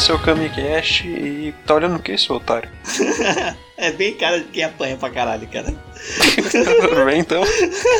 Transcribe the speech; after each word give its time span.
esse 0.00 0.10
é 0.10 0.14
o 0.14 0.18
Kamicast 0.18 1.06
e 1.06 1.54
tá 1.66 1.74
olhando 1.74 1.96
o 1.96 1.98
que, 1.98 2.16
seu 2.16 2.36
otário? 2.36 2.70
é 3.76 3.92
bem 3.92 4.14
cara 4.14 4.38
de 4.38 4.44
quem 4.46 4.64
apanha 4.64 4.96
pra 4.96 5.10
caralho, 5.10 5.46
cara. 5.46 5.74
Vem 7.04 7.20
então, 7.20 7.42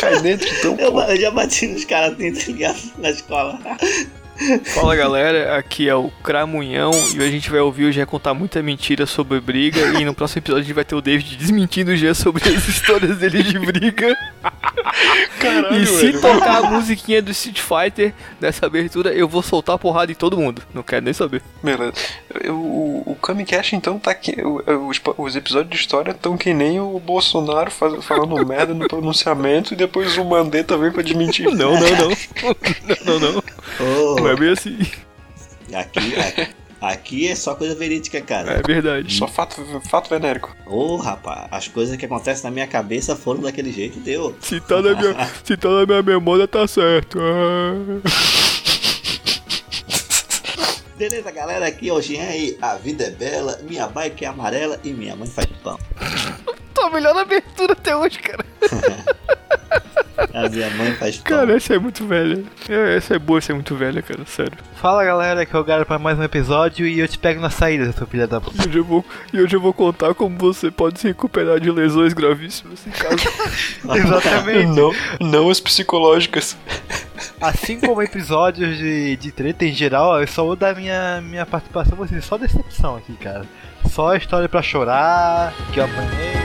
cai 0.00 0.18
dentro 0.23 0.48
então. 0.48 0.77
Eu, 0.78 0.98
eu, 0.98 1.20
já 1.20 1.30
bati 1.30 1.66
nos 1.66 1.84
caras 1.84 2.14
assim, 2.14 2.32
tá 2.32 2.46
ligado? 2.46 2.80
Na 2.96 3.10
escola. 3.10 3.59
Fala 4.75 4.96
galera, 4.96 5.56
aqui 5.56 5.86
é 5.86 5.95
o 5.95 6.11
Cramunhão 6.23 6.93
e 6.93 7.18
hoje 7.18 7.23
a 7.23 7.30
gente 7.30 7.50
vai 7.50 7.61
ouvir 7.61 7.84
o 7.84 7.93
Gé 7.93 8.06
contar 8.06 8.33
muita 8.33 8.62
mentira 8.62 9.05
sobre 9.05 9.38
briga 9.38 10.01
e 10.01 10.05
no 10.05 10.14
próximo 10.14 10.41
episódio 10.41 10.62
a 10.62 10.64
gente 10.64 10.74
vai 10.74 10.84
ter 10.84 10.95
o 10.95 11.02
David 11.02 11.37
desmentindo 11.37 11.91
o 11.91 11.97
Gé 11.97 12.14
sobre 12.14 12.48
as 12.48 12.66
histórias 12.66 13.19
dele 13.19 13.42
de 13.42 13.59
briga. 13.59 14.16
Caralho, 15.38 15.83
e 15.83 15.87
se 15.87 16.12
tocar 16.20 16.64
a 16.64 16.70
musiquinha 16.70 17.20
do 17.20 17.30
Street 17.30 17.61
Fighter 17.61 18.14
dessa 18.41 18.64
abertura, 18.64 19.12
eu 19.12 19.28
vou 19.28 19.42
soltar 19.42 19.78
porrada 19.78 20.11
em 20.11 20.14
todo 20.14 20.38
mundo. 20.38 20.62
Não 20.72 20.83
quero 20.83 21.05
nem 21.05 21.12
saber. 21.12 21.42
Beleza. 21.62 21.92
Eu, 22.42 22.55
o, 22.55 23.02
o 23.12 23.14
Kamikaze 23.16 23.77
então 23.77 23.98
tá 23.98 24.11
aqui. 24.11 24.36
Os, 24.42 25.00
os 25.19 25.36
episódios 25.36 25.70
de 25.70 25.77
história 25.77 26.12
estão 26.12 26.36
que 26.36 26.55
nem 26.55 26.80
o 26.80 26.98
Bolsonaro 26.98 27.70
faz, 27.70 28.05
falando 28.05 28.34
merda 28.47 28.72
no 28.72 28.88
pronunciamento 28.88 29.75
e 29.75 29.77
depois 29.77 30.16
o 30.16 30.25
Mandetta 30.25 30.77
vem 30.78 30.91
pra 30.91 31.02
desmentir. 31.02 31.47
Não, 31.47 31.75
não, 31.75 31.91
não. 31.91 32.11
não, 33.05 33.20
não, 33.20 33.33
não. 33.33 33.42
Oh. 33.80 34.30
É 34.30 34.37
bem 34.37 34.51
assim. 34.51 34.79
Aqui, 35.73 36.16
aqui, 36.16 36.48
aqui, 36.80 37.29
é 37.29 37.34
só 37.34 37.55
coisa 37.55 37.75
verídica, 37.75 38.20
cara. 38.20 38.53
É 38.53 38.62
verdade. 38.62 39.12
Só 39.12 39.27
fato, 39.27 39.61
fato 39.89 40.09
venérico. 40.09 40.55
Ô, 40.67 40.95
oh, 40.95 40.97
rapaz, 40.97 41.48
as 41.50 41.69
coisas 41.69 41.97
que 41.97 42.06
acontecem 42.06 42.45
na 42.45 42.50
minha 42.50 42.67
cabeça 42.67 43.17
foram 43.17 43.41
daquele 43.41 43.72
jeito 43.72 43.98
e 43.98 44.00
deu. 44.00 44.37
Se 44.41 44.61
tá, 44.61 44.81
na 44.81 44.95
minha, 44.95 45.28
se 45.45 45.56
tá 45.56 45.69
na 45.69 45.87
minha 45.87 46.03
memória, 46.03 46.47
tá 46.47 46.67
certo. 46.69 47.19
Ah. 47.20 48.00
Beleza, 50.97 51.31
galera, 51.31 51.67
aqui 51.67 51.89
é 51.89 51.92
o 51.92 52.00
Jean 52.00 52.31
e 52.37 52.59
a 52.61 52.75
vida 52.77 53.05
é 53.05 53.11
bela, 53.11 53.59
minha 53.62 53.89
bike 53.89 54.25
é 54.25 54.28
amarela 54.28 54.78
e 54.84 54.92
minha 54.92 55.17
mãe 55.17 55.27
faz 55.27 55.48
pão. 55.65 55.78
Tô 56.74 56.82
a 56.82 56.90
melhor 56.90 57.16
abertura 57.16 57.72
até 57.72 57.96
hoje, 57.96 58.18
cara. 58.18 58.44
A 60.34 60.48
minha 60.48 60.70
mãe 60.70 60.92
faz 60.94 61.16
pão. 61.16 61.38
Cara, 61.38 61.56
essa 61.56 61.74
é 61.74 61.78
muito 61.78 62.06
velha. 62.06 62.44
É, 62.68 62.96
essa 62.96 63.14
é 63.14 63.18
boa, 63.18 63.38
essa 63.38 63.52
é 63.52 63.54
muito 63.54 63.74
velha, 63.74 64.02
cara, 64.02 64.20
sério. 64.26 64.52
Fala 64.76 65.04
galera, 65.04 65.42
aqui 65.42 65.54
é 65.54 65.58
o 65.58 65.64
Gara 65.64 65.84
para 65.84 65.98
mais 65.98 66.18
um 66.18 66.22
episódio 66.22 66.86
e 66.86 67.00
eu 67.00 67.08
te 67.08 67.18
pego 67.18 67.41
na 67.41 67.50
saída, 67.50 67.91
seu 67.92 68.06
filho 68.06 68.28
da 68.28 68.41
puta. 68.41 68.62
E 68.62 68.68
hoje 68.68 68.78
eu 68.78 68.84
vou, 68.84 69.04
e 69.32 69.41
hoje 69.41 69.56
eu 69.56 69.60
vou 69.60 69.72
contar 69.72 70.14
como 70.14 70.36
você 70.38 70.70
pode 70.70 71.00
se 71.00 71.08
recuperar 71.08 71.58
de 71.58 71.70
lesões 71.70 72.12
gravíssimas 72.12 72.86
em 72.86 72.91
casa. 72.91 73.16
Exatamente. 73.96 74.66
Não, 74.66 74.92
não 75.20 75.50
as 75.50 75.58
psicológicas. 75.58 76.56
Assim 77.41 77.80
como 77.80 78.02
episódios 78.02 78.76
de, 78.76 79.16
de 79.16 79.32
treta 79.32 79.64
em 79.64 79.72
geral, 79.72 80.20
eu 80.20 80.26
só 80.26 80.44
vou 80.44 80.56
dar 80.56 80.76
minha, 80.76 81.20
minha 81.22 81.46
participação, 81.46 81.96
você 81.96 82.20
só 82.20 82.36
decepção 82.36 82.96
aqui, 82.96 83.14
cara. 83.14 83.44
Só 83.88 84.14
história 84.14 84.48
pra 84.48 84.62
chorar, 84.62 85.52
que 85.72 85.80
eu 85.80 85.84
apanhei. 85.84 86.39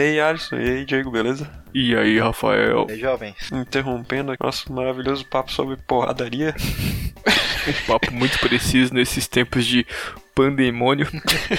Aí, 0.00 0.20
Alisson? 0.20 0.56
E 0.56 0.70
aí, 0.70 0.84
Diego, 0.84 1.10
beleza? 1.10 1.50
E 1.74 1.94
aí, 1.94 2.18
Rafael? 2.18 2.86
E 2.88 2.92
aí, 2.92 3.00
jovens? 3.00 3.50
Interrompendo 3.52 4.34
nosso 4.40 4.72
maravilhoso 4.72 5.24
papo 5.26 5.52
sobre 5.52 5.76
porradaria. 5.76 6.54
um 7.68 7.86
papo 7.86 8.12
muito 8.12 8.38
preciso 8.38 8.94
nesses 8.94 9.26
tempos 9.28 9.66
de 9.66 9.86
pandemônio. 10.34 11.06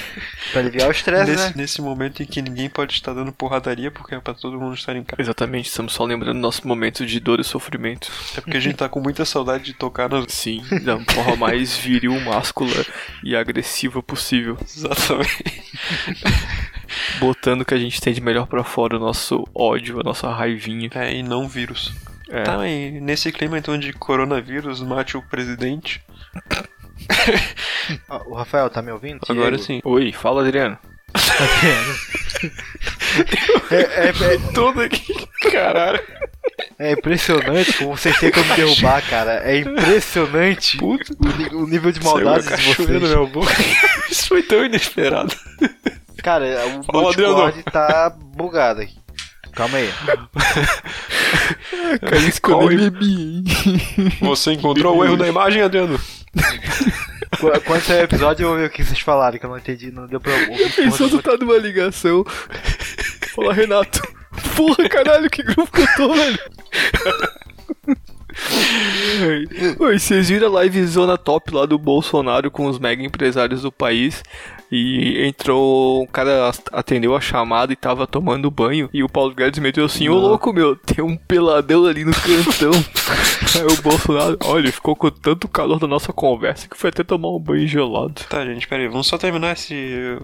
pra 0.50 0.60
aliviar 0.60 0.88
o 0.88 0.90
estresse, 0.90 1.30
nesse, 1.30 1.44
né? 1.44 1.52
Nesse 1.56 1.82
momento 1.82 2.22
em 2.22 2.26
que 2.26 2.42
ninguém 2.42 2.68
pode 2.68 2.94
estar 2.94 3.12
dando 3.12 3.32
porradaria 3.32 3.90
porque 3.90 4.14
é 4.14 4.20
pra 4.20 4.34
todo 4.34 4.58
mundo 4.58 4.74
estar 4.74 4.96
em 4.96 5.04
casa. 5.04 5.22
Exatamente, 5.22 5.68
estamos 5.68 5.92
só 5.92 6.04
lembrando 6.04 6.38
nosso 6.38 6.66
momento 6.66 7.06
de 7.06 7.20
dor 7.20 7.38
e 7.38 7.44
sofrimento. 7.44 8.10
É 8.36 8.40
porque 8.40 8.56
a 8.56 8.60
gente 8.60 8.76
tá 8.76 8.88
com 8.88 9.00
muita 9.00 9.24
saudade 9.24 9.64
de 9.64 9.74
tocar 9.74 10.08
nas... 10.08 10.32
Sim, 10.32 10.62
da 10.82 10.98
forma 10.98 11.36
mais 11.36 11.76
viril, 11.76 12.18
máscula 12.20 12.84
e 13.22 13.36
agressiva 13.36 14.02
possível. 14.02 14.58
Exatamente. 14.64 15.62
Botando 17.18 17.62
o 17.62 17.64
que 17.64 17.74
a 17.74 17.78
gente 17.78 18.00
tem 18.00 18.12
de 18.12 18.20
melhor 18.20 18.46
para 18.46 18.64
fora, 18.64 18.96
o 18.96 19.00
nosso 19.00 19.44
ódio, 19.54 20.00
a 20.00 20.02
nossa 20.02 20.30
raivinha. 20.30 20.90
É, 20.94 21.14
e 21.14 21.22
não 21.22 21.48
vírus. 21.48 21.92
É. 22.30 22.42
Tá, 22.42 22.66
e 22.66 23.00
nesse 23.00 23.30
clima 23.30 23.58
então 23.58 23.78
de 23.78 23.92
coronavírus, 23.92 24.80
mate 24.80 25.16
o 25.16 25.22
presidente. 25.22 26.02
o 28.26 28.34
Rafael, 28.34 28.70
tá 28.70 28.80
me 28.80 28.90
ouvindo? 28.90 29.20
Agora 29.28 29.58
sim. 29.58 29.80
Oi, 29.84 30.12
fala 30.12 30.42
Adriano. 30.42 30.78
Adriano. 31.14 31.94
é, 33.70 33.76
é, 33.76 34.08
é, 34.08 34.38
tudo 34.54 34.80
aqui, 34.80 35.14
caralho. 35.50 36.00
É 36.78 36.92
impressionante 36.92 37.72
como 37.74 37.96
vocês 37.96 38.18
têm 38.18 38.30
como 38.30 38.46
me 38.46 38.56
derrubar, 38.56 39.02
cara. 39.08 39.42
É 39.44 39.58
impressionante 39.58 40.78
o, 40.82 40.98
o, 41.56 41.66
nível 41.66 41.92
de 41.92 42.02
maldade 42.02 42.46
de 42.46 42.74
vocês. 42.74 42.88
Meu 42.88 43.26
boca. 43.26 43.52
Isso 44.10 44.28
foi 44.28 44.42
tão 44.42 44.64
inesperado. 44.64 45.34
Cara, 46.22 46.46
o 46.78 46.82
Fala, 46.84 47.14
Discord 47.14 47.62
tá 47.64 48.16
bugado 48.36 48.80
aqui. 48.80 48.96
Calma 49.52 49.78
aí. 49.78 49.92
Cara, 52.00 52.18
escolhe 52.18 52.90
bebi, 52.90 53.44
Você 54.20 54.52
encontrou 54.52 54.96
o 54.96 55.04
erro 55.04 55.16
da 55.16 55.28
imagem, 55.28 55.62
Adriano? 55.62 56.00
Quando 57.66 57.82
sair 57.82 58.00
o 58.00 58.04
episódio, 58.04 58.44
eu 58.44 58.48
vou 58.50 58.58
ver 58.58 58.66
o 58.66 58.70
que 58.70 58.84
vocês 58.84 59.00
falaram, 59.00 59.38
que 59.38 59.44
eu 59.44 59.50
não 59.50 59.58
entendi, 59.58 59.90
não 59.90 60.06
deu 60.06 60.20
pra 60.20 60.32
ouvir. 60.32 60.72
Pensou 60.76 61.08
tu 61.08 61.20
tá 61.20 61.36
numa 61.36 61.58
ligação. 61.58 62.24
Fala, 63.34 63.52
Renato. 63.52 64.00
Porra, 64.56 64.88
caralho, 64.88 65.28
que 65.28 65.42
grupo 65.42 65.70
que 65.70 65.82
eu 65.82 65.86
tô, 65.96 66.14
velho. 66.14 66.38
Oi, 69.78 69.98
vocês 69.98 70.28
viram 70.28 70.48
a 70.48 70.52
live 70.52 70.86
zona 70.86 71.18
top 71.18 71.52
lá 71.52 71.66
do 71.66 71.78
Bolsonaro 71.78 72.50
com 72.50 72.66
os 72.66 72.78
mega 72.78 73.02
empresários 73.02 73.62
do 73.62 73.72
país? 73.72 74.22
E 74.74 75.26
entrou, 75.26 76.02
um 76.02 76.06
cara 76.06 76.50
atendeu 76.72 77.14
a 77.14 77.20
chamada 77.20 77.74
e 77.74 77.76
tava 77.76 78.06
tomando 78.06 78.50
banho. 78.50 78.88
E 78.90 79.04
o 79.04 79.08
Paulo 79.08 79.34
Guedes 79.34 79.60
meteu 79.60 79.84
assim: 79.84 80.08
Ô 80.08 80.14
louco, 80.14 80.50
meu, 80.50 80.74
tem 80.74 81.04
um 81.04 81.14
peladão 81.14 81.84
ali 81.84 82.06
no 82.06 82.12
cantão. 82.12 82.72
Aí 83.54 83.66
o 83.66 83.82
Bolsonaro, 83.82 84.38
olha, 84.44 84.72
ficou 84.72 84.96
com 84.96 85.10
tanto 85.10 85.46
calor 85.46 85.78
da 85.78 85.86
nossa 85.86 86.10
conversa 86.10 86.66
que 86.66 86.76
foi 86.76 86.88
até 86.88 87.04
tomar 87.04 87.28
um 87.28 87.38
banho 87.38 87.68
gelado. 87.68 88.22
Tá, 88.30 88.46
gente, 88.46 88.66
pera 88.66 88.82
aí, 88.82 88.88
vamos 88.88 89.06
só 89.06 89.18
terminar 89.18 89.52
esse 89.52 89.74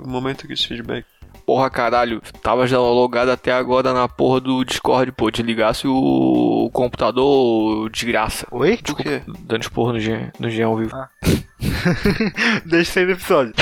momento 0.02 0.44
aqui, 0.44 0.54
esse 0.54 0.66
feedback. 0.66 1.04
Porra, 1.44 1.68
caralho, 1.68 2.22
tava 2.42 2.66
já 2.66 2.78
logado 2.78 3.30
até 3.30 3.52
agora 3.52 3.92
na 3.92 4.08
porra 4.08 4.40
do 4.40 4.64
Discord, 4.64 5.12
pô. 5.12 5.30
Desligasse 5.30 5.86
o 5.86 6.70
computador 6.72 7.90
de 7.90 8.06
graça. 8.06 8.46
Oi? 8.50 8.78
Desculpa, 8.82 9.22
dando 9.40 9.62
esporro 9.62 9.92
no 9.92 10.00
Jean, 10.00 10.30
no 10.38 10.48
Jean 10.48 10.68
ao 10.68 10.76
vivo. 10.76 10.96
Ah. 10.96 11.10
Deixa 12.64 12.92
sair 12.92 13.06
no 13.06 13.12
episódio. 13.12 13.52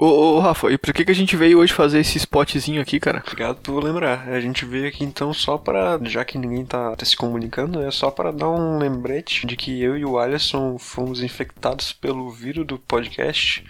Ô, 0.00 0.36
ô, 0.36 0.40
Rafa, 0.40 0.72
e 0.72 0.78
por 0.78 0.94
que, 0.94 1.04
que 1.04 1.10
a 1.10 1.14
gente 1.14 1.36
veio 1.36 1.58
hoje 1.58 1.74
fazer 1.74 2.00
esse 2.00 2.16
spotzinho 2.16 2.80
aqui, 2.80 2.98
cara? 2.98 3.22
Obrigado 3.22 3.56
por 3.56 3.84
lembrar. 3.84 4.26
A 4.30 4.40
gente 4.40 4.64
veio 4.64 4.88
aqui 4.88 5.04
então 5.04 5.30
só 5.34 5.58
pra, 5.58 6.00
já 6.04 6.24
que 6.24 6.38
ninguém 6.38 6.64
tá, 6.64 6.96
tá 6.96 7.04
se 7.04 7.14
comunicando, 7.14 7.82
é 7.82 7.90
só 7.90 8.10
para 8.10 8.32
dar 8.32 8.48
um 8.48 8.78
lembrete 8.78 9.46
de 9.46 9.56
que 9.56 9.82
eu 9.82 9.98
e 9.98 10.04
o 10.06 10.18
Alisson 10.18 10.78
fomos 10.78 11.22
infectados 11.22 11.92
pelo 11.92 12.30
vírus 12.30 12.66
do 12.66 12.78
podcast 12.78 13.62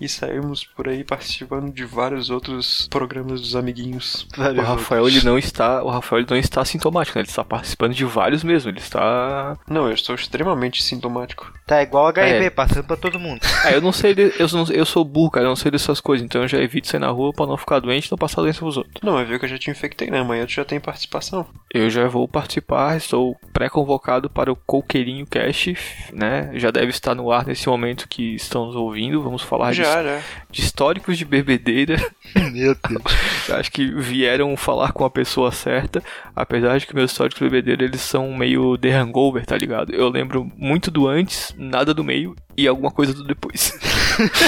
e 0.00 0.08
saímos 0.08 0.64
por 0.64 0.88
aí 0.88 1.04
participando 1.04 1.72
de 1.72 1.84
vários 1.84 2.30
outros 2.30 2.88
programas 2.90 3.40
dos 3.40 3.54
amiguinhos. 3.54 4.26
o 4.36 4.62
Rafael 4.62 5.06
ele 5.06 5.22
não 5.22 5.38
está, 5.38 5.84
o 5.84 5.88
Rafael 5.88 6.22
ele 6.22 6.30
não 6.30 6.36
está 6.36 6.64
sintomático, 6.64 7.16
né? 7.16 7.22
ele 7.22 7.28
está 7.28 7.44
participando 7.44 7.94
de 7.94 8.04
vários 8.04 8.42
mesmo, 8.42 8.72
ele 8.72 8.80
está 8.80 9.56
Não, 9.70 9.86
eu 9.86 9.94
estou 9.94 10.16
extremamente 10.16 10.82
sintomático. 10.82 11.52
Tá 11.64 11.80
igual 11.80 12.08
HIV, 12.08 12.46
é. 12.46 12.50
passando 12.50 12.86
para 12.86 12.96
todo 12.96 13.20
mundo. 13.20 13.40
É, 13.64 13.76
eu 13.76 13.80
não 13.80 13.92
sei, 13.92 14.16
eu, 14.36 14.48
eu 14.72 14.84
sou 14.84 15.04
burro, 15.04 15.30
cara, 15.30 15.46
eu 15.46 15.50
não 15.50 15.56
sei 15.56 15.75
essas 15.76 16.00
coisas, 16.00 16.24
então 16.24 16.42
eu 16.42 16.48
já 16.48 16.58
evito 16.58 16.88
sair 16.88 17.00
na 17.00 17.08
rua 17.10 17.32
pra 17.32 17.46
não 17.46 17.56
ficar 17.56 17.78
doente 17.80 18.06
e 18.06 18.10
não 18.10 18.18
passar 18.18 18.42
doença 18.42 18.58
pros 18.60 18.76
outros. 18.76 18.94
Não, 19.02 19.14
mas 19.14 19.28
viu 19.28 19.38
que 19.38 19.44
eu 19.44 19.48
já 19.48 19.58
te 19.58 19.70
infectei, 19.70 20.10
né? 20.10 20.20
Amanhã 20.20 20.44
tu 20.46 20.52
já 20.52 20.64
tem 20.64 20.80
participação. 20.80 21.46
Eu 21.72 21.88
já 21.90 22.06
vou 22.08 22.26
participar, 22.26 22.96
estou 22.96 23.36
pré-convocado 23.52 24.28
para 24.30 24.50
o 24.50 24.56
Coqueirinho 24.56 25.26
Cast, 25.26 25.76
né? 26.12 26.50
Já 26.54 26.70
deve 26.70 26.90
estar 26.90 27.14
no 27.14 27.30
ar 27.30 27.46
nesse 27.46 27.68
momento 27.68 28.08
que 28.08 28.34
estão 28.34 28.66
nos 28.66 28.76
ouvindo. 28.76 29.22
Vamos 29.22 29.42
falar 29.42 29.70
de, 29.72 29.78
Já, 29.78 30.02
já. 30.02 30.20
de 30.50 30.60
históricos 30.60 31.18
de 31.18 31.24
bebedeira. 31.24 31.96
Meu 32.52 32.74
Deus. 32.88 33.48
Eu 33.48 33.56
Acho 33.56 33.70
que 33.72 33.86
vieram 33.86 34.56
falar 34.56 34.92
com 34.92 35.04
a 35.04 35.10
pessoa 35.10 35.50
certa, 35.50 36.02
apesar 36.34 36.78
de 36.78 36.86
que 36.86 36.94
meus 36.94 37.10
históricos 37.10 37.38
de 37.38 37.44
bebedeira 37.44 37.84
eles 37.84 38.00
são 38.00 38.32
meio 38.32 38.76
The 38.78 38.92
Hangover, 38.92 39.44
tá 39.44 39.56
ligado? 39.56 39.92
Eu 39.92 40.08
lembro 40.08 40.50
muito 40.56 40.90
do 40.90 41.06
antes, 41.08 41.54
nada 41.58 41.92
do 41.92 42.04
meio 42.04 42.34
e 42.56 42.66
alguma 42.66 42.90
coisa 42.90 43.12
do 43.12 43.24
depois. 43.24 43.72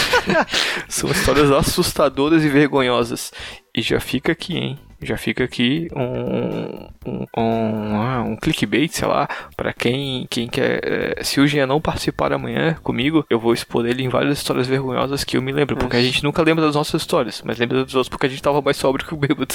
são 0.89 1.11
histórias 1.11 1.51
assustadoras 1.51 2.45
e 2.45 2.49
vergonhosas. 2.49 3.33
E 3.75 3.83
já 3.83 4.01
fica 4.01 4.33
aqui, 4.33 4.57
hein? 4.57 4.79
Já 5.01 5.17
fica 5.17 5.45
aqui 5.45 5.89
um, 5.95 6.89
um, 7.07 7.27
um, 7.37 7.97
ah, 8.03 8.21
um 8.27 8.37
clickbait, 8.37 8.91
sei 8.91 9.07
lá, 9.07 9.29
pra 9.57 9.73
quem, 9.73 10.27
quem 10.29 10.49
quer. 10.49 10.81
eh, 10.83 11.23
Se 11.23 11.41
o 11.41 11.47
Jean 11.47 11.69
não 11.69 11.81
participar 11.81 12.33
amanhã 12.33 12.75
comigo, 12.83 13.25
eu 13.31 13.39
vou 13.39 13.53
expor 13.55 13.87
ele 13.87 14.03
em 14.03 14.09
várias 14.09 14.39
histórias 14.39 14.67
vergonhosas 14.67 15.23
que 15.23 15.37
eu 15.37 15.43
me 15.43 15.53
lembro. 15.53 15.77
Porque 15.77 15.97
a 15.97 16.03
gente 16.03 16.25
nunca 16.25 16.43
lembra 16.43 16.65
das 16.65 16.75
nossas 16.75 17.01
histórias, 17.03 17.41
mas 17.45 17.59
lembra 17.59 17.85
dos 17.85 17.95
outros 17.95 18.09
porque 18.09 18.27
a 18.27 18.29
gente 18.29 18.43
tava 18.43 18.61
mais 18.61 18.77
sóbrio 18.77 19.07
que 19.07 19.15
o 19.15 19.17
bêbado. 19.17 19.55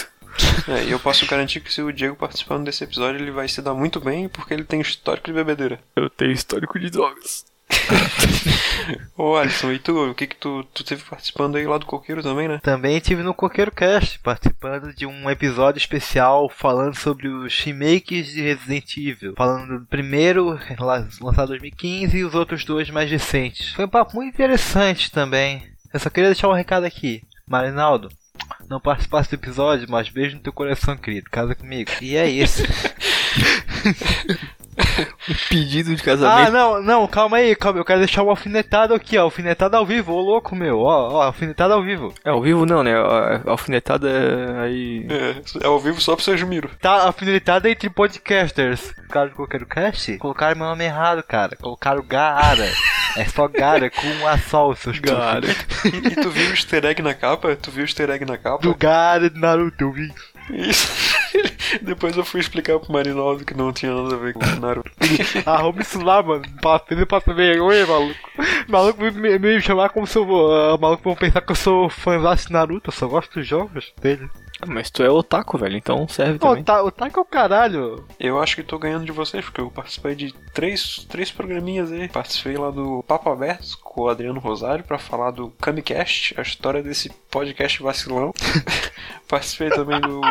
É, 0.69 0.85
e 0.85 0.91
eu 0.91 0.99
posso 0.99 1.25
garantir 1.27 1.59
que 1.59 1.73
se 1.73 1.81
o 1.81 1.91
Diego 1.91 2.15
participando 2.15 2.63
desse 2.63 2.85
episódio, 2.85 3.19
ele 3.19 3.31
vai 3.31 3.47
se 3.49 3.61
dar 3.61 3.73
muito 3.73 3.99
bem, 3.99 4.29
porque 4.29 4.53
ele 4.53 4.63
tem 4.63 4.79
histórico 4.79 5.27
de 5.27 5.33
bebedeira. 5.33 5.77
Eu 5.93 6.09
tenho 6.09 6.31
histórico 6.31 6.79
de 6.79 6.89
drogas. 6.89 7.45
Ô 9.17 9.35
Alisson, 9.35 9.71
e 9.71 9.79
tu, 9.79 10.09
o 10.09 10.15
que 10.15 10.27
que 10.27 10.35
tu, 10.35 10.63
tu 10.73 10.83
teve 10.83 11.03
participando 11.03 11.55
aí 11.55 11.65
lá 11.65 11.77
do 11.77 11.85
Coqueiro 11.85 12.21
também, 12.21 12.47
né? 12.47 12.59
Também 12.61 12.97
estive 12.97 13.23
no 13.23 13.33
Coqueiro 13.33 13.71
Cast, 13.71 14.19
participando 14.19 14.93
de 14.93 15.05
um 15.05 15.29
episódio 15.29 15.77
especial 15.77 16.49
falando 16.49 16.95
sobre 16.95 17.27
os 17.27 17.59
remakes 17.59 18.27
de 18.27 18.41
Resident 18.41 18.97
Evil. 18.97 19.33
Falando 19.35 19.79
do 19.79 19.85
primeiro, 19.85 20.59
lançado 21.21 21.55
em 21.55 21.59
2015, 21.59 22.17
e 22.17 22.23
os 22.23 22.35
outros 22.35 22.65
dois 22.65 22.89
mais 22.89 23.09
recentes. 23.09 23.73
Foi 23.73 23.85
um 23.85 23.89
papo 23.89 24.15
muito 24.15 24.33
interessante 24.33 25.11
também. 25.11 25.63
Eu 25.93 25.99
só 25.99 26.09
queria 26.09 26.29
deixar 26.29 26.49
um 26.49 26.53
recado 26.53 26.85
aqui. 26.85 27.21
Marinaldo, 27.47 28.09
não 28.69 28.79
participasse 28.79 29.29
do 29.29 29.35
episódio, 29.35 29.87
mas 29.89 30.09
beijo 30.09 30.35
no 30.35 30.41
teu 30.41 30.53
coração, 30.53 30.97
querido. 30.97 31.29
Casa 31.29 31.53
comigo. 31.53 31.91
E 32.01 32.15
é 32.15 32.27
isso. 32.27 32.63
Pedido 35.49 35.95
de 35.95 36.01
ah, 36.01 36.05
casamento. 36.05 36.51
não, 36.51 36.81
não, 36.81 37.07
calma 37.07 37.37
aí, 37.37 37.55
calma. 37.55 37.79
Eu 37.79 37.85
quero 37.85 37.99
deixar 37.99 38.23
um 38.23 38.29
alfinetado 38.29 38.93
aqui, 38.93 39.17
ó. 39.17 39.23
Alfinetado 39.23 39.75
ao 39.75 39.85
vivo, 39.85 40.13
ô 40.13 40.21
louco 40.21 40.55
meu. 40.55 40.79
Ó, 40.79 41.13
ó, 41.13 41.21
alfinetado 41.23 41.73
ao 41.73 41.83
vivo. 41.83 42.13
É, 42.23 42.29
ao 42.29 42.41
vivo 42.41 42.65
não, 42.65 42.83
né? 42.83 42.93
A 42.95 43.33
a 43.45 43.51
alfinetada 43.51 44.09
é 44.09 44.61
aí. 44.61 45.07
É, 45.09 45.63
é 45.63 45.67
ao 45.67 45.79
vivo 45.79 45.99
só 46.01 46.15
pro 46.15 46.23
seu 46.23 46.37
Jumiro. 46.37 46.69
Tá 46.79 47.05
alfinetada 47.05 47.69
entre 47.69 47.89
podcasters. 47.89 48.93
Cara 49.09 49.29
do 49.29 49.35
Coqueiro 49.35 49.65
Cast? 49.65 50.17
Colocaram 50.17 50.57
meu 50.57 50.67
nome 50.67 50.83
errado, 50.83 51.23
cara. 51.23 51.55
Colocaram 51.55 52.03
Gara. 52.03 52.69
É 53.15 53.25
só 53.25 53.47
Gara 53.47 53.89
com 53.89 54.07
um 54.07 54.27
a 54.27 54.37
sol, 54.37 54.75
seus 54.75 54.99
Cara. 54.99 55.45
E, 55.85 55.87
e 55.87 56.15
tu 56.15 56.29
viu 56.29 56.49
o 56.49 56.51
easter 56.51 56.85
egg 56.85 57.01
na 57.01 57.13
capa? 57.13 57.55
Tu 57.55 57.71
viu 57.71 57.83
o 57.83 57.85
easter 57.85 58.09
egg 58.09 58.25
na 58.25 58.37
capa? 58.37 58.63
Do 58.63 58.75
Gara 58.75 59.29
de 59.29 59.39
Naruto, 59.39 59.83
eu 59.83 59.91
vi. 59.91 60.11
Isso. 60.49 61.22
Depois 61.81 62.15
eu 62.15 62.23
fui 62.23 62.39
explicar 62.39 62.79
pro 62.79 62.91
Marinaldo 62.91 63.45
que 63.45 63.55
não 63.55 63.71
tinha 63.71 63.93
nada 63.93 64.15
a 64.15 64.17
ver 64.17 64.33
com 64.33 64.43
o 64.43 64.59
Naruto. 64.59 64.91
Arruma 65.45 65.81
isso 65.81 66.01
lá, 66.01 66.21
mano. 66.21 66.43
Passa, 66.61 67.05
passa 67.05 67.33
vergonha, 67.33 67.85
maluco. 67.85 68.19
Maluco 68.67 69.01
me, 69.01 69.11
me, 69.11 69.39
me 69.39 69.61
chamar 69.61 69.89
como 69.89 70.07
se 70.07 70.17
eu 70.17 70.25
vou. 70.25 70.53
ah, 70.53 70.77
maluco 70.77 71.03
vão 71.03 71.15
pensar 71.15 71.41
que 71.41 71.51
eu 71.51 71.55
sou 71.55 71.89
fãzão 71.89 72.35
de 72.35 72.51
Naruto. 72.51 72.89
Eu 72.89 72.93
só 72.93 73.07
gosto 73.07 73.39
dos 73.39 73.47
jogos 73.47 73.93
dele. 74.01 74.29
Mas 74.67 74.89
tu 74.89 75.03
é 75.03 75.09
otaku, 75.09 75.57
velho, 75.57 75.77
então 75.77 76.07
serve 76.07 76.39
também. 76.39 76.63
tá, 76.63 76.81
o 76.83 76.91
Taco 76.91 77.19
é 77.19 77.21
o 77.21 77.25
caralho. 77.25 78.05
Eu 78.19 78.41
acho 78.41 78.55
que 78.55 78.63
tô 78.63 78.77
ganhando 78.79 79.05
de 79.05 79.11
vocês, 79.11 79.43
porque 79.43 79.61
eu 79.61 79.69
participei 79.69 80.15
de 80.15 80.33
três, 80.53 81.05
três 81.09 81.31
programinhas 81.31 81.91
aí. 81.91 82.07
Participei 82.07 82.57
lá 82.57 82.71
do 82.71 83.03
Papo 83.03 83.29
Aberto 83.29 83.77
com 83.79 84.03
o 84.03 84.09
Adriano 84.09 84.39
Rosário 84.39 84.83
pra 84.83 84.97
falar 84.97 85.31
do 85.31 85.49
Camicast, 85.61 86.33
a 86.37 86.41
história 86.41 86.81
desse 86.81 87.09
podcast 87.29 87.81
vacilão. 87.81 88.31
participei 89.27 89.69
também 89.69 89.99
do. 89.99 90.21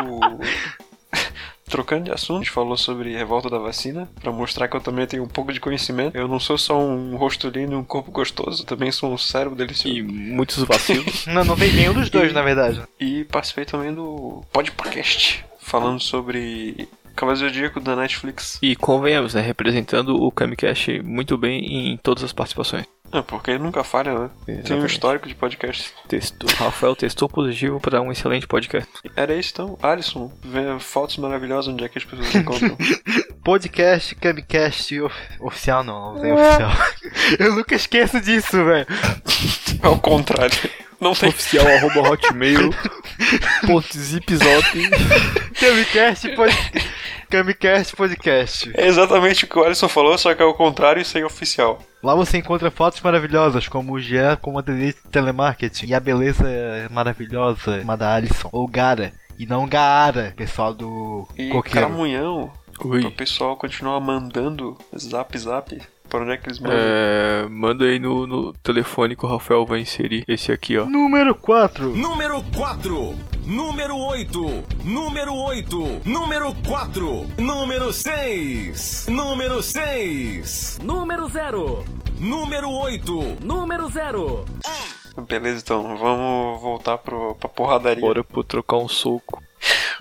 Trocando 1.73 2.03
de 2.03 2.11
assunto, 2.11 2.35
a 2.35 2.43
gente 2.43 2.51
falou 2.51 2.77
sobre 2.77 3.17
revolta 3.17 3.49
da 3.49 3.57
vacina, 3.57 4.07
pra 4.21 4.31
mostrar 4.31 4.67
que 4.67 4.77
eu 4.77 4.79
também 4.79 5.07
tenho 5.07 5.23
um 5.23 5.27
pouco 5.27 5.51
de 5.51 5.59
conhecimento. 5.59 6.15
Eu 6.15 6.27
não 6.27 6.39
sou 6.39 6.55
só 6.55 6.79
um 6.79 7.15
rosto 7.15 7.49
lindo 7.49 7.73
e 7.73 7.75
um 7.75 7.83
corpo 7.83 8.11
gostoso, 8.11 8.63
também 8.63 8.91
sou 8.91 9.11
um 9.11 9.17
cérebro 9.17 9.57
delicioso. 9.57 9.97
E 9.97 10.03
muitos 10.03 10.63
vacilos. 10.65 11.25
Não, 11.33 11.43
não 11.43 11.55
tem 11.55 11.73
nenhum 11.73 11.95
dos 11.95 12.11
dois, 12.11 12.31
na 12.31 12.43
verdade. 12.43 12.83
E 12.99 13.23
participei 13.23 13.65
também 13.65 13.91
do 13.91 14.43
Podcast, 14.51 15.43
falando 15.57 15.99
sobre 15.99 16.87
Cavaleiro 17.15 17.47
Zodíaco 17.49 17.79
da 17.79 17.95
Netflix. 17.95 18.57
e 18.61 18.75
convenhamos, 18.75 19.33
né? 19.33 19.41
Representando 19.41 20.15
o 20.21 20.31
Kamikaze 20.31 21.01
muito 21.03 21.37
bem 21.37 21.93
em 21.93 21.97
todas 21.97 22.23
as 22.23 22.33
participações. 22.33 22.85
É, 23.11 23.21
porque 23.21 23.59
nunca 23.59 23.83
falha, 23.83 24.11
né? 24.17 24.29
Tem 24.43 24.55
um 24.55 24.59
Exatamente. 24.59 24.91
histórico 24.91 25.27
de 25.27 25.35
podcast. 25.35 25.93
Testou. 26.07 26.49
Rafael 26.57 26.95
testou 26.95 27.29
positivo 27.29 27.79
para 27.79 28.01
um 28.01 28.11
excelente 28.11 28.47
podcast. 28.47 28.89
Era 29.15 29.35
isso 29.35 29.51
então. 29.53 29.77
Alisson, 29.83 30.31
vê 30.43 30.79
fotos 30.79 31.17
maravilhosas 31.17 31.71
onde 31.71 31.83
é 31.83 31.89
que 31.89 31.99
as 31.99 32.03
pessoas 32.05 32.33
encontram. 32.33 32.75
Podcast, 33.43 34.15
Camcast 34.15 34.99
of- 35.01 35.15
oficial 35.41 35.83
não, 35.83 36.15
não 36.15 36.21
tem 36.21 36.31
oficial. 36.31 36.71
Eu 37.37 37.55
nunca 37.55 37.75
esqueço 37.75 38.19
disso, 38.21 38.63
velho. 38.65 38.87
Ao 39.83 39.99
contrário. 39.99 40.57
Não 41.03 41.13
tem. 41.13 41.29
Oficial 41.29 41.67
arroba 41.67 42.09
hotmail. 42.09 42.73
ponto 43.67 43.97
zipzop. 43.97 44.89
Camcast, 45.59 46.29
pod... 46.35 46.53
Camcast 47.29 47.95
Podcast. 47.95 48.71
É 48.75 48.87
exatamente 48.87 49.45
o 49.45 49.47
que 49.47 49.57
o 49.57 49.63
Alisson 49.63 49.89
falou, 49.89 50.17
só 50.17 50.33
que 50.33 50.41
é 50.41 50.45
o 50.45 50.53
contrário 50.53 51.01
e 51.01 51.05
sem 51.05 51.23
oficial. 51.23 51.79
Lá 52.01 52.15
você 52.15 52.37
encontra 52.37 52.69
fotos 52.69 53.01
maravilhosas, 53.01 53.67
como 53.67 53.93
o 53.93 53.99
Jean 53.99 54.35
como 54.37 54.59
atendente 54.59 54.97
de 55.03 55.09
telemarketing 55.09 55.87
e 55.87 55.93
a 55.93 55.99
beleza 55.99 56.45
maravilhosa 56.91 57.83
da 57.97 58.15
Alisson, 58.15 58.49
ou 58.51 58.67
Gara, 58.67 59.13
e 59.37 59.45
não 59.45 59.67
Gaara, 59.67 60.33
pessoal 60.37 60.73
do 60.73 61.27
E 61.37 61.49
Coqueiro. 61.49 61.87
Camunhão, 61.87 62.51
o 62.79 63.11
pessoal 63.11 63.57
continuar 63.57 63.99
mandando 63.99 64.77
zap 64.97 65.37
zap. 65.37 65.81
Para 66.13 66.21
onde 66.25 66.33
é 66.33 66.37
que 66.37 66.47
eles 66.47 66.59
mandam? 66.59 66.77
É, 66.77 67.47
manda 67.49 67.85
aí 67.85 67.97
no, 67.97 68.27
no 68.27 68.53
telefone 68.61 69.15
que 69.15 69.25
o 69.25 69.27
Rafael 69.27 69.65
vai 69.65 69.79
inserir 69.79 70.23
esse 70.27 70.51
aqui, 70.51 70.77
ó. 70.77 70.85
Número 70.85 71.33
4. 71.33 71.89
Número 71.89 72.43
4, 72.55 73.15
número 73.47 73.97
8, 73.97 74.63
número 74.83 75.33
8, 75.33 76.01
número 76.05 76.53
4, 76.67 77.25
número 77.39 77.91
6, 77.91 79.07
número 79.09 79.63
6, 79.63 80.79
Número 80.83 81.27
0. 81.27 81.83
número 82.19 82.69
8, 82.69 83.37
Número 83.41 83.89
0. 83.89 84.45
Beleza, 85.27 85.61
então, 85.63 85.97
vamos 85.97 86.61
voltar 86.61 86.99
pro, 86.99 87.33
pra 87.33 87.49
porradaria. 87.49 88.01
Bora 88.01 88.23
pro 88.23 88.43
trocar 88.43 88.77
um 88.77 88.87
soco. 88.87 89.41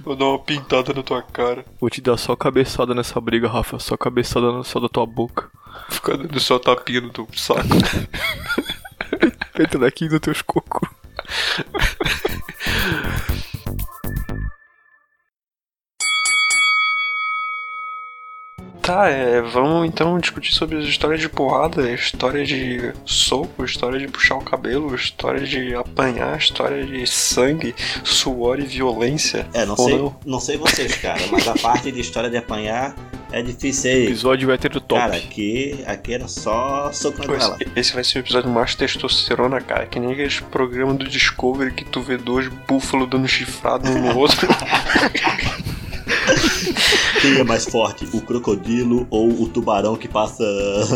Vou 0.05 0.15
dar 0.15 0.27
uma 0.27 0.39
pintada 0.39 0.93
na 0.93 1.03
tua 1.03 1.23
cara. 1.23 1.65
Vou 1.81 1.89
te 1.89 2.03
dar 2.03 2.19
só 2.19 2.37
cabeçada 2.37 2.95
nessa 2.95 3.19
briga, 3.19 3.49
Rafa. 3.49 3.79
Só 3.79 3.97
cabeçada 3.97 4.53
no 4.53 4.63
céu 4.63 4.79
da 4.83 4.91
tua 4.91 5.07
boca. 5.07 5.51
Ficar 5.89 6.17
dando 6.17 6.41
só 6.41 6.59
tapinha 6.59 7.01
no 7.01 7.11
teu 7.11 7.29
saco. 7.35 7.69
Feita 9.55 9.79
daqui 9.79 10.09
no 10.09 10.19
teus 10.21 10.43
cocos. 10.43 10.89
Tá, 18.83 19.09
é, 19.09 19.41
vamos 19.41 19.87
então 19.87 20.19
discutir 20.19 20.53
sobre 20.53 20.77
as 20.77 20.85
histórias 20.87 21.21
de 21.21 21.29
porrada, 21.29 21.89
história 21.93 22.45
de 22.45 22.93
soco, 23.07 23.65
história 23.65 23.97
de 23.97 24.09
puxar 24.09 24.35
o 24.35 24.41
cabelo, 24.41 24.93
história 24.93 25.47
de 25.47 25.73
apanhar, 25.73 26.37
história 26.37 26.85
de 26.85 27.07
sangue, 27.07 27.77
suor 28.03 28.59
e 28.59 28.65
violência. 28.65 29.47
É, 29.55 29.65
não 29.65 29.77
sei, 29.77 29.97
não? 29.97 30.17
não. 30.27 30.41
sei 30.41 30.57
vocês, 30.57 30.97
cara, 30.97 31.21
mas 31.31 31.47
a 31.47 31.55
parte 31.55 31.93
de 31.93 32.01
história 32.01 32.29
de 32.29 32.37
apanhar 32.37 32.97
é 33.31 33.41
difícil 33.41 33.89
aí. 33.89 34.07
Episódio 34.07 34.51
hétero 34.51 34.81
top. 34.81 35.01
Cara, 35.01 35.17
aqui, 35.17 35.85
aqui 35.87 36.15
era 36.15 36.27
só 36.27 36.91
soco 36.93 37.25
na 37.25 37.37
esse, 37.37 37.69
esse 37.77 37.95
vai 37.95 38.03
ser 38.03 38.19
o 38.19 38.21
episódio 38.23 38.51
mais 38.51 38.75
testosterona, 38.75 39.61
cara. 39.61 39.87
Que 39.87 40.01
nem 40.01 40.13
aqueles 40.13 40.41
programas 40.41 40.97
do 40.97 41.07
Discovery 41.07 41.73
que 41.73 41.85
tu 41.85 42.01
vê 42.01 42.17
dois 42.17 42.49
búfalos 42.49 43.09
dando 43.09 43.29
chifrado 43.29 43.89
um 43.89 44.13
no 44.13 44.19
outro. 44.19 44.49
Quem 47.21 47.39
é 47.39 47.45
mais 47.45 47.65
forte, 47.65 48.09
o 48.13 48.21
crocodilo 48.21 49.07
ou 49.11 49.43
o 49.43 49.49
tubarão 49.49 49.97
que 49.97 50.09
passa 50.09 50.45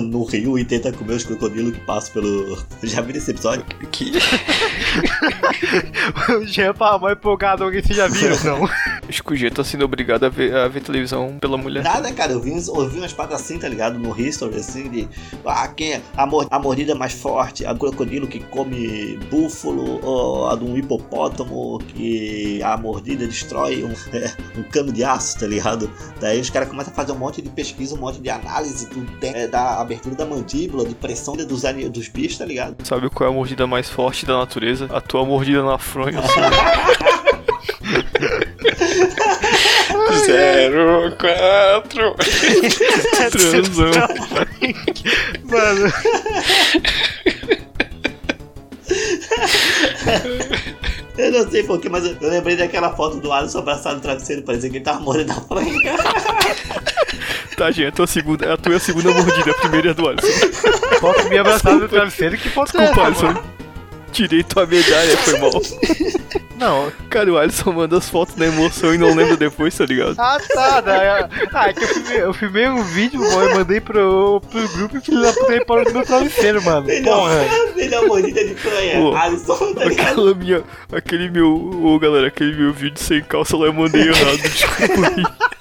no 0.00 0.25
rio 0.25 0.58
e 0.58 0.64
tenta 0.64 0.92
comer 0.92 1.14
os 1.14 1.25
crocodilos 1.25 1.73
que 1.73 1.80
passam 1.80 2.14
pelo. 2.14 2.58
Já 2.82 3.00
viram 3.00 3.18
esse 3.18 3.30
episódio? 3.30 3.64
que 3.90 4.12
o 6.32 6.46
Jean 6.46 6.75
tava 6.75 6.99
mais 6.99 7.16
empolgado, 7.16 7.64
alguém 7.64 7.82
vocês 7.82 7.96
já 7.96 8.08
viram, 8.08 8.37
não? 8.44 8.68
Acho 9.08 9.23
que 9.23 9.32
o 9.32 9.37
G 9.37 9.50
tá 9.50 9.62
sendo 9.62 9.85
obrigado 9.85 10.25
a 10.25 10.28
ver, 10.28 10.54
a 10.54 10.66
ver 10.66 10.80
televisão 10.80 11.37
pela 11.40 11.56
mulher. 11.56 11.85
Nada, 11.85 12.12
cara, 12.12 12.32
eu 12.32 12.40
vi, 12.40 12.50
uns, 12.50 12.66
eu 12.66 12.88
vi 12.88 12.99
umas 12.99 13.12
paradas 13.12 13.40
assim, 13.40 13.58
tá 13.58 13.68
ligado? 13.68 13.99
No 13.99 14.18
history, 14.18 14.56
assim, 14.56 14.90
de. 14.90 15.08
Ah, 15.44 15.68
quem 15.68 15.92
é 15.92 16.02
a, 16.16 16.26
mor 16.26 16.46
a 16.50 16.58
mordida 16.58 16.94
mais 16.94 17.12
forte? 17.12 17.64
A 17.64 17.75
crocodilo 17.75 18.26
que 18.26 18.40
come 18.40 19.16
búfalo, 19.30 20.04
ou 20.04 20.50
a 20.50 20.56
de 20.56 20.64
um 20.64 20.76
hipopótamo 20.76 21.78
que 21.78 22.61
a 22.62 22.76
mordida 22.76 23.26
destrói 23.26 23.85
um, 23.85 23.92
é, 24.12 24.32
um 24.58 24.62
cano 24.64 24.92
de 24.92 25.04
aço, 25.06 25.38
tá 25.38 25.46
ligado? 25.46 25.90
Daí 26.20 26.40
os 26.40 26.50
caras 26.50 26.68
começam 26.68 26.92
a 26.92 26.96
fazer 26.96 27.12
um 27.12 27.18
monte 27.18 27.40
de 27.40 27.48
pesquisa, 27.48 27.94
um 27.94 27.98
monte 27.98 28.20
de 28.20 28.28
análise 28.28 28.86
do, 28.88 29.06
é, 29.22 29.46
da 29.46 29.80
abertura 29.80 30.14
da 30.14 30.26
mandíbula, 30.26 30.84
de 30.86 30.94
pressão 30.94 31.34
dos, 31.36 31.64
ani- 31.64 31.88
dos 31.88 32.08
bichos, 32.08 32.38
tá 32.38 32.44
ligado? 32.44 32.76
Sabe 32.86 33.08
qual 33.10 33.28
é 33.28 33.32
a 33.32 33.34
mordida 33.34 33.66
mais 33.66 33.88
forte 33.88 34.26
da 34.26 34.36
natureza? 34.38 34.88
A 34.92 35.00
tua 35.00 35.25
mordida 35.25 35.62
na 35.62 35.78
fronha. 35.78 36.20
assim. 36.20 36.40
Zero, 40.26 41.16
quatro. 41.16 42.14
Transão. 43.30 43.90
Mano, 45.44 45.92
Eu 51.18 51.32
não 51.32 51.50
sei 51.50 51.62
porquê, 51.62 51.88
mas 51.88 52.04
eu, 52.04 52.16
eu 52.20 52.30
lembrei 52.30 52.56
daquela 52.56 52.94
foto 52.94 53.16
do 53.18 53.32
Alisson 53.32 53.58
abraçado 53.61 53.96
no 53.96 54.00
travesseiro, 54.02 54.42
parecia 54.42 54.68
que 54.70 54.76
ele 54.76 54.85
tava 54.85 55.00
mordendo 55.00 55.32
a 55.32 55.35
franja. 55.35 55.73
Tá, 57.56 57.70
gente, 57.70 57.87
a 57.87 57.92
tua 57.92 58.06
segunda, 58.06 58.52
a 58.52 58.56
tua 58.58 58.75
é 58.75 58.76
a 58.76 58.80
segunda 58.80 59.11
mordida, 59.11 59.50
a 59.50 59.54
primeira 59.54 59.88
é 59.88 59.90
a 59.92 59.94
do 59.94 60.06
Alisson. 60.06 60.28
foto 61.00 61.25
me 61.26 61.38
abraçado 61.38 61.78
no 61.78 61.88
travesseiro, 61.88 62.37
que 62.37 62.50
foto 62.50 62.76
é 62.76 62.85
Desculpa, 62.85 63.08
essa, 63.08 63.23
mano? 63.25 63.55
Tirei 64.16 64.42
tua 64.42 64.64
medalha, 64.66 65.16
foi 65.18 65.38
mal. 65.38 65.50
Não. 66.58 66.90
Cara, 67.11 67.30
o 67.30 67.37
Alisson 67.37 67.70
manda 67.70 67.99
as 67.99 68.08
fotos 68.08 68.35
na 68.37 68.46
emoção 68.46 68.94
e 68.94 68.96
não 68.96 69.14
lembra 69.14 69.37
depois, 69.37 69.76
tá 69.76 69.85
ligado? 69.85 70.14
Ah, 70.18 70.38
tá. 70.54 70.80
da- 70.80 71.28
Ah, 71.52 71.68
é 71.68 71.73
que 71.75 71.85
eu 71.85 71.88
filmei, 71.88 72.23
eu 72.23 72.32
filmei 72.32 72.66
um 72.68 72.82
vídeo, 72.82 73.20
bom, 73.20 73.42
eu 73.42 73.54
mandei 73.56 73.78
pro, 73.78 74.40
pro 74.50 74.68
grupo 74.70 74.96
e 74.96 75.00
filho 75.02 75.20
da 75.20 75.35
puta 75.35 75.64
parou 75.66 75.85
no 75.85 75.92
meu 75.92 76.02
travesseiro, 76.02 76.62
mano. 76.62 76.87
Melhor, 76.87 77.14
Porra. 77.28 77.75
melhor 77.76 78.06
mordida 78.06 78.42
de 78.42 78.54
franha. 78.54 78.99
Pô, 79.00 79.14
Alisson, 79.14 79.75
tá 79.75 79.85
ligado? 79.85 80.08
Aquela 80.12 80.35
minha. 80.35 80.62
Aquele 80.92 81.30
meu. 81.30 81.54
Ô 81.85 81.99
galera, 81.99 82.28
aquele 82.28 82.56
meu 82.56 82.73
vídeo 82.73 82.99
sem 83.02 83.23
calça 83.23 83.54
lá 83.54 83.66
eu 83.66 83.75
mandei 83.75 84.08
errado, 84.08 84.38
desculpa 84.38 85.12
aí. 85.14 85.25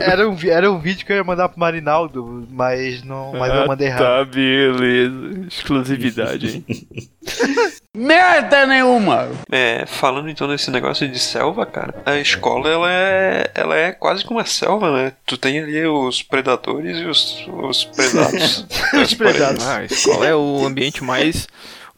É. 0.00 0.10
Era 0.10 0.28
um, 0.28 0.36
era 0.44 0.72
um 0.72 0.78
vídeo 0.78 1.04
que 1.04 1.12
eu 1.12 1.16
ia 1.16 1.24
mandar 1.24 1.48
pro 1.48 1.60
Marinaldo, 1.60 2.46
mas, 2.50 3.02
não, 3.02 3.32
mas 3.32 3.52
eu 3.52 3.62
Ah, 3.62 3.66
mandei 3.66 3.88
errado. 3.88 4.00
Tá, 4.02 4.24
beleza. 4.24 5.46
Exclusividade, 5.48 6.48
hein? 6.48 6.64
Merda 7.94 8.64
nenhuma! 8.66 9.28
É, 9.50 9.84
falando 9.86 10.28
então 10.30 10.46
desse 10.46 10.70
negócio 10.70 11.08
de 11.08 11.18
selva, 11.18 11.66
cara, 11.66 11.94
a 12.06 12.16
escola 12.16 12.68
ela 12.70 12.90
é, 12.92 13.50
ela 13.54 13.76
é 13.76 13.92
quase 13.92 14.24
como 14.24 14.38
uma 14.38 14.46
selva, 14.46 14.90
né? 14.96 15.12
Tu 15.26 15.36
tem 15.36 15.58
ali 15.58 15.84
os 15.86 16.22
predadores 16.22 16.98
e 16.98 17.04
os, 17.04 17.44
os 17.48 17.84
predados. 17.84 18.66
Os 18.94 19.14
predados. 19.14 19.66
Ah, 19.66 19.78
a 19.78 19.84
escola 19.84 20.26
é 20.26 20.34
o 20.34 20.64
ambiente 20.64 21.02
mais. 21.02 21.48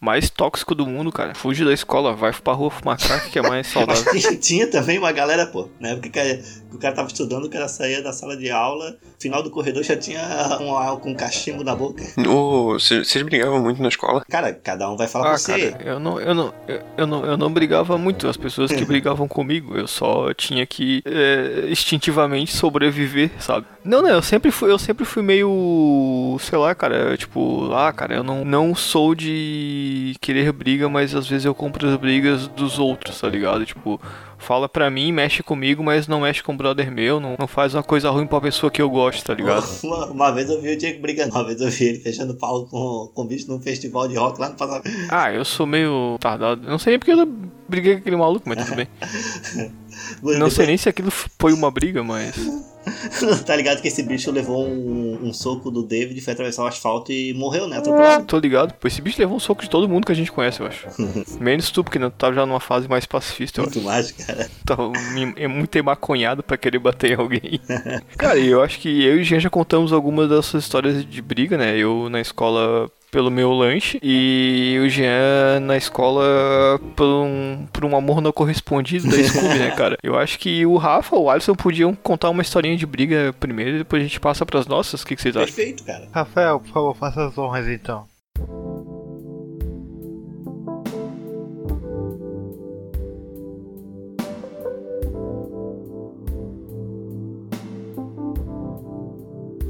Mais 0.00 0.30
tóxico 0.30 0.74
do 0.74 0.86
mundo, 0.86 1.12
cara. 1.12 1.34
Fuge 1.34 1.62
da 1.64 1.72
escola, 1.74 2.14
vai 2.14 2.32
pra 2.32 2.54
rua 2.54 2.70
fumar 2.70 2.96
crack 2.96 3.28
que 3.30 3.38
é 3.38 3.42
mais 3.42 3.66
saudável. 3.68 4.38
Tinha 4.40 4.66
também 4.66 4.96
uma 4.98 5.12
galera, 5.12 5.46
pô, 5.46 5.68
na 5.78 5.90
época 5.90 6.08
que 6.08 6.08
o 6.08 6.12
cara- 6.12 6.36
que 6.70 6.76
o 6.76 6.78
cara 6.78 6.94
tava 6.94 7.08
estudando, 7.08 7.44
o 7.44 7.50
cara 7.50 7.68
saía 7.68 8.02
da 8.02 8.12
sala 8.12 8.34
de 8.36 8.50
aula, 8.50 8.96
final 9.18 9.42
do 9.42 9.50
corredor 9.50 9.82
já 9.82 9.96
tinha 9.96 10.20
um, 10.60 10.96
com 11.00 11.10
um 11.10 11.14
cachimbo 11.14 11.62
na 11.62 11.74
boca. 11.76 12.02
Vocês 12.16 13.08
vocês 13.08 13.22
brigavam 13.24 13.60
muito 13.60 13.82
na 13.82 13.88
escola? 13.88 14.24
Cara, 14.30 14.52
cada 14.54 14.90
um 14.90 14.96
vai 14.96 15.06
falar 15.08 15.26
Ah, 15.26 15.28
pra 15.30 15.38
você. 15.38 15.70
cara, 15.72 15.84
eu 15.84 16.00
não, 16.00 16.18
eu, 16.20 16.34
não, 16.34 16.54
eu, 16.66 16.80
eu 16.96 17.06
não, 17.06 17.24
eu 17.26 17.36
não 17.36 17.52
brigava 17.52 17.98
muito. 17.98 18.26
As 18.26 18.36
pessoas 18.38 18.72
que 18.72 18.84
brigavam 18.86 19.28
comigo, 19.28 19.76
eu 19.76 19.86
só 19.86 20.32
tinha 20.32 20.64
que 20.64 21.02
é, 21.04 21.66
instintivamente 21.68 22.56
sobreviver, 22.56 23.30
sabe? 23.38 23.66
Não, 23.84 24.00
não, 24.00 24.08
eu 24.10 24.22
sempre 24.22 24.50
fui, 24.50 24.70
eu 24.70 24.78
sempre 24.78 25.04
fui 25.04 25.22
meio, 25.22 26.36
sei 26.40 26.58
lá, 26.58 26.74
cara, 26.74 27.16
tipo, 27.16 27.70
ah, 27.74 27.92
cara, 27.92 28.14
eu 28.14 28.22
não, 28.24 28.44
não 28.44 28.74
sou 28.74 29.14
de 29.14 29.89
querer 30.20 30.52
briga, 30.52 30.88
mas 30.88 31.14
às 31.14 31.28
vezes 31.28 31.44
eu 31.44 31.54
compro 31.54 31.88
as 31.88 31.96
brigas 31.96 32.46
dos 32.48 32.78
outros, 32.78 33.20
tá 33.20 33.28
ligado? 33.28 33.64
Tipo, 33.64 34.00
fala 34.38 34.68
pra 34.68 34.90
mim, 34.90 35.12
mexe 35.12 35.42
comigo, 35.42 35.82
mas 35.82 36.08
não 36.08 36.20
mexe 36.20 36.42
com 36.42 36.52
o 36.52 36.56
brother 36.56 36.90
meu, 36.90 37.20
não, 37.20 37.36
não 37.38 37.46
faz 37.46 37.74
uma 37.74 37.82
coisa 37.82 38.10
ruim 38.10 38.26
pra 38.26 38.40
pessoa 38.40 38.70
que 38.70 38.80
eu 38.80 38.90
gosto, 38.90 39.24
tá 39.24 39.34
ligado? 39.34 39.64
Uma, 39.82 40.06
uma 40.06 40.30
vez 40.30 40.48
eu 40.48 40.60
vi 40.60 40.72
o 40.72 40.76
Diego 40.76 41.00
brigando, 41.00 41.34
uma 41.34 41.44
vez 41.44 41.60
eu 41.60 41.68
vi 41.68 41.84
ele 41.84 41.98
fechando 41.98 42.34
pau 42.34 42.66
com, 42.66 43.10
com 43.14 43.26
bicho 43.26 43.48
num 43.48 43.60
festival 43.60 44.06
de 44.08 44.16
rock 44.16 44.40
lá 44.40 44.48
no 44.48 44.56
passado. 44.56 44.84
Ah, 45.10 45.32
eu 45.32 45.44
sou 45.44 45.66
meio 45.66 46.16
tardado. 46.20 46.62
Não 46.68 46.78
sei 46.78 46.92
nem 46.92 46.98
porque 46.98 47.12
eu 47.12 47.26
briguei 47.68 47.94
com 47.94 48.00
aquele 48.00 48.16
maluco, 48.16 48.48
mas 48.48 48.64
tudo 48.64 48.76
bem. 48.76 48.88
Não 50.38 50.50
sei 50.50 50.66
nem 50.66 50.76
se 50.76 50.88
aquilo 50.88 51.10
foi 51.10 51.52
uma 51.52 51.70
briga, 51.70 52.02
mas. 52.02 52.36
tá 53.44 53.56
ligado 53.56 53.80
que 53.80 53.88
esse 53.88 54.02
bicho 54.02 54.30
levou 54.30 54.66
um, 54.66 55.18
um 55.22 55.32
soco 55.32 55.70
do 55.70 55.82
David, 55.82 56.20
foi 56.20 56.32
atravessar 56.32 56.64
o 56.64 56.66
asfalto 56.66 57.12
e 57.12 57.34
morreu, 57.34 57.66
né? 57.66 57.78
Atropelado. 57.78 58.24
Tô 58.24 58.38
ligado. 58.38 58.74
Pô, 58.74 58.88
esse 58.88 59.02
bicho 59.02 59.20
levou 59.20 59.36
um 59.36 59.40
soco 59.40 59.62
de 59.62 59.70
todo 59.70 59.88
mundo 59.88 60.06
que 60.06 60.12
a 60.12 60.14
gente 60.14 60.32
conhece, 60.32 60.60
eu 60.60 60.66
acho. 60.66 60.86
Menos 61.40 61.70
tu, 61.70 61.84
porque 61.84 61.98
não 61.98 62.10
tava 62.10 62.34
já 62.34 62.46
numa 62.46 62.60
fase 62.60 62.88
mais 62.88 63.06
pacifista, 63.06 63.60
eu 63.60 63.66
acho. 63.66 63.74
Muito 63.74 63.86
mais, 63.86 64.12
cara. 64.12 64.50
Tava 64.64 64.92
é 65.36 65.48
muito 65.48 65.76
emaconhado 65.76 66.42
pra 66.42 66.56
querer 66.56 66.78
bater 66.78 67.12
em 67.12 67.20
alguém. 67.20 67.60
Cara, 68.16 68.38
e 68.38 68.48
eu 68.48 68.62
acho 68.62 68.78
que 68.78 68.88
eu 69.04 69.18
e 69.18 69.20
o 69.20 69.24
Jean 69.24 69.40
já 69.40 69.50
contamos 69.50 69.92
algumas 69.92 70.28
dessas 70.28 70.64
histórias 70.64 71.04
de 71.04 71.22
briga, 71.22 71.56
né? 71.56 71.76
Eu 71.76 72.08
na 72.08 72.20
escola 72.20 72.90
pelo 73.10 73.30
meu 73.30 73.52
lanche 73.52 73.98
e 74.02 74.78
o 74.82 74.88
Jean 74.88 75.60
na 75.60 75.76
escola 75.76 76.80
por 76.96 77.06
um, 77.06 77.66
por 77.72 77.84
um 77.84 77.96
amor 77.96 78.20
não 78.20 78.32
correspondido 78.32 79.08
da 79.08 79.22
Scooby, 79.22 79.58
né, 79.58 79.70
cara? 79.76 79.96
Eu 80.02 80.18
acho 80.18 80.38
que 80.38 80.64
o 80.64 80.76
Rafa 80.76 81.16
ou 81.16 81.24
o 81.24 81.30
Alisson 81.30 81.54
podiam 81.54 81.94
contar 81.94 82.30
uma 82.30 82.42
historinha 82.42 82.76
de 82.76 82.86
briga 82.86 83.34
primeiro 83.38 83.76
e 83.76 83.78
depois 83.78 84.02
a 84.02 84.06
gente 84.06 84.20
passa 84.20 84.46
pras 84.46 84.66
nossas. 84.66 85.02
O 85.02 85.06
que, 85.06 85.16
que 85.16 85.22
vocês 85.22 85.36
acham? 85.36 85.54
Perfeito, 85.54 85.84
cara. 85.84 86.08
Rafael, 86.12 86.60
por 86.60 86.68
favor, 86.68 86.96
faça 86.96 87.26
as 87.26 87.36
honras 87.36 87.68
então. 87.68 88.06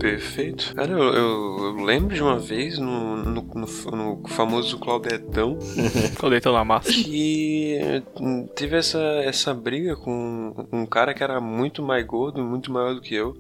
Perfeito. 0.01 0.75
Cara, 0.75 0.91
eu, 0.93 0.99
eu- 0.99 1.59
eu 1.77 1.85
lembro 1.85 2.15
de 2.15 2.23
uma 2.23 2.39
vez 2.39 2.79
no, 2.79 3.17
no, 3.17 3.43
no- 3.43 3.91
no 4.23 4.29
famoso 4.29 4.79
Claudetão 4.79 5.59
Claudetão 6.19 6.53
na 6.55 6.65
massa. 6.65 6.91
que 6.91 7.79
hum, 8.19 8.47
teve 8.57 8.77
essa, 8.77 8.99
essa 9.25 9.53
briga 9.53 9.95
com 9.97 10.55
um 10.73 10.87
cara 10.87 11.13
que 11.13 11.23
era 11.23 11.39
muito 11.41 11.83
mais 11.83 12.05
gordo, 12.07 12.43
muito 12.43 12.73
maior 12.73 12.95
do 12.95 13.03
que 13.03 13.15
eu. 13.15 13.37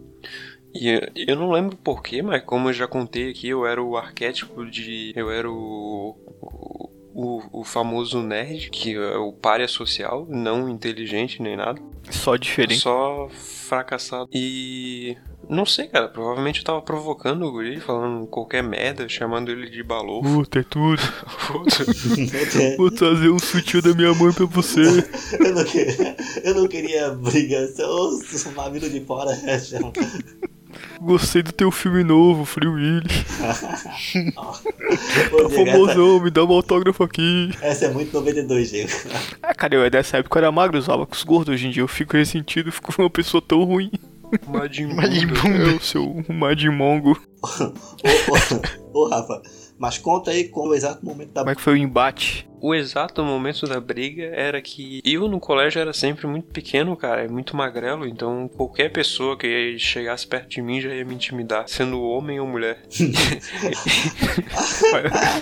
E 0.74 1.00
eu 1.28 1.36
não 1.36 1.50
lembro 1.50 1.76
porquê, 1.76 2.22
mas 2.22 2.42
como 2.44 2.68
eu 2.68 2.72
já 2.74 2.86
contei 2.86 3.30
aqui, 3.30 3.48
eu 3.48 3.66
era 3.66 3.82
o 3.82 3.96
arquétipo 3.96 4.64
de. 4.66 5.12
Eu 5.16 5.30
era 5.30 5.50
o. 5.50 6.16
o 6.42 6.90
o, 7.12 7.60
o 7.60 7.64
famoso 7.64 8.22
nerd, 8.22 8.70
que 8.70 8.94
é 8.94 9.16
o 9.16 9.32
párea 9.32 9.66
social, 9.66 10.26
não 10.30 10.68
inteligente 10.68 11.42
nem 11.42 11.56
nada. 11.56 11.82
Só 12.08 12.36
diferente. 12.36 12.78
Só 12.80 13.28
fracassado. 13.30 14.28
E. 14.32 15.16
Não 15.50 15.66
sei, 15.66 15.88
cara. 15.88 16.08
Provavelmente 16.08 16.60
eu 16.60 16.64
tava 16.64 16.80
provocando 16.80 17.44
o 17.44 17.50
guri, 17.50 17.80
falando 17.80 18.24
qualquer 18.28 18.62
merda, 18.62 19.08
chamando 19.08 19.50
ele 19.50 19.68
de 19.68 19.82
balofo. 19.82 20.28
Puta, 20.28 20.60
é 20.60 20.62
tudo. 20.62 21.02
Vou 22.78 22.90
trazer 22.90 23.30
um 23.30 23.38
sutiã 23.38 23.80
da 23.80 23.92
minha 23.92 24.14
mãe 24.14 24.32
pra 24.32 24.46
você. 24.46 24.80
eu, 25.40 25.54
não 25.54 25.64
queria, 25.64 26.16
eu 26.44 26.54
não 26.54 26.68
queria 26.68 27.10
briga, 27.10 27.66
só 27.74 28.10
uma 28.50 28.70
vida 28.70 28.88
de 28.88 29.00
fora. 29.00 29.36
Gostei 31.00 31.42
do 31.42 31.50
teu 31.50 31.72
filme 31.72 32.04
novo, 32.04 32.44
Free 32.44 32.68
Willy. 32.68 33.08
Tá 33.40 34.52
Diego, 34.92 35.46
essa, 35.46 35.50
famosão, 35.50 36.20
me 36.20 36.30
dá 36.30 36.44
um 36.44 36.52
autógrafo 36.52 37.02
aqui. 37.02 37.50
essa 37.60 37.86
é 37.86 37.90
muito 37.90 38.12
92, 38.12 38.70
Diego. 38.70 38.90
Ah, 39.42 39.54
cara, 39.54 39.74
eu 39.74 39.90
nessa 39.90 40.18
época 40.18 40.38
eu 40.38 40.44
era 40.44 40.52
magro, 40.52 40.78
usava 40.78 41.06
com 41.06 41.14
os 41.14 41.24
gordos. 41.24 41.54
Hoje 41.54 41.66
em 41.66 41.70
dia 41.70 41.82
eu 41.82 41.88
fico 41.88 42.16
ressentido, 42.16 42.70
fico 42.70 42.92
uma 42.98 43.10
pessoa 43.10 43.42
tão 43.42 43.64
ruim. 43.64 43.90
Buu. 44.46 45.48
É 45.48 45.74
o 45.74 45.80
seu 45.80 46.24
Madimongo. 46.28 47.20
ô, 47.42 48.98
ô, 49.00 49.04
ô, 49.04 49.08
Rafa, 49.08 49.40
mas 49.78 49.98
conta 49.98 50.30
aí 50.30 50.48
com 50.48 50.68
o 50.68 50.74
exato 50.74 51.04
momento 51.04 51.32
da 51.32 51.42
Como 51.42 51.50
é 51.50 51.54
que 51.54 51.62
foi 51.62 51.74
o 51.74 51.76
embate? 51.76 52.49
O 52.60 52.74
exato 52.74 53.22
momento 53.24 53.66
da 53.66 53.80
briga 53.80 54.24
era 54.34 54.60
que 54.60 55.00
eu 55.04 55.26
no 55.28 55.40
colégio 55.40 55.80
era 55.80 55.92
sempre 55.92 56.26
muito 56.26 56.48
pequeno, 56.52 56.96
cara, 56.96 57.26
muito 57.28 57.56
magrelo, 57.56 58.06
então 58.06 58.48
qualquer 58.56 58.90
pessoa 58.90 59.36
que 59.36 59.78
chegasse 59.78 60.26
perto 60.26 60.48
de 60.50 60.62
mim 60.62 60.80
já 60.80 60.90
ia 60.94 61.04
me 61.04 61.14
intimidar, 61.14 61.64
sendo 61.68 62.02
homem 62.02 62.38
ou 62.40 62.46
mulher. 62.46 62.78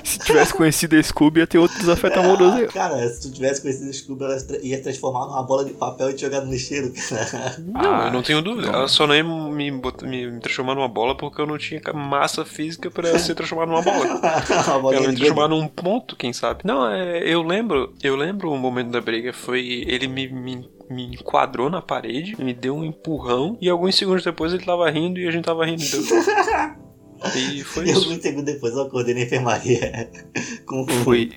Se 0.04 0.18
tivesse 0.20 0.54
conhecido 0.54 0.96
a 0.96 1.02
Scooby, 1.02 1.40
ia 1.40 1.46
ter 1.46 1.58
outro 1.58 1.78
desafeto 1.78 2.18
amoroso 2.20 2.56
aí. 2.58 2.64
ó. 2.66 2.72
Cara, 2.72 3.08
se 3.08 3.20
tu 3.22 3.32
tivesse 3.32 3.60
conhecido 3.62 3.90
o 3.90 3.92
Scooby, 3.94 4.24
ela 4.24 4.36
ia 4.62 4.82
transformar 4.82 5.26
numa 5.26 5.42
bola 5.42 5.64
de 5.64 5.72
papel 5.72 6.10
e 6.10 6.14
te 6.14 6.22
jogar 6.22 6.40
no 6.42 6.50
lixeiro, 6.50 6.92
cara. 7.08 7.56
Não, 7.58 7.80
Ah, 7.80 8.06
eu 8.06 8.12
não 8.12 8.22
tenho 8.22 8.40
dúvida. 8.42 8.68
Ela 8.68 8.88
só 8.88 9.06
não 9.06 9.14
ia 9.14 9.24
me, 9.24 9.70
bot- 9.72 10.04
me, 10.04 10.30
me 10.30 10.40
transformar 10.40 10.74
numa 10.74 10.88
bola 10.88 11.16
porque 11.16 11.40
eu 11.40 11.46
não 11.46 11.58
tinha 11.58 11.80
massa 11.94 12.44
física 12.44 12.90
pra 12.90 13.18
ser 13.18 13.34
transformado 13.34 13.68
numa 13.68 13.82
bola. 13.82 14.06
Uma 14.08 14.22
Ela 14.64 14.78
bolinha 14.80 15.02
ia 15.02 15.08
me 15.08 15.16
transformar 15.16 15.48
num 15.48 15.66
ponto, 15.68 16.16
quem 16.16 16.32
sabe. 16.32 16.60
Não, 16.64 16.88
é, 16.88 17.07
É, 17.08 17.32
eu 17.34 17.42
lembro, 17.42 17.94
eu 18.02 18.14
lembro 18.16 18.50
o 18.52 18.58
momento 18.58 18.90
da 18.90 19.00
briga. 19.00 19.32
Foi. 19.32 19.84
Ele 19.86 20.06
me, 20.08 20.28
me, 20.28 20.68
me 20.90 21.04
enquadrou 21.14 21.70
na 21.70 21.80
parede, 21.80 22.36
me 22.42 22.52
deu 22.52 22.74
um 22.76 22.84
empurrão, 22.84 23.56
e 23.60 23.68
alguns 23.68 23.96
segundos 23.96 24.24
depois 24.24 24.52
ele 24.52 24.64
tava 24.64 24.88
rindo 24.90 25.18
e 25.18 25.26
a 25.26 25.30
gente 25.30 25.44
tava 25.44 25.64
rindo. 25.64 25.82
E 27.34 27.64
foi 27.64 27.84
E 27.84 27.90
isso. 27.90 28.04
alguns 28.04 28.22
segundos 28.22 28.44
depois 28.44 28.72
eu 28.74 28.82
acordei 28.82 29.12
na 29.12 29.22
enfermaria. 29.22 30.08
Com... 30.64 30.86
Foi, 31.02 31.32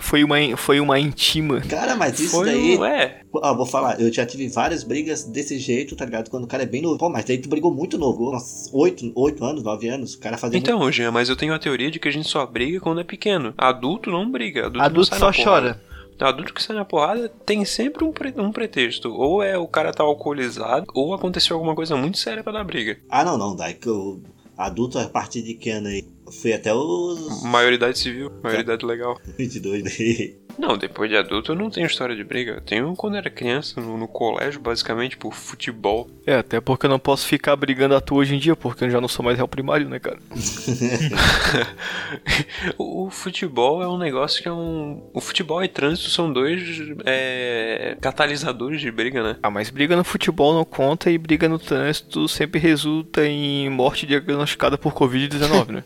foi, 0.00 0.22
uma, 0.24 0.36
foi 0.56 0.80
uma 0.80 0.98
intima. 0.98 1.60
Cara, 1.62 1.94
mas 1.96 2.18
isso 2.20 2.36
Foi 2.36 2.46
daí. 2.46 2.78
um- 2.78 2.84
É, 2.84 3.20
Ó, 3.32 3.54
vou 3.54 3.66
falar, 3.66 4.00
eu 4.00 4.12
já 4.12 4.24
tive 4.24 4.46
várias 4.48 4.84
brigas 4.84 5.24
desse 5.24 5.58
jeito, 5.58 5.96
tá 5.96 6.04
ligado? 6.04 6.30
Quando 6.30 6.44
o 6.44 6.46
cara 6.46 6.62
é 6.62 6.66
bem 6.66 6.80
novo. 6.82 6.96
Pô, 6.98 7.08
mas 7.10 7.24
daí 7.24 7.38
tu 7.38 7.48
brigou 7.48 7.72
muito 7.74 7.98
novo. 7.98 8.34
Uns 8.34 8.70
8, 8.72 9.12
8 9.14 9.44
anos, 9.44 9.62
9 9.62 9.88
anos. 9.88 10.14
O 10.14 10.20
cara 10.20 10.36
fazia 10.38 10.58
muito. 10.58 10.70
Então, 10.70 10.92
Jean, 10.92 11.10
mas 11.10 11.28
eu 11.28 11.36
tenho 11.36 11.52
a 11.54 11.58
teoria 11.58 11.90
de 11.90 11.98
que 11.98 12.06
a 12.08 12.12
gente 12.12 12.28
só 12.28 12.46
briga 12.46 12.78
quando 12.80 13.00
é 13.00 13.04
pequeno. 13.04 13.52
Adulto 13.58 14.10
não 14.10 14.30
briga. 14.30 14.60
Adulto, 14.66 14.78
não 14.78 14.84
Adulto 14.84 15.08
sai 15.10 15.18
só 15.18 15.32
chora. 15.32 15.80
Adulto 16.20 16.54
que 16.54 16.62
sai 16.62 16.76
na 16.76 16.84
porrada 16.84 17.28
tem 17.44 17.64
sempre 17.64 18.04
um, 18.04 18.12
pre- 18.12 18.32
um 18.38 18.52
pretexto. 18.52 19.12
Ou 19.12 19.42
é 19.42 19.58
o 19.58 19.66
cara 19.66 19.92
tá 19.92 20.04
alcoolizado, 20.04 20.86
ou 20.94 21.12
aconteceu 21.12 21.56
alguma 21.56 21.74
coisa 21.74 21.96
muito 21.96 22.18
séria 22.18 22.42
pra 22.42 22.52
dar 22.52 22.62
briga. 22.64 22.98
Ah, 23.10 23.24
não, 23.24 23.36
não. 23.36 23.56
Daí 23.56 23.74
que 23.74 23.88
eu. 23.88 24.22
Adulto 24.56 24.96
a 25.00 25.08
partir 25.08 25.42
de 25.42 25.54
que 25.54 25.68
ano 25.70 25.88
aí? 25.88 26.04
Fui 26.30 26.52
até 26.52 26.72
os 26.74 27.42
Maioridade 27.42 27.98
civil, 27.98 28.30
maioridade 28.42 28.84
legal. 28.84 29.20
22 29.38 29.82
daí. 29.84 30.43
Não, 30.58 30.76
depois 30.76 31.10
de 31.10 31.16
adulto 31.16 31.52
eu 31.52 31.56
não 31.56 31.70
tenho 31.70 31.86
história 31.86 32.14
de 32.14 32.24
briga. 32.24 32.52
Eu 32.52 32.60
tenho 32.60 32.94
quando 32.94 33.16
era 33.16 33.28
criança, 33.28 33.80
no, 33.80 33.96
no 33.96 34.08
colégio, 34.08 34.60
basicamente, 34.60 35.16
por 35.16 35.34
futebol. 35.34 36.08
É, 36.26 36.36
até 36.36 36.60
porque 36.60 36.86
eu 36.86 36.90
não 36.90 36.98
posso 36.98 37.26
ficar 37.26 37.54
brigando 37.56 37.94
à 37.94 38.00
toa 38.00 38.18
hoje 38.18 38.34
em 38.34 38.38
dia, 38.38 38.56
porque 38.56 38.84
eu 38.84 38.90
já 38.90 39.00
não 39.00 39.08
sou 39.08 39.24
mais 39.24 39.36
réu 39.36 39.48
primário, 39.48 39.88
né, 39.88 39.98
cara? 39.98 40.18
o, 42.78 43.06
o 43.06 43.10
futebol 43.10 43.82
é 43.82 43.88
um 43.88 43.98
negócio 43.98 44.42
que 44.42 44.48
é 44.48 44.52
um. 44.52 45.02
O 45.12 45.20
futebol 45.20 45.62
e 45.62 45.68
trânsito 45.68 46.10
são 46.10 46.32
dois 46.32 46.62
é, 47.04 47.96
catalisadores 48.00 48.80
de 48.80 48.90
briga, 48.90 49.22
né? 49.22 49.36
Ah, 49.42 49.50
mas 49.50 49.70
briga 49.70 49.96
no 49.96 50.04
futebol 50.04 50.54
não 50.54 50.64
conta 50.64 51.10
e 51.10 51.18
briga 51.18 51.48
no 51.48 51.58
trânsito 51.58 52.28
sempre 52.28 52.60
resulta 52.60 53.26
em 53.26 53.68
morte 53.68 54.06
diagnosticada 54.06 54.78
por 54.78 54.94
Covid-19, 54.94 55.70
né? 55.70 55.84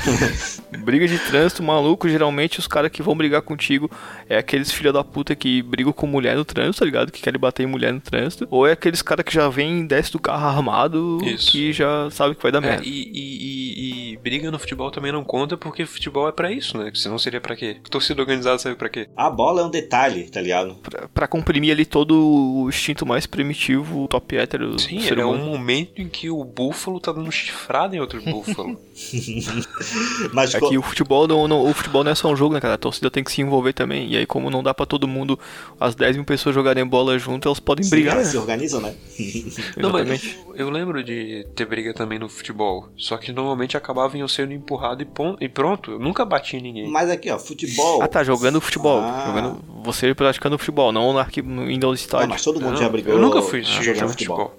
briga 0.84 1.08
de 1.08 1.18
trânsito, 1.18 1.62
maluco, 1.62 2.08
geralmente 2.08 2.58
os 2.58 2.66
caras 2.66 2.90
que 2.90 3.02
vão 3.02 3.16
brigar 3.16 3.42
contigo 3.42 3.85
é 4.28 4.38
aqueles 4.38 4.70
filha 4.72 4.92
da 4.92 5.02
puta 5.04 5.34
que 5.34 5.62
brigam 5.62 5.92
com 5.92 6.06
mulher 6.06 6.36
no 6.36 6.44
trânsito, 6.44 6.78
tá 6.80 6.84
ligado? 6.84 7.12
Que 7.12 7.20
querem 7.22 7.40
bater 7.40 7.62
em 7.62 7.66
mulher 7.66 7.92
no 7.92 8.00
trânsito. 8.00 8.46
Ou 8.50 8.66
é 8.66 8.72
aqueles 8.72 9.02
caras 9.02 9.24
que 9.24 9.32
já 9.34 9.48
vem, 9.48 9.86
desce 9.86 10.12
do 10.12 10.18
carro 10.18 10.46
armado, 10.46 11.18
Isso. 11.22 11.50
que 11.50 11.72
já 11.72 12.10
sabe 12.10 12.34
que 12.34 12.42
vai 12.42 12.52
dar 12.52 12.62
É, 12.62 12.68
merda. 12.68 12.84
e, 12.84 12.90
e- 12.90 14.10
e- 14.12 14.12
e 14.12 14.16
briga 14.16 14.50
no 14.50 14.58
futebol 14.58 14.90
também 14.90 15.12
não 15.12 15.22
conta 15.24 15.56
porque 15.56 15.84
futebol 15.86 16.28
é 16.28 16.32
pra 16.32 16.50
isso, 16.50 16.76
né? 16.78 16.90
Senão 16.94 17.18
seria 17.18 17.40
pra 17.40 17.54
quê? 17.56 17.76
Torcida 17.90 18.20
organizada 18.20 18.58
serve 18.58 18.76
pra 18.78 18.88
quê? 18.88 19.08
A 19.16 19.30
bola 19.30 19.62
é 19.62 19.64
um 19.64 19.70
detalhe, 19.70 20.24
tá 20.30 20.40
ligado? 20.40 20.74
Pra, 20.76 21.08
pra 21.08 21.26
comprimir 21.28 21.72
ali 21.72 21.84
todo 21.84 22.16
o 22.16 22.68
instinto 22.68 23.04
mais 23.06 23.26
primitivo, 23.26 24.04
o 24.04 24.08
top 24.08 24.36
hétero 24.36 24.72
do 24.72 24.80
Sim, 24.80 25.00
ser 25.00 25.18
é 25.18 25.24
um 25.26 25.44
momento 25.44 26.00
em 26.00 26.08
que 26.08 26.28
o 26.30 26.42
búfalo 26.44 26.98
tá 27.00 27.12
dando 27.12 27.30
chifrada 27.30 27.94
em 27.96 28.00
outro 28.00 28.20
búfalo. 28.22 28.78
Mas 30.32 30.54
É 30.54 30.60
que 30.60 30.76
o 30.78 30.82
futebol 30.82 31.26
não, 31.26 31.46
não- 31.48 31.68
o 31.68 31.74
futebol 31.74 32.02
não 32.04 32.10
é 32.10 32.14
só 32.14 32.28
um 32.30 32.36
jogo, 32.36 32.54
né, 32.54 32.60
cara? 32.60 32.74
A 32.74 32.78
torcida 32.78 33.10
tem 33.10 33.22
que 33.24 33.30
se 33.32 33.40
envolver 33.40 33.72
também. 33.76 34.08
E 34.10 34.16
aí, 34.16 34.26
como 34.26 34.50
não 34.50 34.62
dá 34.62 34.74
pra 34.74 34.84
todo 34.84 35.06
mundo, 35.06 35.38
as 35.78 35.94
10 35.94 36.16
mil 36.16 36.24
pessoas 36.24 36.54
jogarem 36.54 36.84
bola 36.84 37.16
junto, 37.18 37.46
elas 37.46 37.60
podem 37.60 37.84
Sim, 37.84 37.90
brigar, 37.90 38.14
elas 38.14 38.26
né? 38.26 38.32
se 38.32 38.38
organizam, 38.38 38.80
né? 38.80 38.94
Não, 39.76 39.90
mas 39.92 40.02
Exatamente. 40.08 40.38
eu 40.56 40.70
lembro 40.70 41.04
de 41.04 41.46
ter 41.54 41.64
briga 41.66 41.94
também 41.94 42.18
no 42.18 42.28
futebol. 42.28 42.88
Só 42.96 43.16
que 43.16 43.30
normalmente 43.30 43.76
acabava 43.76 44.16
em 44.16 44.20
eu 44.20 44.28
sendo 44.28 44.52
empurrado 44.52 45.02
e, 45.02 45.04
pon- 45.04 45.36
e 45.40 45.48
pronto. 45.48 45.92
Eu 45.92 45.98
nunca 45.98 46.24
bati 46.24 46.56
em 46.56 46.62
ninguém. 46.62 46.88
Mas 46.90 47.08
aqui, 47.10 47.30
ó, 47.30 47.38
futebol. 47.38 48.02
Ah, 48.02 48.08
tá, 48.08 48.24
jogando 48.24 48.60
futebol. 48.60 49.00
Ah. 49.00 49.24
Jogando, 49.26 49.64
você 49.84 50.14
praticando 50.14 50.58
futebol, 50.58 50.90
não 50.90 51.12
na 51.12 51.20
arqui- 51.20 51.42
no, 51.42 51.70
indo 51.70 51.86
ao 51.86 51.92
Ah, 51.92 51.94
estádio. 51.94 52.28
mas 52.28 52.42
todo 52.42 52.60
mundo 52.60 52.72
Não, 52.72 52.76
já 52.82 52.88
brigou. 52.88 53.12
eu 53.12 53.18
nunca 53.20 53.42
fui 53.42 53.60
ah, 53.60 53.62
jogar 53.62 53.82
jogando 53.94 54.08
futebol. 54.10 54.54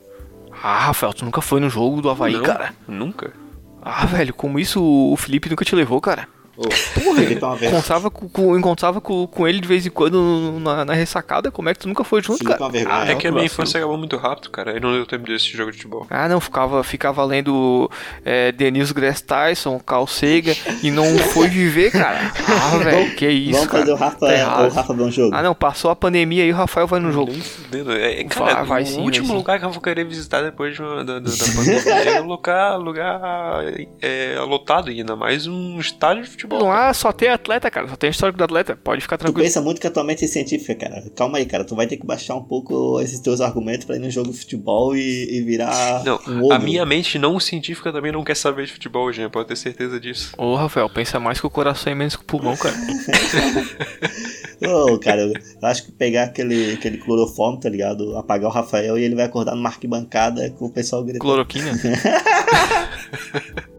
Ah, 0.63 0.85
Rafael, 0.87 1.13
tu 1.13 1.25
nunca 1.25 1.41
foi 1.41 1.59
no 1.59 1.69
jogo 1.69 2.01
do 2.01 2.09
Havaí, 2.09 2.33
Não, 2.33 2.43
cara? 2.43 2.73
Nunca. 2.87 3.31
Ah, 3.81 4.05
velho, 4.05 4.33
como 4.33 4.59
isso 4.59 4.83
o 4.83 5.15
Felipe 5.15 5.49
nunca 5.49 5.63
te 5.63 5.75
levou, 5.75 6.01
cara? 6.01 6.27
Felipe 6.93 7.41
é 7.41 7.45
uma 7.45 7.55
vergonha. 7.55 7.69
Encontrava, 7.79 8.09
com, 8.11 8.27
com, 8.29 8.57
encontrava 8.57 9.01
com, 9.01 9.27
com 9.27 9.47
ele 9.47 9.59
de 9.59 9.67
vez 9.67 9.85
em 9.85 9.89
quando 9.89 10.59
na, 10.59 10.85
na 10.85 10.93
ressacada, 10.93 11.51
como 11.51 11.69
é 11.69 11.73
que 11.73 11.79
tu 11.81 11.87
nunca 11.87 12.03
foi 12.03 12.21
junto, 12.21 12.39
Felipe 12.39 12.55
é 12.55 12.57
cara? 12.57 12.71
vergonha. 12.71 12.95
Ah, 12.97 13.11
é 13.11 13.15
que 13.15 13.27
a 13.27 13.31
minha 13.31 13.45
infância 13.45 13.77
acabou 13.77 13.97
muito 13.97 14.17
rápido, 14.17 14.49
cara. 14.49 14.71
Aí 14.71 14.79
não 14.79 14.91
deu 14.91 15.05
tempo 15.05 15.25
desse 15.27 15.55
jogo 15.55 15.71
de 15.71 15.77
futebol. 15.77 16.07
Ah, 16.09 16.27
não, 16.27 16.39
ficava, 16.41 16.83
ficava 16.83 17.23
lendo 17.23 17.89
é, 18.25 18.51
Denise 18.51 18.93
Grace 18.93 19.23
Tyson, 19.23 19.79
Carl 19.79 20.07
Sagan 20.07 20.53
e 20.81 20.89
não 20.91 21.17
foi 21.19 21.47
viver, 21.47 21.91
cara. 21.91 22.31
Ah, 22.47 22.77
velho, 22.77 23.15
que 23.15 23.27
isso, 23.27 23.51
Vamos 23.53 23.67
cara. 23.67 23.79
fazer 23.79 23.91
o 23.93 23.95
Rafa, 23.95 24.17
Tá 24.19 24.33
errado. 24.33 24.71
o 24.71 24.73
Rafa 24.73 24.93
ver 24.93 25.03
um 25.03 25.11
jogo. 25.11 25.35
Ah, 25.35 25.43
não, 25.43 25.53
passou 25.55 25.91
a 25.91 25.95
pandemia 25.95 26.45
e 26.45 26.51
o 26.51 26.55
Rafael 26.55 26.87
vai 26.87 26.99
no 26.99 27.11
jogo. 27.11 27.31
Fudendo. 27.33 27.91
É, 27.91 28.23
cara, 28.23 28.55
Vai, 28.55 28.65
vai 28.65 28.83
o 28.83 28.85
sim, 28.85 28.95
vai 28.95 29.03
último 29.03 29.27
sim. 29.27 29.33
lugar 29.33 29.59
que 29.59 29.65
eu 29.65 29.69
vou 29.71 29.81
querer 29.81 30.05
visitar 30.05 30.41
depois 30.41 30.75
de 30.75 30.81
uma- 30.81 31.03
da, 31.03 31.19
da, 31.19 31.29
da 31.29 31.45
pandemia 31.55 31.93
é 32.17 32.21
um 32.21 32.25
lugar, 32.27 32.77
lugar 32.77 33.21
é, 34.01 34.35
lotado, 34.39 34.89
ainda 34.89 35.15
mais 35.15 35.45
um 35.47 35.79
estádio 35.79 36.23
de 36.23 36.29
futebol. 36.29 36.46
Não 36.49 36.71
há, 36.71 36.93
só 36.93 37.11
tem 37.11 37.29
atleta, 37.29 37.69
cara, 37.69 37.87
só 37.87 37.95
tem 37.95 38.09
histórico 38.09 38.37
do 38.37 38.43
atleta, 38.43 38.75
pode 38.81 39.01
ficar 39.01 39.17
Tu 39.17 39.21
tranquilo. 39.21 39.43
pensa 39.45 39.61
muito 39.61 39.79
que 39.81 39.87
a 39.87 39.91
tua 39.91 40.03
mente 40.03 40.25
é 40.25 40.27
científica, 40.27 40.75
cara. 40.89 41.03
Calma 41.15 41.37
aí, 41.37 41.45
cara. 41.45 41.63
Tu 41.63 41.75
vai 41.75 41.87
ter 41.87 41.97
que 41.97 42.05
baixar 42.05 42.35
um 42.35 42.43
pouco 42.43 42.99
esses 43.01 43.19
teus 43.19 43.41
argumentos 43.41 43.85
pra 43.85 43.95
ir 43.95 43.99
no 43.99 44.09
jogo 44.09 44.31
de 44.31 44.37
futebol 44.37 44.95
e, 44.95 45.37
e 45.37 45.41
virar 45.41 46.03
Não, 46.03 46.19
um 46.27 46.43
ogro. 46.43 46.53
a 46.53 46.59
minha 46.59 46.85
mente 46.85 47.17
não 47.19 47.39
científica 47.39 47.91
também 47.91 48.11
não 48.11 48.23
quer 48.23 48.35
saber 48.35 48.65
de 48.65 48.73
futebol, 48.73 49.11
gente, 49.11 49.31
pode 49.31 49.47
ter 49.47 49.55
certeza 49.55 49.99
disso. 49.99 50.33
Ô, 50.37 50.55
Rafael, 50.55 50.89
pensa 50.89 51.19
mais 51.19 51.39
com 51.41 51.47
o 51.47 51.51
coração 51.51 51.91
e 51.91 51.95
menos 51.95 52.15
com 52.15 52.23
o 52.23 52.25
pulmão, 52.25 52.55
cara. 52.57 52.75
Ô, 54.59 54.97
cara, 54.97 55.21
eu 55.21 55.33
acho 55.67 55.85
que 55.85 55.91
pegar 55.91 56.23
aquele, 56.23 56.73
aquele 56.73 56.97
cloroforme, 56.97 57.59
tá 57.59 57.69
ligado? 57.69 58.17
Apagar 58.17 58.49
o 58.49 58.53
Rafael 58.53 58.97
e 58.97 59.03
ele 59.03 59.13
vai 59.15 59.25
acordar 59.25 59.55
numa 59.55 59.69
arquibancada 59.69 60.49
com 60.51 60.65
o 60.65 60.69
pessoal 60.71 61.03
gritando. 61.03 61.21
Cloroquina. 61.21 61.71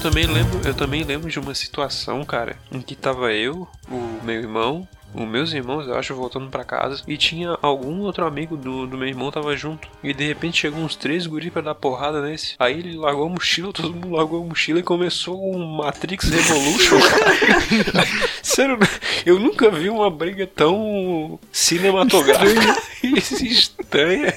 também 0.00 0.26
lembro, 0.26 0.60
eu 0.66 0.72
também 0.72 1.04
lembro 1.04 1.30
de 1.30 1.38
uma 1.38 1.54
situação, 1.54 2.24
cara, 2.24 2.56
em 2.72 2.80
que 2.80 2.96
tava 2.96 3.32
eu, 3.34 3.68
o 3.90 4.24
meu 4.24 4.36
irmão, 4.36 4.88
os 5.14 5.28
meus 5.28 5.52
irmãos, 5.52 5.86
eu 5.86 5.96
acho, 5.96 6.14
voltando 6.14 6.48
pra 6.48 6.64
casa, 6.64 7.02
e 7.06 7.16
tinha 7.16 7.56
algum 7.60 8.00
outro 8.00 8.24
amigo 8.24 8.56
do, 8.56 8.86
do 8.86 8.96
meu 8.96 9.08
irmão 9.08 9.30
tava 9.30 9.56
junto. 9.56 9.88
E 10.02 10.14
de 10.14 10.26
repente 10.26 10.60
chegou 10.60 10.80
uns 10.80 10.96
três 10.96 11.26
guris 11.26 11.52
pra 11.52 11.62
dar 11.62 11.74
porrada 11.74 12.22
nesse. 12.22 12.54
Aí 12.58 12.78
ele 12.78 12.96
largou 12.96 13.26
a 13.26 13.30
mochila, 13.30 13.72
todo 13.74 13.92
mundo 13.92 14.10
largou 14.10 14.42
a 14.42 14.46
mochila 14.46 14.78
e 14.78 14.82
começou 14.82 15.54
um 15.54 15.76
Matrix 15.76 16.28
Revolution. 16.28 16.98
cara. 17.92 18.06
Sério, 18.42 18.78
eu 19.24 19.38
nunca 19.38 19.70
vi 19.70 19.88
uma 19.88 20.10
briga 20.10 20.46
tão 20.46 21.38
cinematográfica 21.52 22.76
e 23.02 23.18
estranha. 23.46 24.34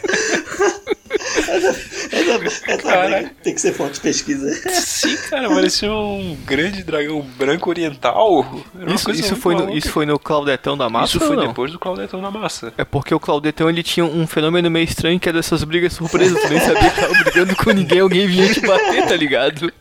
Essa, 1.48 1.70
essa 2.68 2.78
Cara. 2.82 3.18
briga 3.18 3.32
tem 3.44 3.54
que 3.54 3.62
ser 3.62 3.74
fonte 3.74 3.94
de 3.94 4.00
pesquisa. 4.02 4.52
Sim, 4.72 5.16
cara, 5.30 5.50
parecia 5.50 5.92
um 5.92 6.36
grande 6.46 6.84
dragão 6.84 7.22
branco 7.22 7.70
oriental. 7.70 8.64
Isso, 8.94 9.12
isso, 9.12 9.36
foi 9.36 9.56
no, 9.56 9.76
isso 9.76 9.90
foi 9.90 10.06
no 10.06 10.18
Claudetão 10.64 10.78
da 10.78 10.90
Massa 10.90 11.18
Isso 11.18 11.26
foi 11.28 11.36
não? 11.36 11.48
depois 11.48 11.72
do 11.72 11.78
Claudetão 11.80 12.22
na 12.22 12.32
massa. 12.32 12.74
É 12.78 12.86
porque 12.86 13.14
o 13.14 13.20
Claudetão 13.20 13.70
ele 13.70 13.84
tinha 13.84 14.06
um 14.06 14.26
fenômeno 14.26 14.72
meio 14.72 14.86
estranho 14.86 15.20
que 15.20 15.28
é 15.28 15.34
dessas 15.34 15.64
brigas 15.64 15.92
surpresas. 15.94 16.42
Tu 16.42 16.50
nem 16.50 16.60
sabia 16.62 16.90
que 16.90 17.02
tava 17.02 17.14
brigando 17.24 17.56
com 17.56 17.72
ninguém, 17.72 18.00
alguém 18.00 18.26
vinha 18.28 18.52
te 18.54 18.62
bater, 18.62 19.06
tá 19.06 19.16
ligado? 19.16 19.72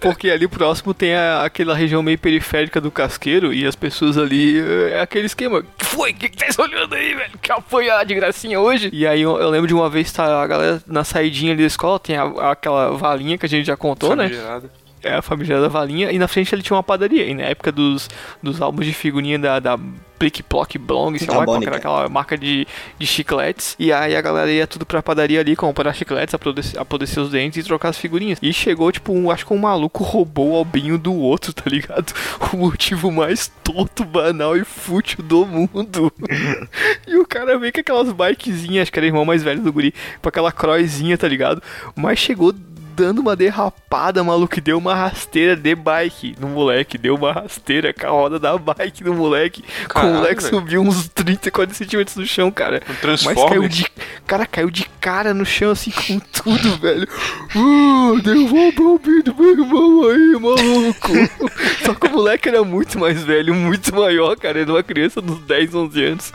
Porque 0.00 0.30
ali 0.30 0.48
próximo 0.48 0.92
tem 0.92 1.14
a- 1.14 1.44
aquela 1.44 1.74
região 1.76 2.02
meio 2.02 2.18
periférica 2.18 2.80
do 2.80 2.90
casqueiro 2.90 3.52
e 3.54 3.64
as 3.66 3.76
pessoas 3.76 4.18
ali. 4.18 4.58
É 4.90 5.00
aquele 5.00 5.26
esquema. 5.26 5.62
Que 5.78 5.84
foi? 5.84 6.10
O 6.10 6.14
que, 6.14 6.28
que 6.28 6.36
tá 6.56 6.62
olhando 6.62 6.94
aí, 6.94 7.14
velho? 7.14 7.30
Quer 7.40 7.52
apoiar 7.52 8.02
de 8.04 8.14
gracinha 8.14 8.58
hoje? 8.58 8.90
E 8.92 9.06
aí 9.06 9.22
eu, 9.22 9.38
eu 9.38 9.48
lembro 9.48 9.68
de 9.68 9.74
uma 9.74 9.88
vez 9.88 10.10
tá 10.10 10.42
a 10.42 10.46
galera 10.46 10.82
na 10.86 11.04
saidinha 11.04 11.52
ali 11.52 11.62
da 11.62 11.66
escola, 11.68 12.00
tem 12.00 12.16
a- 12.16 12.50
aquela 12.50 12.90
valinha 12.96 13.38
que 13.38 13.46
a 13.46 13.48
gente 13.48 13.66
já 13.66 13.76
contou, 13.76 14.16
né? 14.16 14.24
Famigerada. 14.28 14.70
É 15.04 15.14
a 15.14 15.22
famigerada 15.22 15.68
valinha. 15.68 16.10
E 16.10 16.18
na 16.18 16.26
frente 16.26 16.54
ele 16.54 16.62
tinha 16.62 16.76
uma 16.76 16.82
padaria. 16.82 17.26
E 17.26 17.34
na 17.34 17.44
época 17.44 17.70
dos, 17.70 18.08
dos 18.42 18.60
álbuns 18.60 18.86
de 18.86 18.94
figurinha 18.94 19.38
da, 19.38 19.60
da 19.60 19.78
Plick 20.18 20.42
Plock 20.42 20.78
Blong, 20.78 21.18
sei 21.18 21.28
lá, 21.28 21.44
aquela 21.76 22.08
marca 22.08 22.38
de, 22.38 22.66
de 22.98 23.06
chicletes. 23.06 23.76
E 23.78 23.92
aí 23.92 24.16
a 24.16 24.20
galera 24.20 24.50
ia 24.50 24.66
tudo 24.66 24.86
pra 24.86 25.02
padaria 25.02 25.40
ali 25.40 25.54
comprar 25.54 25.92
chicletes, 25.92 26.34
apodrecer, 26.78 27.22
os 27.22 27.30
dentes 27.30 27.58
e 27.58 27.66
trocar 27.66 27.90
as 27.90 27.98
figurinhas. 27.98 28.38
E 28.40 28.52
chegou, 28.52 28.90
tipo, 28.90 29.12
um, 29.12 29.30
acho 29.30 29.44
que 29.44 29.52
um 29.52 29.58
maluco 29.58 30.02
roubou 30.02 30.52
o 30.52 30.56
albinho 30.56 30.96
do 30.96 31.12
outro, 31.12 31.52
tá 31.52 31.68
ligado? 31.68 32.12
O 32.54 32.56
motivo 32.56 33.10
mais 33.10 33.50
tonto, 33.64 34.04
banal 34.04 34.56
e 34.56 34.64
fútil 34.64 35.24
do 35.24 35.44
mundo. 35.44 36.12
e 37.06 37.16
o 37.16 37.26
cara 37.26 37.58
veio 37.58 37.72
com 37.72 37.80
aquelas 37.80 38.12
bikezinhas, 38.12 38.82
acho 38.82 38.92
que 38.92 38.98
era 38.98 39.06
o 39.06 39.08
irmão 39.08 39.24
mais 39.24 39.42
velho 39.42 39.60
do 39.60 39.72
guri, 39.72 39.92
com 40.22 40.28
aquela 40.28 40.52
croizinha, 40.52 41.18
tá 41.18 41.26
ligado? 41.26 41.60
Mas 41.96 42.18
chegou 42.18 42.54
dando 42.94 43.20
uma 43.20 43.34
derrapada, 43.34 44.22
maluco, 44.22 44.58
e 44.58 44.60
deu 44.60 44.78
uma 44.78 44.94
rasteira 44.94 45.56
de 45.56 45.74
bike 45.74 46.36
no 46.38 46.48
moleque, 46.48 46.96
deu 46.96 47.14
uma 47.14 47.32
rasteira 47.32 47.92
com 47.92 48.06
a 48.06 48.10
roda 48.10 48.38
da 48.38 48.56
bike 48.56 49.04
no 49.04 49.14
moleque. 49.14 49.62
Com 49.62 49.84
o 49.84 49.88
Caralho, 49.88 50.14
moleque 50.14 50.42
velho. 50.42 50.54
subiu 50.54 50.82
uns 50.82 51.08
30, 51.08 51.50
40 51.50 51.74
centímetros 51.74 52.16
do 52.16 52.26
chão, 52.26 52.50
cara. 52.50 52.82
Um 52.88 53.10
Mas 53.24 53.44
caiu 53.48 53.68
de, 53.68 53.86
cara 54.26 54.46
caiu 54.46 54.70
de 54.70 54.84
cara 55.00 55.34
no 55.34 55.44
chão, 55.44 55.72
assim, 55.72 55.90
com 55.90 56.18
tudo, 56.20 56.76
velho. 56.78 57.08
Uh, 57.54 58.20
devolva 58.22 58.82
o 58.82 58.98
do 59.22 59.34
meu 59.34 59.50
irmão 59.50 60.08
aí, 60.08 60.32
maluco. 60.40 61.12
Só 61.84 61.94
que 61.94 62.06
o 62.06 62.10
moleque 62.10 62.48
era 62.48 62.62
muito 62.64 62.98
mais 62.98 63.22
velho, 63.22 63.54
muito 63.54 63.94
maior, 63.94 64.36
cara. 64.36 64.60
Era 64.60 64.70
uma 64.70 64.82
criança 64.82 65.20
dos 65.20 65.38
10, 65.40 65.74
11 65.74 66.04
anos. 66.04 66.32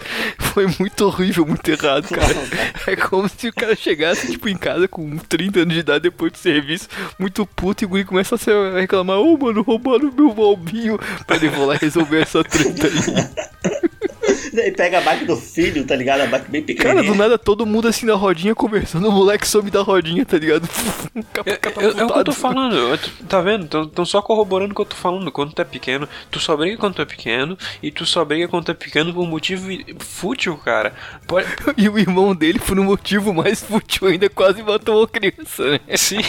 Foi 0.53 0.67
muito 0.79 1.05
horrível, 1.05 1.45
muito 1.45 1.69
errado, 1.69 2.07
cara. 2.09 2.35
É 2.87 2.95
como 2.95 3.27
se 3.29 3.47
o 3.49 3.53
cara 3.53 3.75
chegasse, 3.75 4.31
tipo, 4.31 4.49
em 4.49 4.57
casa 4.57 4.87
com 4.87 5.17
30 5.17 5.59
anos 5.61 5.73
de 5.73 5.79
idade 5.79 6.03
depois 6.03 6.31
do 6.31 6.37
serviço, 6.37 6.87
muito 7.17 7.45
puto, 7.45 7.83
e 7.83 7.85
o 7.85 7.89
guri 7.89 8.03
começa 8.03 8.35
a 8.35 8.79
reclamar: 8.79 9.17
Ô, 9.17 9.37
mano, 9.37 9.61
roubaram 9.61 10.11
meu 10.11 10.33
balbinho. 10.33 10.99
Pra 11.25 11.35
ele 11.35 11.49
vou 11.49 11.65
lá 11.65 11.75
resolver 11.75 12.21
essa 12.21 12.43
treta 12.43 12.87
aí. 12.87 13.49
Daí 14.53 14.71
pega 14.71 14.97
a 14.99 15.01
bike 15.01 15.25
do 15.25 15.35
filho, 15.37 15.85
tá 15.85 15.95
ligado? 15.95 16.21
A 16.21 16.27
bike 16.27 16.49
bem 16.49 16.61
Cara, 16.61 16.75
pequenininha. 16.77 17.11
do 17.11 17.17
nada 17.17 17.37
todo 17.37 17.65
mundo 17.65 17.87
assim 17.87 18.05
na 18.05 18.13
rodinha 18.15 18.53
conversando, 18.55 19.07
o 19.07 19.11
moleque 19.11 19.47
some 19.47 19.69
da 19.69 19.81
rodinha, 19.81 20.25
tá 20.25 20.37
ligado? 20.37 20.67
É, 21.45 21.51
é- 21.51 22.01
é 22.01 22.03
o 22.05 22.11
que 22.11 22.19
eu 22.19 22.23
tô 22.23 22.31
falando, 22.31 22.75
eu- 22.75 22.97
tá 23.27 23.41
vendo? 23.41 23.83
Estão 23.83 24.05
só 24.05 24.21
corroborando 24.21 24.71
o 24.71 24.75
que 24.75 24.81
eu 24.81 24.85
tô 24.85 24.95
falando. 24.95 25.31
Quando 25.31 25.53
tu 25.53 25.61
é 25.61 25.65
pequeno, 25.65 26.07
tu 26.31 26.39
só 26.39 26.55
briga 26.55 26.77
quando 26.77 26.95
tu 26.95 27.01
é 27.01 27.05
pequeno, 27.05 27.57
e 27.81 27.91
tu 27.91 28.05
só 28.05 28.23
briga 28.25 28.47
quando 28.47 28.65
tu 28.65 28.71
é 28.71 28.75
pequeno 28.75 29.13
por 29.13 29.21
um 29.21 29.25
motivo 29.27 29.67
fútil, 29.99 30.57
cara. 30.57 30.93
Pode... 31.27 31.47
E 31.77 31.87
o 31.87 31.97
irmão 31.97 32.35
dele, 32.35 32.59
por 32.59 32.77
um 32.79 32.83
motivo 32.83 33.33
mais 33.33 33.61
fútil 33.61 34.07
ainda, 34.07 34.29
quase 34.29 34.61
matou 34.63 34.99
uma 34.99 35.07
criança, 35.07 35.63
né? 35.71 35.79
Sim, 35.95 36.19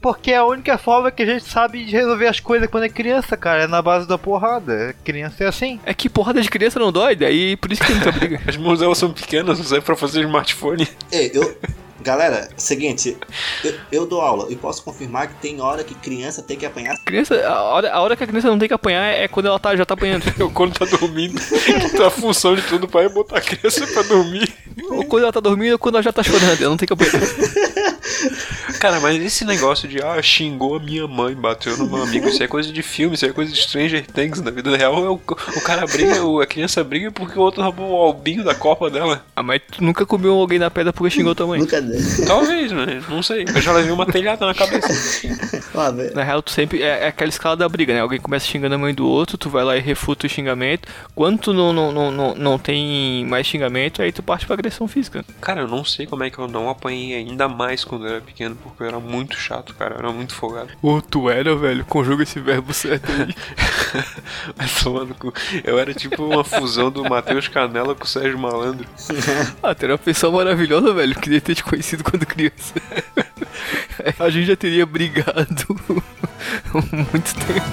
Porque 0.00 0.32
é 0.32 0.36
a 0.36 0.44
única 0.44 0.76
forma 0.78 1.10
que 1.10 1.22
a 1.22 1.26
gente 1.26 1.44
sabe 1.44 1.84
de 1.84 1.92
resolver 1.92 2.26
as 2.26 2.40
coisas 2.40 2.68
quando 2.68 2.84
é 2.84 2.88
criança, 2.88 3.36
cara. 3.36 3.64
É 3.64 3.66
na 3.66 3.80
base 3.82 4.06
da 4.08 4.18
porrada. 4.18 4.94
Criança 5.04 5.44
é 5.44 5.46
assim. 5.46 5.78
É 5.84 5.92
que 5.94 6.08
porrada 6.08 6.40
de 6.40 6.48
criança 6.48 6.78
não 6.78 6.90
dói, 6.92 7.14
daí 7.16 7.56
por 7.66 7.72
isso 7.72 7.82
que 7.82 7.88
tem 7.88 7.96
muita 7.96 8.12
briga. 8.12 8.40
as 8.46 8.56
mãos 8.56 8.78
delas 8.78 8.96
são 8.96 9.12
pequenas, 9.12 9.58
não 9.58 9.66
serve 9.66 9.84
pra 9.84 9.96
fazer 9.96 10.20
smartphone. 10.20 10.88
Ei, 11.10 11.32
eu. 11.34 11.58
Galera, 12.06 12.48
seguinte, 12.56 13.16
eu, 13.64 13.74
eu 13.90 14.06
dou 14.06 14.20
aula 14.20 14.46
e 14.48 14.54
posso 14.54 14.80
confirmar 14.84 15.26
que 15.26 15.34
tem 15.42 15.60
hora 15.60 15.82
que 15.82 15.92
criança 15.92 16.40
tem 16.40 16.56
que 16.56 16.64
apanhar. 16.64 16.96
Criança, 17.04 17.34
a 17.48 17.62
hora, 17.62 17.92
a 17.92 18.00
hora 18.00 18.14
que 18.16 18.22
a 18.22 18.26
criança 18.28 18.46
não 18.46 18.56
tem 18.60 18.68
que 18.68 18.74
apanhar 18.74 19.02
é 19.12 19.26
quando 19.26 19.46
ela 19.46 19.58
tá, 19.58 19.74
já 19.74 19.84
tá 19.84 19.94
apanhando. 19.94 20.22
Eu, 20.38 20.48
quando 20.48 20.78
tá 20.78 20.84
dormindo, 20.84 21.40
então 21.84 22.06
a 22.06 22.10
função 22.10 22.54
de 22.54 22.62
tudo 22.62 22.86
pai 22.86 23.06
é 23.06 23.08
botar 23.08 23.38
a 23.38 23.40
criança 23.40 23.84
pra 23.88 24.02
dormir. 24.02 24.54
ou 24.88 25.04
quando 25.06 25.24
ela 25.24 25.32
tá 25.32 25.40
dormindo 25.40 25.72
ou 25.72 25.78
quando 25.80 25.96
ela 25.96 26.02
já 26.04 26.12
tá 26.12 26.22
chorando, 26.22 26.60
ela 26.60 26.70
não 26.70 26.76
tem 26.76 26.86
que 26.86 26.92
apanhar. 26.92 27.10
Cara, 28.78 29.00
mas 29.00 29.20
esse 29.22 29.44
negócio 29.44 29.88
de, 29.88 30.02
ah, 30.02 30.20
xingou 30.22 30.76
a 30.76 30.80
minha 30.80 31.06
mãe, 31.08 31.34
bateu 31.34 31.76
no 31.76 31.86
meu 31.88 32.02
amigo, 32.02 32.28
isso 32.28 32.42
é 32.42 32.46
coisa 32.46 32.70
de 32.72 32.82
filme, 32.82 33.14
isso 33.14 33.24
é 33.26 33.32
coisa 33.32 33.52
de 33.52 33.60
Stranger 33.60 34.06
Things. 34.06 34.40
Na 34.40 34.50
vida 34.50 34.76
real, 34.76 35.04
é 35.04 35.08
o, 35.08 35.14
o 35.14 35.60
cara 35.62 35.86
briga, 35.86 36.22
o- 36.24 36.40
a 36.40 36.46
criança 36.46 36.84
briga 36.84 37.10
porque 37.10 37.38
o 37.38 37.42
outro 37.42 37.62
roubou 37.62 37.90
o 37.90 37.96
albinho 38.02 38.44
da 38.44 38.54
copa 38.54 38.90
dela. 38.90 39.24
Ah, 39.34 39.42
mas 39.42 39.60
tu 39.70 39.82
nunca 39.82 40.04
comeu 40.04 40.34
alguém 40.34 40.58
na 40.58 40.70
pedra 40.70 40.92
porque 40.92 41.14
xingou 41.16 41.34
tua 41.34 41.46
mãe. 41.46 41.60
Nunca. 41.60 41.80
Talvez, 42.26 42.72
né? 42.72 43.02
Não 43.08 43.22
sei. 43.22 43.44
Eu 43.48 43.60
já 43.60 43.72
levei 43.72 43.92
uma 43.92 44.06
telhada 44.06 44.46
na 44.46 44.54
cabeça. 44.54 44.88
Na 46.14 46.22
real, 46.22 46.42
tu 46.42 46.50
sempre. 46.50 46.82
É, 46.82 47.04
é 47.04 47.06
aquela 47.08 47.28
escala 47.28 47.56
da 47.56 47.68
briga, 47.68 47.92
né? 47.94 48.00
Alguém 48.00 48.20
começa 48.20 48.46
xingando 48.46 48.74
a 48.74 48.78
mãe 48.78 48.94
do 48.94 49.06
outro, 49.06 49.38
tu 49.38 49.48
vai 49.48 49.64
lá 49.64 49.76
e 49.76 49.80
refuta 49.80 50.26
o 50.26 50.30
xingamento. 50.30 50.88
Quando 51.14 51.38
tu 51.38 51.52
não, 51.52 51.72
não, 51.72 51.92
não, 51.92 52.10
não, 52.10 52.34
não 52.34 52.58
tem 52.58 53.24
mais 53.26 53.46
xingamento, 53.46 54.02
aí 54.02 54.12
tu 54.12 54.22
parte 54.22 54.46
pra 54.46 54.54
agressão 54.54 54.86
física. 54.86 55.24
Cara, 55.40 55.62
eu 55.62 55.68
não 55.68 55.84
sei 55.84 56.06
como 56.06 56.24
é 56.24 56.30
que 56.30 56.38
eu 56.38 56.48
não 56.48 56.68
apanhei 56.68 57.14
ainda 57.14 57.48
mais 57.48 57.84
quando 57.84 58.06
eu 58.06 58.12
era 58.12 58.20
pequeno, 58.20 58.56
porque 58.56 58.82
eu 58.82 58.86
era 58.86 59.00
muito 59.00 59.36
chato, 59.36 59.74
cara. 59.74 59.94
Eu 59.94 59.98
era 60.00 60.12
muito 60.12 60.34
folgado. 60.34 60.70
Ô, 60.82 61.00
tu 61.00 61.30
era, 61.30 61.54
velho? 61.56 61.84
Conjuga 61.84 62.22
esse 62.22 62.40
verbo 62.40 62.72
certo 62.72 63.10
aí. 63.10 63.34
Mas 64.56 64.82
tomando 64.82 65.14
cu. 65.14 65.32
Eu 65.64 65.78
era 65.78 65.94
tipo 65.94 66.24
uma 66.24 66.44
fusão 66.44 66.90
do 66.90 67.04
Matheus 67.04 67.48
Canela 67.48 67.94
com 67.94 68.04
o 68.04 68.08
Sérgio 68.08 68.38
Malandro. 68.38 68.86
ah, 69.62 69.74
tu 69.74 69.84
era 69.84 69.92
uma 69.92 69.98
pessoa 69.98 70.32
maravilhosa, 70.32 70.92
velho. 70.92 71.14
Queria 71.14 71.40
ter 71.40 71.54
te 71.54 71.64
conhecido 71.64 71.85
quando 72.02 72.26
criança. 72.26 72.74
a 74.18 74.30
gente 74.30 74.46
já 74.46 74.56
teria 74.56 74.86
brigado 74.86 75.78
muito 76.92 77.34
tempo. 77.34 77.66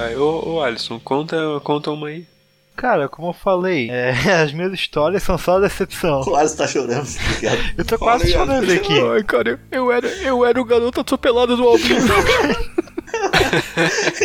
Ai, 0.00 0.16
ô, 0.16 0.54
ô 0.54 0.62
Alisson, 0.62 0.98
conta, 0.98 1.36
conta 1.62 1.90
uma 1.90 2.08
aí. 2.08 2.26
Cara, 2.74 3.08
como 3.08 3.28
eu 3.28 3.32
falei, 3.32 3.90
é, 3.90 4.10
as 4.42 4.52
minhas 4.52 4.72
histórias 4.72 5.22
são 5.22 5.36
só 5.36 5.60
decepção. 5.60 6.22
O 6.22 6.34
Alisson 6.34 6.56
tá 6.56 6.66
chorando, 6.66 7.06
tá? 7.06 7.50
Eu 7.76 7.84
tô 7.84 7.98
quase 7.98 8.24
Olha, 8.24 8.32
chorando 8.32 8.72
aqui. 8.72 9.00
Ai, 9.00 9.22
cara, 9.22 9.50
eu, 9.50 9.58
eu 9.70 9.92
era, 9.92 10.08
eu 10.08 10.44
era 10.44 10.60
o 10.60 10.64
garoto 10.64 11.00
atropelado 11.00 11.56
do 11.56 11.68
Albinho. 11.68 12.02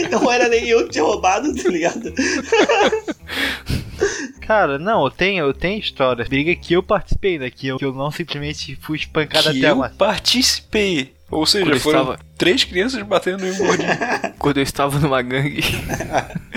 Não 0.10 0.32
era 0.32 0.48
nem 0.48 0.66
eu 0.68 0.86
que 0.86 0.92
tinha 0.92 1.04
roubado, 1.04 1.54
tá 1.54 1.70
ligado? 1.70 2.14
Cara, 4.48 4.80
não, 4.80 5.04
eu 5.04 5.12
tenho, 5.12 5.46
eu 5.46 5.54
tenho 5.54 5.78
histórias. 5.80 6.28
Briga 6.30 6.56
que 6.56 6.74
eu 6.74 6.82
participei, 6.82 7.38
né? 7.38 7.50
Que 7.50 7.68
eu, 7.68 7.78
que 7.78 7.84
eu 7.86 7.94
não 7.94 8.10
simplesmente 8.10 8.78
fui 8.78 8.98
espancado 8.98 9.52
que 9.52 9.58
até 9.60 9.72
eu 9.72 9.78
lá. 9.80 9.92
participei. 9.98 11.14
Ou 11.30 11.46
seja, 11.46 11.66
Quando 11.66 11.80
foram 11.82 12.00
estava- 12.00 12.20
três 12.38 12.64
crianças 12.64 13.02
batendo 13.04 13.46
em 13.46 13.52
um 13.52 13.58
gordinho. 13.58 13.90
Quando 14.40 14.58
eu 14.58 14.64
estava 14.64 14.98
numa 15.00 15.22
gangue. 15.22 15.62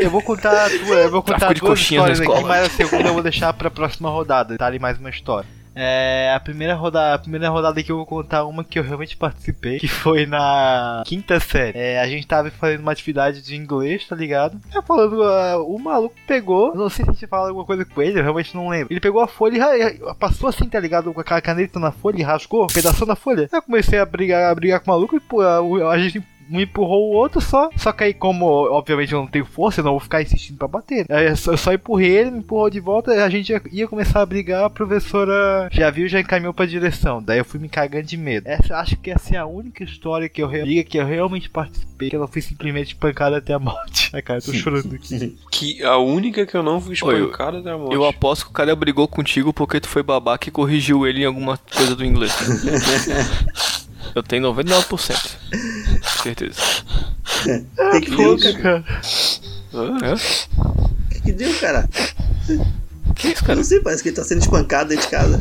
Eu 0.00 0.10
vou 0.10 0.20
contar 0.20 0.68
duas, 0.70 1.04
eu 1.04 1.10
vou 1.10 1.22
contar 1.22 1.38
Tráfico 1.38 1.54
de 1.54 1.60
duas 1.66 1.80
histórias 1.80 2.20
aqui, 2.20 2.42
mas 2.42 2.66
a 2.66 2.68
segunda 2.68 3.08
eu 3.08 3.14
vou 3.14 3.22
deixar 3.22 3.52
pra 3.52 3.70
próxima 3.70 4.10
rodada. 4.10 4.58
Tá 4.58 4.66
ali 4.66 4.78
mais 4.80 4.98
uma 4.98 5.08
história. 5.08 5.48
É, 5.74 6.32
a 6.34 6.40
primeira 6.40 6.74
rodada, 6.74 7.14
a 7.14 7.18
primeira 7.18 7.48
rodada 7.48 7.82
que 7.82 7.90
eu 7.90 7.96
vou 7.96 8.06
contar 8.06 8.44
uma 8.44 8.62
que 8.62 8.78
eu 8.78 8.82
realmente 8.82 9.16
participei, 9.16 9.78
que 9.78 9.88
foi 9.88 10.26
na 10.26 11.02
quinta 11.06 11.40
série. 11.40 11.78
É, 11.78 12.00
a 12.00 12.06
gente 12.06 12.26
tava 12.26 12.50
fazendo 12.50 12.80
uma 12.80 12.92
atividade 12.92 13.42
de 13.42 13.56
inglês, 13.56 14.06
tá 14.06 14.14
ligado? 14.14 14.60
Falando, 14.86 15.22
ah, 15.24 15.58
o 15.62 15.78
maluco 15.78 16.14
pegou, 16.26 16.74
não 16.74 16.88
sei 16.88 17.04
se 17.04 17.10
a 17.10 17.14
gente 17.14 17.26
fala 17.26 17.48
alguma 17.48 17.64
coisa 17.64 17.84
com 17.84 18.02
ele, 18.02 18.18
eu 18.18 18.22
realmente 18.22 18.54
não 18.54 18.68
lembro. 18.68 18.92
Ele 18.92 19.00
pegou 19.00 19.20
a 19.20 19.28
folha 19.28 19.76
e 19.76 19.98
passou 20.18 20.48
assim, 20.48 20.68
tá 20.68 20.78
ligado? 20.78 21.12
Com 21.12 21.20
aquela 21.20 21.40
caneta 21.40 21.80
na 21.80 21.90
folha 21.90 22.18
e 22.18 22.22
rasgou 22.22 22.64
um 22.64 22.68
pedaço 22.68 23.04
da 23.04 23.16
folha. 23.16 23.48
Eu 23.52 23.62
comecei 23.62 23.98
a 23.98 24.06
brigar, 24.06 24.50
a 24.50 24.54
brigar 24.54 24.80
com 24.80 24.90
o 24.90 24.94
maluco 24.94 25.16
e 25.16 25.20
pô, 25.20 25.40
a, 25.40 25.58
a 25.90 25.98
gente 25.98 26.22
um 26.50 26.60
empurrou 26.60 27.10
o 27.10 27.14
outro 27.14 27.40
só. 27.40 27.70
Só 27.76 27.92
que 27.92 28.04
aí, 28.04 28.14
como 28.14 28.46
obviamente 28.46 29.12
eu 29.12 29.20
não 29.20 29.26
tenho 29.26 29.44
força, 29.44 29.80
eu 29.80 29.84
não 29.84 29.92
vou 29.92 30.00
ficar 30.00 30.22
insistindo 30.22 30.58
pra 30.58 30.68
bater. 30.68 31.06
Aí 31.10 31.26
eu 31.28 31.36
só, 31.36 31.52
eu 31.52 31.56
só 31.56 31.72
empurrei 31.72 32.10
ele, 32.10 32.30
me 32.30 32.38
empurrou 32.38 32.70
de 32.70 32.80
volta, 32.80 33.12
a 33.24 33.28
gente 33.28 33.50
ia, 33.50 33.62
ia 33.72 33.88
começar 33.88 34.20
a 34.20 34.26
brigar, 34.26 34.64
a 34.64 34.70
professora 34.70 35.68
já 35.70 35.90
viu, 35.90 36.08
já 36.08 36.20
encaminhou 36.20 36.54
pra 36.54 36.66
direção. 36.66 37.22
Daí 37.22 37.38
eu 37.38 37.44
fui 37.44 37.60
me 37.60 37.68
cagando 37.68 38.04
de 38.04 38.16
medo. 38.16 38.46
Essa, 38.46 38.78
acho 38.78 38.96
que 38.96 39.10
essa 39.10 39.34
é 39.34 39.38
a 39.38 39.46
única 39.46 39.84
história 39.84 40.28
que 40.28 40.42
eu 40.42 40.48
diga 40.48 40.84
que 40.84 40.98
eu 40.98 41.06
realmente 41.06 41.50
participei, 41.50 42.10
que 42.10 42.16
eu 42.16 42.20
não 42.20 42.28
fui 42.28 42.42
simplesmente 42.42 42.88
espancado 42.88 43.36
até 43.36 43.52
a 43.54 43.58
morte. 43.58 44.10
Ai, 44.14 44.22
cara, 44.22 44.38
eu 44.38 44.44
tô 44.44 44.52
chorando 44.52 44.94
aqui. 44.94 45.36
Que 45.54 45.82
a 45.84 45.98
única 45.98 46.44
que 46.44 46.56
eu 46.56 46.62
não 46.62 46.80
fui 46.80 46.94
espancada 46.94 47.62
da 47.62 47.78
morte. 47.78 47.94
Eu 47.94 48.04
aposto 48.04 48.44
que 48.46 48.50
o 48.50 48.54
cara 48.54 48.74
brigou 48.74 49.06
contigo 49.06 49.52
porque 49.52 49.80
tu 49.80 49.88
foi 49.88 50.02
babaca 50.02 50.48
e 50.48 50.52
corrigiu 50.52 51.06
ele 51.06 51.22
em 51.22 51.26
alguma 51.26 51.56
coisa 51.56 51.94
do 51.94 52.04
inglês. 52.04 52.34
Eu 54.14 54.22
tenho 54.22 54.42
99%. 54.52 55.36
Certeza. 56.22 56.60
O 57.76 58.00
que, 58.00 58.00
que 58.02 58.16
deu, 58.16 58.38
cara? 58.62 58.84
Que, 61.10 61.20
que 61.20 61.32
deu, 61.32 61.54
cara? 61.58 61.88
Que 63.14 63.28
isso, 63.28 63.42
Eu 63.42 63.46
cara? 63.46 63.56
não 63.56 63.64
sei, 63.64 63.80
parece 63.80 64.02
que 64.02 64.08
ele 64.10 64.16
tá 64.16 64.24
sendo 64.24 64.40
espancado 64.42 64.90
dentro 64.90 65.04
de 65.06 65.10
casa. 65.10 65.40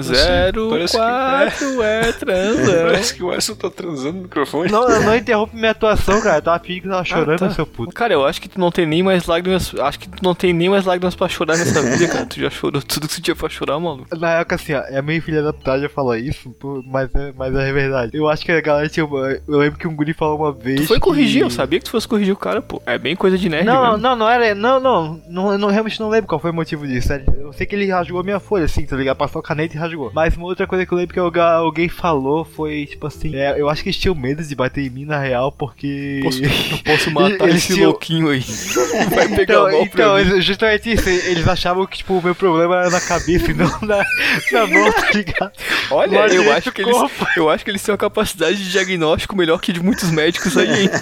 Zero 0.00 0.68
parece 0.70 0.92
que- 0.92 0.98
quatro 0.98 1.82
é 1.82 2.12
transão. 2.12 2.82
Parece 2.84 3.14
que 3.14 3.22
o 3.22 3.30
Alisson 3.30 3.54
tá 3.54 3.70
transando 3.70 4.16
no 4.16 4.22
microfone. 4.22 4.70
Não, 4.70 4.88
não 5.00 5.16
interrompe 5.16 5.56
minha 5.56 5.70
atuação, 5.70 6.20
cara. 6.20 6.38
Eu 6.38 6.42
tava 6.42 6.58
fingindo 6.64 6.82
que 6.82 6.88
eu 6.88 6.92
tava 6.92 7.04
chorando, 7.04 7.38
tá. 7.38 7.50
seu 7.50 7.66
puto. 7.66 7.92
Cara, 7.94 8.12
eu 8.14 8.24
acho 8.24 8.40
que 8.40 8.48
tu 8.48 8.58
não 8.60 8.70
tem 8.70 8.86
nem 8.86 9.02
mais 9.02 9.26
lágrimas. 9.26 9.72
Acho 9.78 9.98
que 9.98 10.08
tu 10.08 10.22
não 10.22 10.34
tem 10.34 10.52
nem 10.52 10.68
mais 10.68 10.84
lágrimas 10.84 11.14
pra 11.14 11.28
chorar 11.28 11.56
nessa 11.56 11.80
vida, 11.82 12.08
cara. 12.08 12.26
Tu 12.26 12.40
já 12.40 12.50
chorou 12.50 12.80
tudo 12.82 13.08
que 13.08 13.14
tu 13.16 13.22
tinha 13.22 13.36
pra 13.36 13.48
chorar, 13.48 13.78
maluco. 13.78 14.06
Na 14.18 14.30
época, 14.40 14.54
assim, 14.56 14.74
ó, 14.74 14.80
é 14.86 15.00
meio 15.02 15.20
filha 15.22 15.42
da 15.42 15.52
putagem 15.52 15.88
falar 15.88 16.18
isso, 16.18 16.50
pô, 16.58 16.82
mas 16.86 17.08
é, 17.14 17.32
mas 17.36 17.54
é 17.54 17.72
verdade. 17.72 18.10
Eu 18.14 18.28
acho 18.28 18.44
que 18.44 18.52
a 18.52 18.60
galera 18.60 18.88
tinha. 18.88 19.04
uma- 19.06 19.28
Eu 19.48 19.58
lembro 19.58 19.78
que 19.78 19.86
um 19.86 19.94
guri 19.94 20.12
falou 20.12 20.38
uma 20.38 20.52
vez. 20.52 20.80
Tu 20.82 20.86
foi 20.86 20.96
que- 20.96 21.02
corrigir, 21.02 21.42
eu 21.42 21.50
sabia 21.50 21.78
que 21.78 21.84
tu 21.84 21.90
fosse 21.90 22.06
corrigir 22.08 22.32
o 22.32 22.36
cara, 22.36 22.60
pô. 22.62 22.80
É 22.86 22.98
bem 22.98 23.14
coisa 23.16 23.36
de 23.38 23.48
nerd, 23.48 23.64
Não, 23.66 23.82
velho. 23.82 23.96
não, 23.98 24.16
não 24.16 24.28
era. 24.28 24.54
Não, 24.54 24.80
não, 24.80 25.20
não, 25.28 25.52
eu 25.52 25.58
não, 25.58 25.68
realmente 25.68 25.98
não 26.00 26.08
lembro 26.08 26.26
qual 26.28 26.40
foi 26.40 26.50
o 26.50 26.54
motivo 26.54 26.86
disso. 26.86 27.12
Eu 27.12 27.52
sei 27.52 27.66
que 27.66 27.74
ele 27.74 27.90
rasgou 27.90 28.20
a 28.20 28.24
minha 28.24 28.40
folha, 28.40 28.64
assim, 28.64 28.84
tá 28.86 28.96
ligado? 28.96 29.16
Passou 29.16 29.40
a 29.40 29.42
caneta 29.42 29.71
rasgou. 29.78 30.10
Mas 30.14 30.36
uma 30.36 30.46
outra 30.46 30.66
coisa 30.66 30.84
que 30.86 30.92
eu 30.92 30.98
lembro 30.98 31.12
que 31.14 31.20
algu- 31.20 31.40
alguém 31.40 31.88
falou 31.88 32.44
foi, 32.44 32.86
tipo 32.86 33.06
assim, 33.06 33.34
é, 33.34 33.60
eu 33.60 33.68
acho 33.68 33.82
que 33.82 33.88
eles 33.88 33.98
tinham 33.98 34.14
medo 34.14 34.42
de 34.42 34.54
bater 34.54 34.86
em 34.86 34.90
mim 34.90 35.04
na 35.04 35.18
real, 35.18 35.50
porque. 35.52 36.20
Posso, 36.22 36.42
eu 36.44 36.50
posso 36.84 37.10
matar 37.10 37.48
Eles 37.48 37.56
esse 37.64 37.74
tinham- 37.74 37.90
louquinho 37.90 38.28
aí. 38.30 38.40
Vai 39.14 39.28
pegar 39.28 39.42
Então, 39.42 39.62
mal 39.62 39.70
pra 39.70 39.82
então 39.84 40.18
eles- 40.18 40.44
justamente 40.44 40.92
isso, 40.92 41.08
eles 41.08 41.46
achavam 41.48 41.86
que 41.86 41.98
tipo, 41.98 42.14
o 42.18 42.22
meu 42.22 42.34
problema 42.34 42.76
era 42.76 42.90
na 42.90 43.00
cabeça 43.00 43.50
e 43.50 43.54
não 43.54 43.68
na, 43.82 44.04
na 44.52 44.66
mão, 44.66 44.92
tá 44.92 45.10
ligado? 45.12 45.52
Olha, 45.90 46.20
Mas 46.20 46.34
eu 46.34 46.52
acho, 46.52 46.72
que 46.72 46.82
eles, 46.82 46.96
eu 47.36 47.50
acho 47.50 47.64
que 47.64 47.70
eles 47.70 47.82
têm 47.82 47.92
uma 47.92 47.98
capacidade 47.98 48.56
de 48.56 48.70
diagnóstico 48.70 49.36
melhor 49.36 49.60
que 49.60 49.72
de 49.72 49.80
muitos 49.82 50.10
médicos 50.10 50.56
aí, 50.56 50.82
hein? 50.82 50.90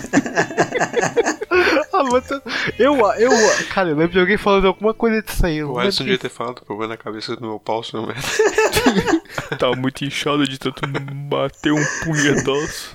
Ah, 1.92 2.04
eu, 2.78 2.96
eu, 3.18 3.30
cara, 3.68 3.90
eu 3.90 3.96
lembro 3.96 4.12
de 4.12 4.20
alguém 4.20 4.37
falando 4.38 4.66
alguma 4.66 4.94
coisa 4.94 5.20
disso 5.22 5.44
aí. 5.44 5.62
O 5.62 5.78
Alisson 5.78 6.04
devia 6.04 6.18
ter 6.18 6.28
falado 6.30 6.62
problema 6.64 6.88
na 6.92 6.96
cabeça 6.96 7.37
do 7.37 7.42
meu 7.46 7.59
pau, 7.59 7.83
se 7.83 7.92
não 7.92 8.04
é. 8.11 8.14
Tá 9.58 9.74
muito 9.76 10.04
inchado 10.04 10.46
de 10.46 10.58
tanto 10.58 10.86
bater 11.28 11.72
um 11.72 11.84
punhetaço. 12.04 12.94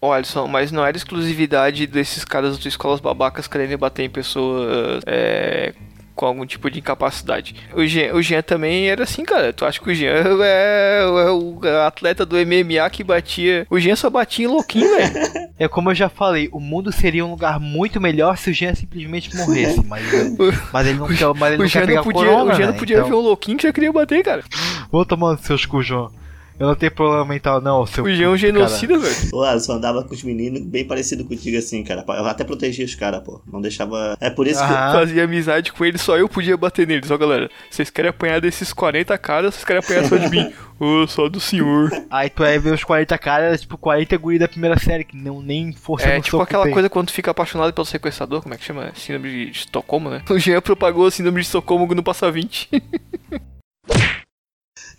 Ó, 0.00 0.12
Alisson, 0.12 0.48
mas 0.48 0.72
não 0.72 0.84
era 0.84 0.96
exclusividade 0.96 1.86
desses 1.86 2.24
caras 2.24 2.56
das 2.56 2.66
escolas 2.66 3.00
babacas 3.00 3.46
querendo 3.46 3.78
bater 3.78 4.02
em 4.02 4.10
pessoas 4.10 5.02
é, 5.06 5.74
com 6.14 6.26
algum 6.26 6.44
tipo 6.46 6.70
de 6.70 6.78
incapacidade. 6.78 7.54
O 7.74 7.84
Jean, 7.86 8.14
o 8.14 8.22
Jean 8.22 8.42
também 8.42 8.88
era 8.88 9.04
assim, 9.04 9.24
cara. 9.24 9.52
Tu 9.52 9.64
acha 9.64 9.80
que 9.80 9.90
o 9.90 9.94
Jean 9.94 10.12
é, 10.42 11.00
é 11.02 11.30
o 11.30 11.58
atleta 11.86 12.24
do 12.26 12.36
MMA 12.36 12.88
que 12.90 13.02
batia. 13.02 13.66
O 13.70 13.78
Jean 13.78 13.96
só 13.96 14.10
batia 14.10 14.44
em 14.44 14.48
louquinho, 14.48 14.88
velho. 14.96 15.12
É 15.58 15.68
como 15.68 15.90
eu 15.90 15.94
já 15.94 16.08
falei, 16.08 16.48
o 16.52 16.60
mundo 16.60 16.92
seria 16.92 17.24
um 17.24 17.30
lugar 17.30 17.58
muito 17.60 18.00
melhor 18.00 18.36
se 18.36 18.50
o 18.50 18.54
Jean 18.54 18.74
simplesmente 18.74 19.34
morresse, 19.36 19.82
mas, 19.86 20.02
mas 20.72 20.86
ele 20.86 20.98
não 20.98 21.08
quer, 21.08 21.26
mas 21.34 21.52
ele 21.52 21.56
O 21.56 21.62
não 21.62 21.66
Jean 21.68 21.80
quer 21.80 21.80
não 21.80 21.86
pegar 21.86 22.02
podia, 22.02 22.30
corona, 22.30 22.52
o 22.52 22.54
Jean 22.56 22.66
né? 22.66 22.72
não 22.72 22.78
podia 22.78 22.96
Então, 22.96 23.08
ver 23.08 23.14
um 23.14 23.20
louquinho 23.20 23.56
que 23.56 23.62
já 23.64 23.72
queria 23.72 23.92
bater, 23.92 24.22
cara. 24.22 24.42
Vou 24.90 25.04
tomando 25.04 25.38
seus 25.40 25.64
cu, 25.66 25.82
João. 25.82 26.10
Eu 26.58 26.66
não 26.68 26.74
tenho 26.74 26.92
problema 26.92 27.24
mental, 27.24 27.60
não, 27.60 27.84
seu 27.86 28.04
O 28.04 28.10
Jean 28.12 28.26
é 28.26 28.28
um 28.28 28.36
genocida, 28.36 28.98
velho. 28.98 29.30
Pô, 29.30 29.44
eu 29.44 29.60
só 29.60 29.72
andava 29.72 30.04
com 30.04 30.14
os 30.14 30.22
meninos 30.22 30.62
bem 30.62 30.86
parecido 30.86 31.24
contigo 31.24 31.56
assim, 31.56 31.82
cara. 31.82 32.04
Eu 32.06 32.26
até 32.26 32.44
protegia 32.44 32.84
os 32.84 32.94
caras, 32.94 33.22
pô. 33.22 33.40
Não 33.50 33.60
deixava. 33.60 34.16
É 34.20 34.30
por 34.30 34.46
isso 34.46 34.60
que. 34.60 34.72
Ah. 34.72 34.92
Fazia 34.92 35.24
amizade 35.24 35.72
com 35.72 35.84
ele, 35.84 35.98
só 35.98 36.16
eu 36.16 36.28
podia 36.28 36.56
bater 36.56 36.86
neles. 36.86 37.10
Ó, 37.10 37.18
galera, 37.18 37.50
vocês 37.70 37.90
querem 37.90 38.10
apanhar 38.10 38.40
desses 38.40 38.72
40 38.72 39.16
caras, 39.18 39.54
vocês 39.54 39.64
querem 39.64 39.82
apanhar 39.82 40.04
só 40.04 40.16
de 40.16 40.28
mim. 40.30 40.52
Ô, 40.78 41.06
só 41.06 41.28
do 41.28 41.38
senhor. 41.38 41.90
Aí 42.10 42.28
tu 42.28 42.42
vai 42.42 42.58
ver 42.58 42.74
os 42.74 42.82
40 42.82 43.16
caras, 43.16 43.60
tipo 43.60 43.78
40 43.78 44.16
guri 44.16 44.38
da 44.38 44.48
primeira 44.48 44.76
série, 44.78 45.04
que 45.04 45.16
não 45.16 45.40
nem 45.40 45.72
força 45.72 46.08
É 46.08 46.20
tipo 46.20 46.40
aquela 46.40 46.64
tem. 46.64 46.72
coisa 46.72 46.90
quando 46.90 47.06
tu 47.06 47.12
fica 47.12 47.30
apaixonado 47.30 47.72
pelo 47.72 47.84
sequestrador, 47.84 48.42
como 48.42 48.52
é 48.52 48.58
que 48.58 48.64
chama? 48.64 48.92
Síndrome 48.94 49.30
de, 49.30 49.50
de 49.50 49.58
Estocolmo, 49.58 50.10
né? 50.10 50.22
O 50.28 50.38
Jean 50.38 50.60
propagou 50.60 51.06
a 51.06 51.10
síndrome 51.10 51.40
de 51.40 51.46
Estocolmo 51.46 51.92
no 51.94 52.02
Passa 52.02 52.32
20. 52.32 52.68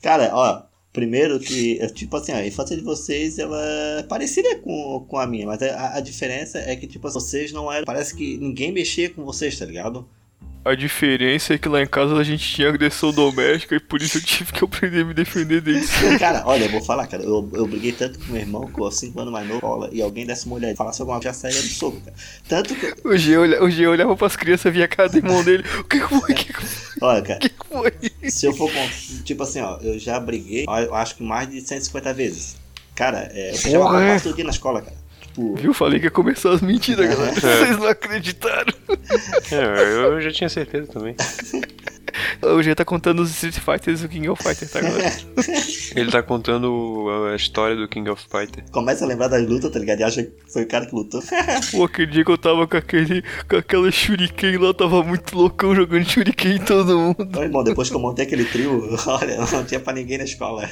Cara, 0.01 0.31
ó. 0.33 0.72
Primeiro 0.93 1.39
que, 1.39 1.79
é, 1.81 1.87
tipo 1.87 2.15
assim, 2.15 2.31
a 2.31 2.45
infância 2.45 2.77
de 2.77 2.83
vocês, 2.83 3.39
ela 3.39 3.59
é 3.99 4.03
parecida 4.03 4.55
com, 4.57 5.03
com 5.07 5.17
a 5.17 5.25
minha, 5.25 5.47
mas 5.47 5.59
a, 5.63 5.95
a 5.95 5.99
diferença 5.99 6.59
é 6.59 6.75
que, 6.75 6.85
tipo, 6.85 7.09
vocês 7.09 7.51
não 7.51 7.71
eram. 7.71 7.83
Parece 7.83 8.15
que 8.15 8.37
ninguém 8.37 8.71
mexia 8.71 9.09
com 9.09 9.25
vocês, 9.25 9.57
tá 9.57 9.65
ligado? 9.65 10.07
A 10.65 10.75
diferença 10.75 11.53
é 11.53 11.57
que 11.57 11.67
lá 11.67 11.81
em 11.81 11.85
casa 11.85 12.15
a 12.15 12.23
gente 12.23 12.47
tinha 12.47 12.69
agressão 12.69 13.11
doméstica 13.11 13.75
e 13.75 13.81
por 13.81 14.01
isso 14.01 14.17
eu 14.17 14.21
tive 14.21 14.53
que 14.53 14.63
aprender 14.63 15.01
a 15.01 15.05
me 15.05 15.13
defender 15.13 15.59
deles. 15.59 15.89
Cara, 16.17 16.41
olha, 16.45 16.65
eu 16.65 16.71
vou 16.71 16.81
falar, 16.81 17.05
cara, 17.05 17.21
eu, 17.21 17.49
eu 17.53 17.67
briguei 17.67 17.91
tanto 17.91 18.17
com 18.17 18.31
meu 18.31 18.41
irmão, 18.41 18.71
com 18.71 18.89
5 18.89 19.19
anos 19.19 19.33
mais 19.33 19.45
novo, 19.45 19.89
e 19.91 20.01
alguém 20.01 20.25
desse 20.25 20.45
uma 20.45 20.55
olhada, 20.55 20.73
falasse 20.75 21.01
alguma 21.01 21.19
coisa, 21.19 21.33
já 21.33 21.33
saía 21.33 21.61
do 21.61 21.67
soco, 21.67 21.99
cara. 21.99 22.15
Tanto 22.47 22.75
que. 22.75 22.95
O 23.05 23.17
Jean, 23.17 23.41
olha, 23.41 23.61
o 23.61 23.89
olhava 23.89 24.15
pras 24.15 24.37
crianças, 24.37 24.71
via 24.71 24.85
a 24.85 24.87
cara 24.87 25.09
do 25.09 25.17
irmão 25.17 25.43
dele. 25.43 25.65
O 25.79 25.83
que 25.83 25.99
que 25.99 26.07
foi? 26.07 26.33
Que? 26.33 26.53
Olha, 27.01 27.21
cara, 27.21 27.39
foi? 27.73 27.93
se 28.29 28.45
eu 28.45 28.53
for. 28.53 28.69
Tipo 29.23 29.43
assim, 29.43 29.61
ó, 29.61 29.77
eu 29.81 29.97
já 29.97 30.19
briguei, 30.19 30.65
eu 30.67 30.95
acho 30.95 31.15
que 31.15 31.23
mais 31.23 31.49
de 31.49 31.61
150 31.61 32.13
vezes. 32.13 32.55
Cara, 32.95 33.29
é, 33.33 33.51
eu 33.51 33.57
já 33.57 33.79
Porra, 33.79 34.05
quase 34.05 34.23
todo 34.23 34.35
dia 34.35 34.43
na 34.45 34.51
escola, 34.51 34.81
cara. 34.81 35.02
Tipo. 35.33 35.55
Viu? 35.55 35.73
Falei 35.73 35.99
que 35.99 36.05
ia 36.05 36.11
começar 36.11 36.51
as 36.51 36.61
mentiras, 36.61 37.09
galera. 37.09 37.33
Vocês 37.33 37.77
não 37.77 37.87
acreditaram. 37.87 38.73
É, 39.51 40.05
eu 40.05 40.21
já 40.21 40.31
tinha 40.31 40.49
certeza 40.49 40.87
também. 40.87 41.15
O 42.41 42.61
Jean 42.61 42.75
tá 42.75 42.85
contando 42.85 43.21
os 43.21 43.31
Street 43.31 43.57
Fighters 43.57 44.03
e 44.03 44.05
o 44.05 44.09
King 44.09 44.29
of 44.29 44.41
Fighters, 44.43 44.71
tá, 44.71 44.81
galera? 44.81 45.11
Ele 45.95 46.11
tá 46.11 46.21
contando 46.21 47.07
a 47.31 47.35
história 47.35 47.75
do 47.75 47.87
King 47.87 48.09
of 48.09 48.23
Fighter. 48.23 48.63
Começa 48.71 49.03
a 49.03 49.07
lembrar 49.07 49.29
das 49.29 49.47
lutas, 49.47 49.71
tá 49.71 49.79
ligado? 49.79 50.01
E 50.01 50.03
acha 50.03 50.23
que 50.23 50.31
foi 50.51 50.63
o 50.63 50.67
cara 50.67 50.85
que 50.85 50.93
lutou. 50.93 51.21
Pô, 51.71 51.85
aquele 51.85 52.11
dia 52.11 52.23
que 52.23 52.31
eu 52.31 52.37
tava 52.37 52.67
com 52.67 52.77
aquele. 52.77 53.23
com 53.49 53.55
aquela 53.55 53.89
shuriken 53.91 54.57
lá, 54.57 54.67
eu 54.67 54.73
tava 54.73 55.01
muito 55.01 55.35
loucão 55.35 55.75
jogando 55.75 56.07
shuriken 56.07 56.57
em 56.57 56.59
todo 56.59 56.97
mundo. 56.97 57.39
Ô, 57.39 57.43
irmão, 57.43 57.63
depois 57.63 57.89
que 57.89 57.95
eu 57.95 57.99
montei 57.99 58.25
aquele 58.25 58.45
trio, 58.45 58.95
olha, 59.07 59.37
não 59.37 59.65
tinha 59.65 59.79
pra 59.79 59.93
ninguém 59.93 60.19
na 60.19 60.25
escola. 60.25 60.69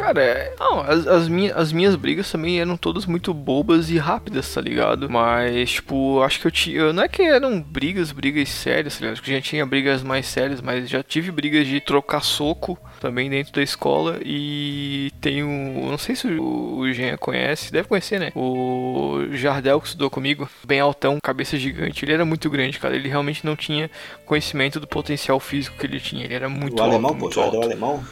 Cara, 0.00 0.22
é- 0.22 0.54
não, 0.58 0.80
as, 0.80 1.06
as, 1.06 1.28
minhas, 1.28 1.56
as 1.56 1.72
minhas 1.72 1.94
brigas 1.94 2.30
também 2.30 2.58
eram 2.60 2.76
todas 2.76 3.04
muito 3.06 3.34
bobas 3.34 3.90
e 3.90 3.98
rápidas, 3.98 4.52
tá 4.52 4.60
ligado? 4.60 5.08
Mas, 5.10 5.70
tipo, 5.72 6.22
acho 6.22 6.40
que 6.40 6.46
eu 6.46 6.50
tinha. 6.50 6.92
Não 6.92 7.02
é 7.02 7.08
que 7.08 7.22
eram 7.22 7.60
brigas, 7.60 8.10
brigas 8.10 8.48
sérias, 8.48 8.94
tá 8.94 9.00
ligado? 9.00 9.12
Acho 9.14 9.22
que 9.22 9.32
já 9.32 9.40
tinha 9.40 9.66
brigas 9.66 10.02
mais 10.02 10.26
sérias, 10.26 10.60
mas 10.60 10.88
já 10.88 11.02
tive 11.02 11.30
brigas 11.30 11.66
de 11.66 11.80
trocar 11.80 12.22
soco 12.22 12.78
também 13.00 13.28
dentro 13.28 13.52
da 13.52 13.62
escola. 13.62 14.18
E 14.24 15.10
tem 15.20 15.44
um. 15.44 15.90
Não 15.90 15.98
sei 15.98 16.16
se 16.16 16.26
o, 16.26 16.78
o 16.78 16.92
Jean 16.92 17.16
conhece, 17.16 17.70
deve 17.70 17.88
conhecer, 17.88 18.18
né? 18.18 18.32
O 18.34 19.18
Jardel 19.32 19.80
que 19.80 19.86
estudou 19.88 20.10
comigo, 20.10 20.48
bem 20.66 20.80
altão, 20.80 21.18
cabeça 21.22 21.56
gigante. 21.56 22.04
Ele 22.04 22.12
era 22.12 22.24
muito 22.24 22.48
grande, 22.48 22.78
cara. 22.78 22.96
Ele 22.96 23.08
realmente 23.08 23.44
não 23.44 23.54
tinha 23.54 23.90
conhecimento 24.24 24.80
do 24.80 24.86
potencial 24.86 25.38
físico 25.38 25.76
que 25.76 25.86
ele 25.86 26.00
tinha. 26.00 26.24
Ele 26.24 26.34
era 26.34 26.48
muito 26.48 26.78
o 26.78 26.82
alto. 26.82 26.94
alemão, 26.94 27.10
pô, 27.10 27.20
muito 27.20 27.34
já 27.34 27.42
alto. 27.42 27.58
o 27.58 27.62
alemão. 27.62 28.04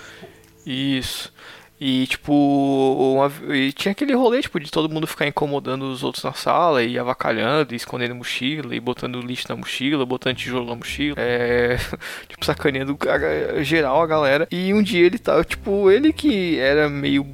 Isso. 0.67 1.33
E, 1.81 2.07
tipo, 2.09 2.33
uma- 2.33 3.55
e 3.55 3.73
tinha 3.73 3.93
aquele 3.93 4.13
rolê, 4.15 4.41
tipo, 4.43 4.59
de 4.59 4.71
todo 4.71 4.89
mundo 4.93 5.07
ficar 5.07 5.27
incomodando 5.27 5.83
os 5.91 6.03
outros 6.03 6.25
na 6.25 6.33
sala 6.33 6.83
e 6.83 6.99
avacalhando, 6.99 7.73
e 7.73 7.77
escondendo 7.77 8.15
mochila, 8.17 8.75
e 8.75 8.81
botando 8.81 9.21
lixo 9.21 9.47
na 9.49 9.55
mochila, 9.57 10.05
botando 10.05 10.37
tijolo 10.37 10.67
na 10.67 10.75
mochila, 10.75 11.15
é, 11.19 11.77
tipo, 12.29 12.45
sacaneando 12.45 12.99
a- 13.09 13.63
geral 13.63 14.03
a 14.03 14.07
galera. 14.07 14.49
E 14.51 14.75
um 14.75 14.83
dia 14.83 15.07
ele 15.07 15.19
tava, 15.19 15.45
tipo, 15.45 15.91
ele 15.91 16.13
que 16.13 16.59
era 16.59 16.89
meio 16.89 17.25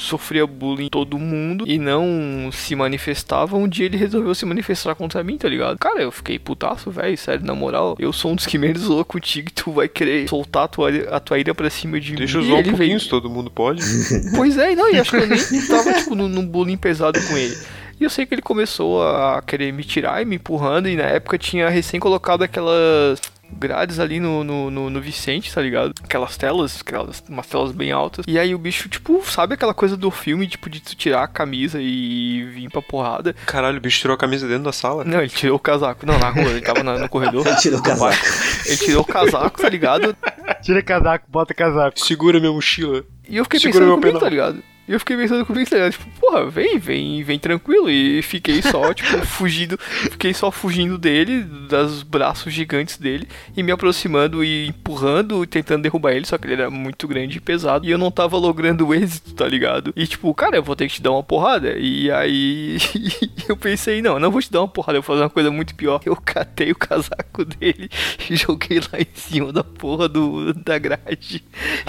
sofria 0.00 0.46
bullying 0.46 0.88
todo 0.88 1.18
mundo 1.18 1.64
e 1.68 1.78
não 1.78 2.50
se 2.52 2.74
manifestava, 2.74 3.56
um 3.56 3.68
dia 3.68 3.86
ele 3.86 3.96
resolveu 3.96 4.34
se 4.34 4.44
manifestar 4.46 4.94
contra 4.94 5.22
mim, 5.22 5.36
tá 5.36 5.48
ligado? 5.48 5.78
Cara, 5.78 6.00
eu 6.02 6.10
fiquei 6.10 6.38
putaço, 6.38 6.90
velho, 6.90 7.16
sério, 7.18 7.44
na 7.44 7.54
moral, 7.54 7.96
eu 7.98 8.12
sou 8.12 8.32
um 8.32 8.34
dos 8.34 8.46
que 8.46 8.56
menos 8.58 8.82
zoa 8.82 9.04
contigo 9.04 9.48
e 9.48 9.52
tu 9.52 9.70
vai 9.72 9.88
querer 9.88 10.28
soltar 10.28 10.64
a 10.64 10.68
tua, 10.68 10.90
a 11.10 11.20
tua 11.20 11.38
ira 11.38 11.54
pra 11.54 11.68
cima 11.70 12.00
de 12.00 12.14
Deixa 12.16 12.38
mim. 12.38 12.44
eu 12.44 12.46
E 12.46 12.50
zoar 12.50 12.60
um 12.60 12.64
pouquinho, 12.76 12.98
veio- 12.98 13.10
todo 13.10 13.28
mundo 13.30 13.50
pode. 13.50 13.82
Pois 14.34 14.56
é, 14.56 14.74
não, 14.74 14.90
e 14.92 14.98
acho 14.98 15.10
que 15.10 15.16
eu 15.16 15.26
nem 15.26 15.66
tava, 15.66 15.92
tipo, 15.94 16.14
num, 16.14 16.28
num 16.28 16.46
bullying 16.46 16.76
pesado 16.76 17.20
com 17.26 17.36
ele. 17.36 17.56
E 18.00 18.04
eu 18.04 18.08
sei 18.10 18.24
que 18.24 18.32
ele 18.34 18.40
começou 18.42 19.02
a 19.02 19.42
querer 19.42 19.72
me 19.72 19.84
tirar 19.84 20.22
e 20.22 20.24
me 20.24 20.36
empurrando, 20.36 20.88
e 20.88 20.96
na 20.96 21.02
época 21.04 21.36
tinha 21.36 21.68
recém 21.68 22.00
colocado 22.00 22.42
aquelas 22.42 23.20
grades 23.52 23.98
ali 23.98 24.20
no, 24.20 24.42
no, 24.44 24.70
no, 24.70 24.90
no 24.90 25.00
Vicente, 25.00 25.52
tá 25.52 25.60
ligado? 25.60 25.92
Aquelas 26.02 26.36
telas, 26.36 26.80
aquelas, 26.80 27.22
umas 27.28 27.46
telas 27.46 27.72
bem 27.72 27.92
altas. 27.92 28.24
E 28.28 28.38
aí 28.38 28.54
o 28.54 28.58
bicho, 28.58 28.88
tipo, 28.88 29.22
sabe 29.28 29.54
aquela 29.54 29.74
coisa 29.74 29.96
do 29.96 30.10
filme, 30.10 30.46
tipo, 30.46 30.68
de 30.70 30.80
tu 30.80 30.94
tirar 30.94 31.22
a 31.24 31.28
camisa 31.28 31.78
e 31.80 32.44
vir 32.54 32.70
pra 32.70 32.80
porrada? 32.82 33.34
Caralho, 33.46 33.78
o 33.78 33.80
bicho 33.80 34.00
tirou 34.00 34.14
a 34.14 34.18
camisa 34.18 34.46
dentro 34.48 34.64
da 34.64 34.72
sala. 34.72 35.04
Não, 35.04 35.18
ele 35.20 35.28
tirou 35.28 35.56
o 35.56 35.60
casaco. 35.60 36.04
Não, 36.06 36.18
na 36.18 36.30
rua, 36.30 36.50
ele 36.50 36.60
tava 36.60 36.82
na- 36.82 36.98
no 36.98 37.08
corredor. 37.08 37.46
Ele 37.50 37.56
tirou 37.56 37.80
o 37.80 37.82
casaco. 37.82 38.16
Ele 38.66 38.76
tirou 38.76 39.02
o 39.02 39.04
casaco, 39.04 39.60
tá 39.60 39.68
ligado? 39.68 40.16
Tira 40.62 40.82
casaco, 40.82 41.24
bota 41.28 41.52
casaco. 41.54 41.98
Segura 41.98 42.38
minha 42.38 42.52
mochila. 42.52 43.02
E 43.28 43.36
eu 43.36 43.44
fiquei 43.44 43.60
Segura 43.60 43.84
pensando 43.84 43.88
meu 43.88 44.00
comigo, 44.00 44.18
tá 44.18 44.28
ligado? 44.28 44.62
E 44.90 44.92
eu 44.92 44.98
fiquei 44.98 45.16
pensando 45.16 45.46
comigo, 45.46 45.70
tá 45.70 45.76
ligado? 45.76 45.92
Tipo, 45.92 46.10
porra, 46.18 46.50
vem, 46.50 46.76
vem, 46.76 47.22
vem 47.22 47.38
tranquilo. 47.38 47.88
E 47.88 48.20
fiquei 48.22 48.60
só, 48.60 48.90
tipo, 48.92 49.24
fugindo. 49.24 49.78
Fiquei 49.78 50.34
só 50.34 50.50
fugindo 50.50 50.98
dele, 50.98 51.42
dos 51.44 52.02
braços 52.02 52.52
gigantes 52.52 52.98
dele, 52.98 53.28
e 53.56 53.62
me 53.62 53.70
aproximando 53.70 54.42
e 54.42 54.66
empurrando 54.66 55.44
e 55.44 55.46
tentando 55.46 55.82
derrubar 55.82 56.10
ele, 56.10 56.26
só 56.26 56.36
que 56.36 56.48
ele 56.48 56.54
era 56.54 56.68
muito 56.68 57.06
grande 57.06 57.38
e 57.38 57.40
pesado. 57.40 57.86
E 57.86 57.90
eu 57.92 57.98
não 57.98 58.10
tava 58.10 58.36
logrando 58.36 58.82
o 58.88 58.92
êxito, 58.92 59.32
tá 59.32 59.46
ligado? 59.46 59.92
E 59.94 60.08
tipo, 60.08 60.34
cara, 60.34 60.56
eu 60.56 60.62
vou 60.64 60.74
ter 60.74 60.88
que 60.88 60.94
te 60.94 61.02
dar 61.02 61.12
uma 61.12 61.22
porrada. 61.22 61.78
E 61.78 62.10
aí 62.10 62.76
eu 63.48 63.56
pensei, 63.56 64.02
não, 64.02 64.18
não 64.18 64.32
vou 64.32 64.42
te 64.42 64.50
dar 64.50 64.62
uma 64.62 64.66
porrada, 64.66 64.98
eu 64.98 65.02
vou 65.02 65.14
fazer 65.14 65.22
uma 65.22 65.30
coisa 65.30 65.52
muito 65.52 65.72
pior. 65.76 66.00
Eu 66.04 66.16
catei 66.16 66.72
o 66.72 66.76
casaco 66.76 67.44
dele 67.44 67.88
e 68.28 68.34
joguei 68.34 68.80
lá 68.80 68.98
em 68.98 69.06
cima 69.14 69.52
da 69.52 69.62
porra 69.62 70.08
do, 70.08 70.52
da 70.52 70.78
grade. 70.78 71.44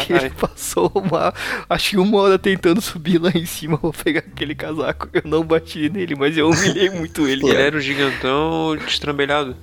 E 0.07 0.13
ele 0.13 0.29
passou 0.29 0.91
uma. 0.93 1.33
Acho 1.67 1.89
que 1.89 1.97
uma 1.97 2.19
hora 2.19 2.37
tentando 2.37 2.79
subir 2.91 3.21
lá 3.21 3.32
em 3.34 3.45
cima 3.45 3.77
pra 3.77 3.91
pegar 3.91 4.19
aquele 4.19 4.54
casaco. 4.54 5.10
Eu 5.13 5.23
não 5.25 5.43
bati 5.43 5.89
nele, 5.89 6.15
mas 6.15 6.38
eu 6.38 6.49
humilhei 6.49 6.89
muito 6.89 7.27
ele. 7.27 7.47
Ele 7.47 7.56
era 7.56 7.77
o 7.77 7.82
gigantão 7.82 8.75
destrambelhado. 8.86 9.56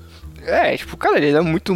É, 0.47 0.77
tipo, 0.77 0.97
cara, 0.97 1.19
ele 1.19 1.31
era 1.31 1.43
muito, 1.43 1.75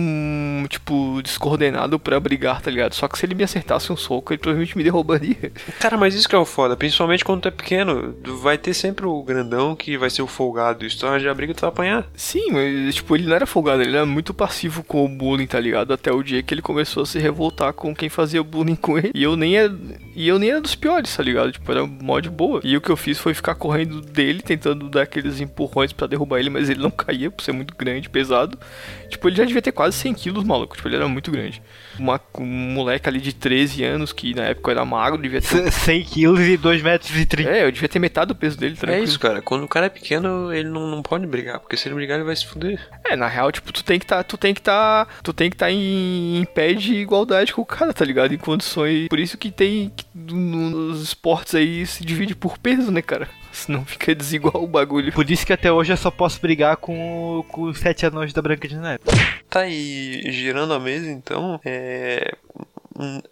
tipo, 0.68 1.20
descoordenado 1.22 1.98
pra 1.98 2.18
brigar, 2.20 2.60
tá 2.60 2.70
ligado? 2.70 2.94
Só 2.94 3.08
que 3.08 3.18
se 3.18 3.26
ele 3.26 3.34
me 3.34 3.44
acertasse 3.44 3.92
um 3.92 3.96
soco, 3.96 4.32
ele 4.32 4.38
provavelmente 4.38 4.76
me 4.76 4.84
derrubaria. 4.84 5.52
Cara, 5.78 5.96
mas 5.96 6.14
isso 6.14 6.28
que 6.28 6.34
é 6.34 6.38
o 6.38 6.44
foda, 6.44 6.76
principalmente 6.76 7.24
quando 7.24 7.42
tu 7.42 7.48
é 7.48 7.50
pequeno. 7.50 8.14
Vai 8.40 8.56
ter 8.56 8.74
sempre 8.74 9.06
o 9.06 9.22
grandão 9.22 9.74
que 9.74 9.96
vai 9.96 10.10
ser 10.10 10.22
o 10.22 10.26
folgado. 10.26 10.84
Isso 10.84 10.98
tu 10.98 11.06
a 11.06 11.34
briga 11.34 11.54
tu 11.54 11.60
vai 11.60 11.68
apanhar. 11.68 12.06
Sim, 12.14 12.50
mas, 12.52 12.94
tipo, 12.94 13.14
ele 13.16 13.26
não 13.26 13.34
era 13.34 13.46
folgado, 13.46 13.82
ele 13.82 13.96
era 13.96 14.06
muito 14.06 14.32
passivo 14.32 14.82
com 14.82 15.04
o 15.04 15.08
bullying, 15.08 15.46
tá 15.46 15.58
ligado? 15.58 15.92
Até 15.92 16.12
o 16.12 16.22
dia 16.22 16.42
que 16.42 16.54
ele 16.54 16.62
começou 16.62 17.02
a 17.02 17.06
se 17.06 17.18
revoltar 17.18 17.72
com 17.72 17.94
quem 17.94 18.08
fazia 18.08 18.42
bullying 18.42 18.76
com 18.76 18.98
ele. 18.98 19.10
E 19.14 19.22
eu 19.22 19.36
nem 19.36 19.56
era, 19.56 19.74
e 20.14 20.28
eu 20.28 20.38
nem 20.38 20.50
era 20.50 20.60
dos 20.60 20.74
piores, 20.74 21.16
tá 21.16 21.22
ligado? 21.22 21.52
Tipo, 21.52 21.70
era 21.70 21.86
mó 21.86 22.20
de 22.20 22.30
boa. 22.30 22.60
E 22.64 22.76
o 22.76 22.80
que 22.80 22.90
eu 22.90 22.96
fiz 22.96 23.18
foi 23.18 23.34
ficar 23.34 23.54
correndo 23.54 24.00
dele, 24.00 24.42
tentando 24.42 24.88
dar 24.88 25.02
aqueles 25.02 25.40
empurrões 25.40 25.92
pra 25.92 26.06
derrubar 26.06 26.38
ele, 26.38 26.50
mas 26.50 26.68
ele 26.68 26.80
não 26.80 26.90
caía 26.90 27.30
por 27.30 27.42
ser 27.42 27.52
muito 27.52 27.74
grande, 27.76 28.08
pesado. 28.08 28.51
Tipo, 29.08 29.28
ele 29.28 29.36
já 29.36 29.44
devia 29.44 29.60
ter 29.60 29.72
quase 29.72 29.96
100 29.98 30.14
quilos, 30.14 30.44
maluco. 30.44 30.74
Tipo, 30.74 30.88
ele 30.88 30.96
era 30.96 31.06
muito 31.06 31.30
grande. 31.30 31.60
Uma, 31.98 32.18
um 32.38 32.44
moleque 32.46 33.08
ali 33.08 33.20
de 33.20 33.32
13 33.34 33.84
anos, 33.84 34.12
que 34.12 34.34
na 34.34 34.44
época 34.44 34.70
era 34.70 34.84
magro, 34.84 35.20
devia 35.20 35.40
ter. 35.42 35.70
100 35.70 36.02
quilos 36.04 36.40
e 36.40 36.56
2 36.56 36.82
metros 36.82 37.14
e 37.16 37.26
30. 37.26 37.50
É, 37.50 37.64
eu 37.64 37.70
devia 37.72 37.88
ter 37.88 37.98
metade 37.98 38.28
do 38.28 38.34
peso 38.34 38.56
dele, 38.58 38.74
É 38.74 38.80
tranquilo. 38.80 39.04
isso, 39.04 39.20
cara. 39.20 39.42
Quando 39.42 39.64
o 39.64 39.68
cara 39.68 39.86
é 39.86 39.90
pequeno, 39.90 40.52
ele 40.52 40.68
não, 40.68 40.86
não 40.88 41.02
pode 41.02 41.26
brigar. 41.26 41.60
Porque 41.60 41.76
se 41.76 41.88
ele 41.88 41.94
brigar, 41.94 42.16
ele 42.16 42.24
vai 42.26 42.34
se 42.34 42.46
fuder. 42.46 42.80
É, 43.04 43.14
na 43.14 43.28
real, 43.28 43.52
tipo, 43.52 43.70
tu 43.72 43.84
tem 43.84 43.98
que 43.98 44.06
tá, 44.06 44.22
tu 44.22 44.36
tem 44.38 44.54
que 44.54 44.62
tá, 44.62 45.06
tu 45.22 45.32
tem 45.32 45.50
que 45.50 45.56
tá 45.56 45.70
em, 45.70 46.38
em 46.40 46.44
pé 46.46 46.72
de 46.72 46.94
igualdade 46.94 47.52
com 47.52 47.60
o 47.62 47.66
cara, 47.66 47.92
tá 47.92 48.04
ligado? 48.04 48.32
Em 48.32 48.38
condições, 48.38 49.08
por 49.08 49.18
isso 49.20 49.36
que 49.36 49.50
tem 49.50 49.92
que 49.94 50.04
no- 50.14 50.70
nos 50.88 51.02
esportes 51.02 51.54
aí 51.54 51.84
se 51.86 52.04
divide 52.04 52.34
por 52.34 52.56
peso, 52.58 52.90
né, 52.90 53.02
cara? 53.02 53.28
Senão 53.66 53.84
fica 53.84 54.14
desigual 54.14 54.62
o 54.62 54.66
bagulho. 54.66 55.12
Por 55.12 55.30
isso 55.30 55.46
que 55.46 55.52
até 55.52 55.70
hoje 55.70 55.92
eu 55.92 55.96
só 55.96 56.10
posso 56.10 56.40
brigar 56.40 56.76
com, 56.78 57.38
o- 57.38 57.44
com 57.44 57.62
os 57.62 57.78
sete 57.78 58.04
anões 58.06 58.32
da 58.32 58.42
Branca 58.42 58.66
de 58.66 58.76
Neve. 58.76 59.00
Tá 59.48 59.60
aí, 59.60 60.22
girando 60.32 60.74
a 60.74 60.80
mesa 60.80 61.10
então, 61.10 61.60
é. 61.64 62.34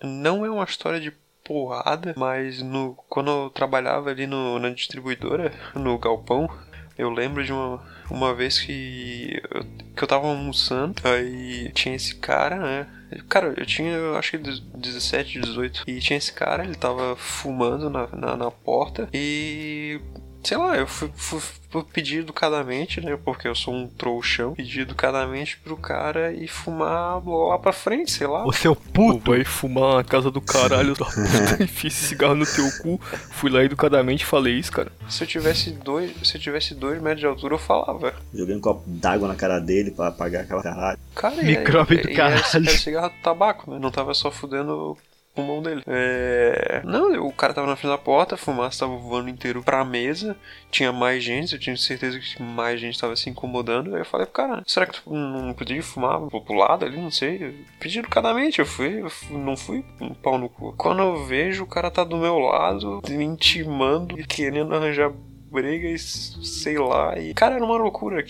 Não 0.03 0.45
é 0.45 0.51
uma 0.51 0.65
história 0.65 1.01
de 1.01 1.13
porrada, 1.45 2.15
mas 2.17 2.63
no, 2.63 2.95
quando 3.09 3.31
eu 3.31 3.51
trabalhava 3.51 4.11
ali 4.11 4.27
no, 4.27 4.59
na 4.59 4.71
distribuidora, 4.71 5.53
no 5.75 5.99
galpão, 5.99 6.49
eu 6.97 7.11
lembro 7.11 7.45
de 7.45 7.53
uma, 7.53 7.83
uma 8.11 8.35
vez 8.35 8.59
que 8.61 9.41
eu, 9.51 9.65
que 9.97 10.05
eu 10.05 10.09
tava 10.09 10.29
almoçando, 10.29 10.95
aí 11.05 11.71
tinha 11.73 11.95
esse 11.97 12.15
cara, 12.17 12.57
né? 12.57 12.87
Cara, 13.29 13.55
eu 13.57 13.67
tinha, 13.67 13.93
eu 13.93 14.17
acho 14.17 14.33
que 14.33 14.39
17, 14.39 15.41
18. 15.41 15.85
E 15.87 15.99
tinha 15.99 16.17
esse 16.17 16.33
cara, 16.33 16.65
ele 16.65 16.75
tava 16.75 17.17
fumando 17.17 17.91
na, 17.91 18.07
na, 18.09 18.37
na 18.37 18.51
porta. 18.51 19.09
E 19.13 20.01
sei 20.43 20.57
lá, 20.57 20.77
eu 20.77 20.87
fui, 20.87 21.11
fui, 21.15 21.41
fui 21.71 21.85
pedir 21.85 22.21
educadamente, 22.21 23.01
né? 23.01 23.19
Porque 23.23 23.47
eu 23.47 23.55
sou 23.55 23.75
um 23.75 23.87
trouxão, 23.87 24.55
pedir 24.55 24.81
educadamente 24.81 25.59
pro 25.59 25.77
cara 25.77 26.33
e 26.33 26.49
fumar 26.49 27.21
lá 27.27 27.59
pra 27.59 27.73
frente, 27.73 28.11
sei 28.11 28.27
lá. 28.27 28.45
O 28.47 28.53
seu 28.53 28.75
Pô, 28.75 29.15
puto. 29.15 29.31
vai 29.31 29.45
fumar 29.45 29.97
na 29.97 30.05
casa 30.05 30.31
do 30.31 30.41
caralho 30.41 30.95
da 30.95 31.05
puta. 31.05 31.63
Enfia 31.63 31.89
esse 31.89 32.07
cigarro 32.07 32.35
no 32.35 32.47
teu 32.47 32.69
cu. 32.83 33.01
Fui 33.31 33.51
lá 33.51 33.63
educadamente 33.63 34.25
e 34.25 34.27
falei 34.27 34.59
isso, 34.59 34.73
cara. 34.73 34.91
Se 35.09 35.23
eu 35.23 35.29
tivesse 35.29 35.71
dois, 35.71 36.13
se 36.25 36.37
eu 36.37 36.41
tivesse 36.41 36.75
dois 36.75 37.01
metros 37.01 37.21
de 37.21 37.27
altura, 37.27 37.55
eu 37.55 37.59
falava. 37.59 38.15
Joguei 38.35 38.57
um 38.57 38.61
copo 38.61 38.83
d'água 38.87 39.29
na 39.29 39.35
cara 39.35 39.59
dele 39.59 39.91
pra 39.91 40.09
apagar 40.09 40.43
aquela 40.45 40.63
caralho. 40.63 40.99
Cara, 41.15 41.43
Micróbio 41.43 41.99
e, 41.99 42.03
do 42.03 42.11
e 42.11 42.15
caralho. 42.15 42.43
Era, 42.55 42.65
era 42.65 42.79
cigarro 42.79 43.11
de 43.11 43.23
tabaco, 43.23 43.71
né? 43.71 43.79
Não 43.79 43.91
tava 43.91 44.15
só 44.15 44.31
fudendo 44.31 44.73
o 44.73 44.99
pulmão 45.47 45.63
dele. 45.63 45.83
É... 45.87 46.83
Não, 46.85 47.27
o 47.27 47.33
cara 47.33 47.55
tava 47.55 47.67
na 47.67 47.77
frente 47.77 47.91
da 47.93 47.99
porta, 47.99 48.35
a 48.35 48.39
fumaça 48.39 48.81
tava 48.81 48.97
voando 48.97 49.29
inteiro 49.29 49.63
pra 49.63 49.85
mesa. 49.85 50.37
Tinha 50.71 50.93
mais 50.93 51.23
gente, 51.23 51.55
eu 51.55 51.59
tinha 51.59 51.77
certeza 51.77 52.19
que 52.19 52.43
mais 52.43 52.81
gente 52.81 52.99
tava 52.99 53.17
se 53.17 53.29
incomodando. 53.31 53.95
Aí 53.95 54.01
eu 54.01 54.05
falei 54.07 54.27
pro 54.27 54.35
cara, 54.35 54.63
será 54.67 54.87
que 54.87 55.01
tu 55.01 55.11
não 55.15 55.53
podia 55.55 55.83
fumar 55.83 56.21
pro 56.21 56.55
lado 56.55 56.85
ali? 56.85 56.97
Não 57.01 57.11
sei. 57.11 57.39
Eu 57.43 57.55
pedi 57.79 57.99
educadamente, 57.99 58.59
eu 58.59 58.67
fui, 58.67 59.01
eu 59.03 59.11
fui- 59.11 59.37
não 59.37 59.57
fui 59.57 59.85
um 60.01 60.15
pau 60.15 60.39
no 60.39 60.49
cu. 60.49 60.75
Quando 60.77 61.03
eu 61.03 61.25
vejo, 61.25 61.65
o 61.65 61.67
cara 61.67 61.91
tá 61.91 62.05
do 62.05 62.17
meu 62.17 62.39
lado, 62.39 63.01
me 63.09 63.25
intimando, 63.25 64.17
querendo 64.27 64.75
arranjar 64.75 65.11
briga 65.51 65.89
e 65.89 65.99
sei 65.99 66.79
lá. 66.79 67.19
E, 67.19 67.35
cara, 67.35 67.57
era 67.57 67.65
uma 67.65 67.77
loucura. 67.77 68.23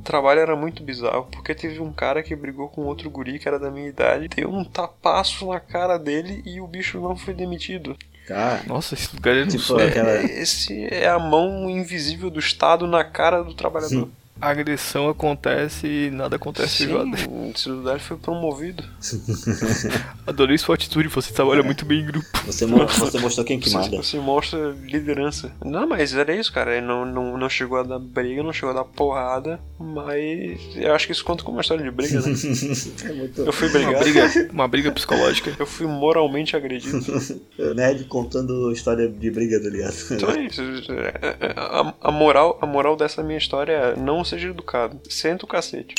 Aquele 0.00 0.04
trabalho 0.04 0.40
era 0.40 0.56
muito 0.56 0.82
bizarro, 0.82 1.28
porque 1.30 1.54
teve 1.54 1.80
um 1.80 1.92
cara 1.92 2.22
que 2.22 2.34
brigou 2.34 2.68
com 2.68 2.82
outro 2.82 3.10
guri 3.10 3.38
que 3.38 3.46
era 3.46 3.58
da 3.58 3.70
minha 3.70 3.88
idade, 3.88 4.28
deu 4.28 4.50
um 4.50 4.64
tapaço 4.64 5.46
na 5.46 5.60
cara 5.60 5.98
dele 5.98 6.42
e 6.46 6.60
o 6.60 6.66
bicho 6.66 7.00
não 7.00 7.16
foi 7.16 7.34
demitido. 7.34 7.96
Cara, 8.26 8.62
Nossa, 8.66 8.94
esse 8.94 9.14
lugar 9.14 9.36
é 9.36 9.46
tipo 9.46 9.76
aquela. 9.76 10.22
Esse 10.22 10.84
é 10.84 11.08
a 11.08 11.18
mão 11.18 11.68
invisível 11.68 12.30
do 12.30 12.38
Estado 12.38 12.86
na 12.86 13.02
cara 13.04 13.42
do 13.42 13.54
trabalhador. 13.54 14.08
a 14.40 14.48
agressão 14.50 15.08
acontece 15.08 15.86
e 15.86 16.10
nada 16.10 16.36
acontece. 16.36 16.86
Sim, 16.86 17.50
esse 17.54 17.68
lugar 17.68 17.98
foi 18.00 18.16
promovido. 18.16 18.82
Adorei 20.26 20.56
sua 20.58 20.74
atitude, 20.74 21.08
você 21.08 21.32
trabalha 21.32 21.62
muito 21.62 21.84
bem 21.84 22.00
em 22.00 22.06
grupo. 22.06 22.26
Você, 22.46 22.66
mo- 22.66 22.86
você 22.88 23.18
mostrou 23.18 23.44
quem 23.44 23.58
que 23.58 23.68
Você, 23.70 23.76
manda. 23.76 23.96
você 23.96 24.18
mostra 24.18 24.74
liderança. 24.82 25.52
Não, 25.64 25.86
mas 25.88 26.14
era 26.14 26.34
isso, 26.34 26.52
cara. 26.52 26.76
Ele 26.76 26.86
Não, 26.86 27.04
não, 27.04 27.36
não 27.38 27.48
chegou 27.48 27.78
a 27.78 27.82
dar 27.82 27.98
briga, 27.98 28.42
não 28.42 28.52
chegou 28.52 28.70
a 28.70 28.74
dar 28.74 28.84
porrada, 28.84 29.60
mas 29.78 30.60
eu 30.76 30.94
acho 30.94 31.06
que 31.06 31.12
isso 31.12 31.24
conta 31.24 31.42
como 31.44 31.56
uma 31.56 31.62
história 31.62 31.82
de 31.84 31.90
briga, 31.90 32.20
né? 32.20 32.32
É 33.04 33.12
muito. 33.12 33.40
Eu 33.42 33.52
fui 33.52 33.68
Uma 33.68 33.72
brigado. 33.78 34.04
briga, 34.04 34.48
uma 34.52 34.68
briga 34.68 34.92
psicológica. 34.92 35.54
Eu 35.58 35.66
fui 35.66 35.86
moralmente 35.86 36.56
agredido. 36.56 37.00
O 37.58 37.74
Nerd 37.74 38.04
contando 38.04 38.70
história 38.72 39.08
de 39.08 39.30
briga, 39.30 39.60
tá 39.62 39.68
ligado? 39.68 39.94
Então 40.10 40.30
é 40.30 40.42
isso. 40.44 40.60
É, 40.92 41.52
A, 41.56 41.94
a 42.00 42.10
moral, 42.12 42.58
a 42.60 42.66
moral 42.66 42.96
dessa 42.96 43.22
minha 43.22 43.38
história 43.38 43.72
é 43.72 43.96
não 43.96 44.24
seja 44.30 44.48
educado. 44.48 45.00
Senta 45.08 45.44
o 45.44 45.48
cacete. 45.48 45.94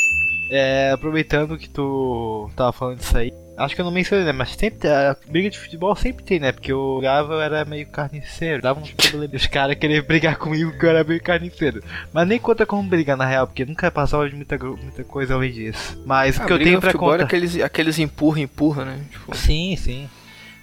É, 0.50 0.92
aproveitando 0.92 1.58
que 1.58 1.70
tu 1.70 2.50
tava 2.58 2.74
falando 2.74 2.98
disso 2.98 3.18
aí, 3.18 3.32
acho 3.58 3.74
que 3.74 3.80
eu 3.80 3.86
não 3.86 3.92
mencionei, 3.92 4.26
né? 4.26 4.34
Mas 4.34 4.50
sempre 4.52 4.86
a 4.90 5.16
briga 5.30 5.50
de 5.50 5.58
futebol 5.58 5.96
sempre 5.96 6.26
tem, 6.26 6.42
né? 6.42 6.52
Porque 6.52 6.74
eu 6.74 6.96
jogava, 6.96 7.36
eu 7.36 7.42
era 7.42 7.64
meio 7.64 7.88
carniceiro, 7.88 8.62
dava 8.62 8.82
uns 8.82 8.92
problemas. 8.92 9.42
Os 9.42 9.48
caras 9.48 9.78
queriam 9.78 10.04
brigar 10.04 10.36
comigo 10.38 10.78
que 10.78 10.86
eu 10.86 10.90
era 10.90 11.06
meio 11.06 11.22
carniceiro. 11.24 11.82
Mas 12.12 12.28
nem 12.28 12.38
conta 12.38 12.66
como 12.66 12.84
briga 12.84 13.16
na 13.16 13.26
real, 13.26 13.48
porque 13.48 13.64
nunca 13.64 13.90
passava 13.90 14.30
de 14.30 14.36
muita, 14.36 14.58
muita 14.58 15.06
coisa 15.06 15.36
além 15.36 15.54
disso. 15.54 16.02
Mas 16.06 16.38
o 16.38 16.42
A 16.42 16.46
que 16.46 16.52
eu 16.54 16.60
tenho 16.60 16.82
pra 16.82 16.90
era 16.90 17.00
contar. 17.00 17.24
aqueles, 17.24 17.56
aqueles 17.62 17.98
empurra, 17.98 18.42
empurra, 18.42 18.84
né? 18.84 19.00
Tipo, 19.10 19.38
Sim, 19.38 19.78
sim. 19.78 20.10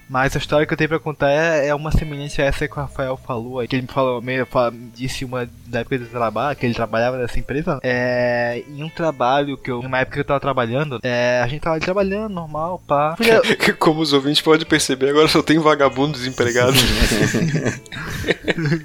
Mas 0.09 0.35
a 0.35 0.39
história 0.39 0.65
que 0.65 0.73
eu 0.73 0.77
tenho 0.77 0.89
pra 0.89 0.99
contar 0.99 1.29
é, 1.29 1.67
é 1.67 1.75
uma 1.75 1.91
semelhante 1.91 2.41
a 2.41 2.45
essa 2.45 2.67
que 2.67 2.73
o 2.73 2.77
Rafael 2.77 3.15
falou 3.15 3.59
aí. 3.59 3.67
Que 3.67 3.75
ele 3.75 3.83
me 3.83 3.87
falou, 3.87 4.21
meio, 4.21 4.47
disse 4.95 5.23
uma 5.23 5.47
da 5.67 5.81
época 5.81 5.99
do 5.99 6.05
trabalho, 6.07 6.57
que 6.57 6.65
ele 6.65 6.73
trabalhava 6.73 7.17
nessa 7.17 7.37
empresa. 7.37 7.79
É, 7.83 8.63
em 8.67 8.83
um 8.83 8.89
trabalho 8.89 9.55
que 9.55 9.69
eu, 9.69 9.83
numa 9.83 9.99
época 9.99 10.15
que 10.15 10.21
eu 10.21 10.25
tava 10.25 10.39
trabalhando, 10.39 10.99
é, 11.03 11.41
a 11.43 11.47
gente 11.47 11.61
tava 11.61 11.75
ali 11.75 11.85
trabalhando 11.85 12.33
normal, 12.33 12.81
pá. 12.87 13.15
Como 13.77 14.01
os 14.01 14.11
ouvintes 14.11 14.41
podem 14.41 14.65
perceber, 14.65 15.09
agora 15.09 15.27
só 15.27 15.43
tem 15.43 15.59
vagabundo 15.59 16.13
desempregado. 16.13 16.73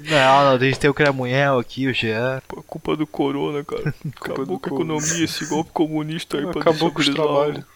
Não, 0.09 0.45
não, 0.45 0.51
a 0.51 0.57
gente 0.57 0.79
tem 0.79 0.89
o 0.89 0.93
Cramunhel 0.93 1.59
aqui, 1.59 1.87
o 1.87 1.93
Jean. 1.93 2.41
pô, 2.47 2.63
culpa 2.63 2.95
do 2.95 3.05
corona, 3.05 3.63
cara. 3.63 3.93
Acabou 4.21 4.45
do 4.45 4.59
com 4.59 4.69
a 4.69 4.73
economia, 4.77 5.23
esse 5.25 5.45
golpe 5.45 5.71
comunista 5.73 6.37
aí 6.37 6.43
pra 6.47 6.61
Acabou 6.61 6.91
com 6.91 6.99
os 6.99 7.05
deixar 7.07 7.21
eles 7.23 7.31
lá. 7.33 7.43
trabalhos. 7.43 7.74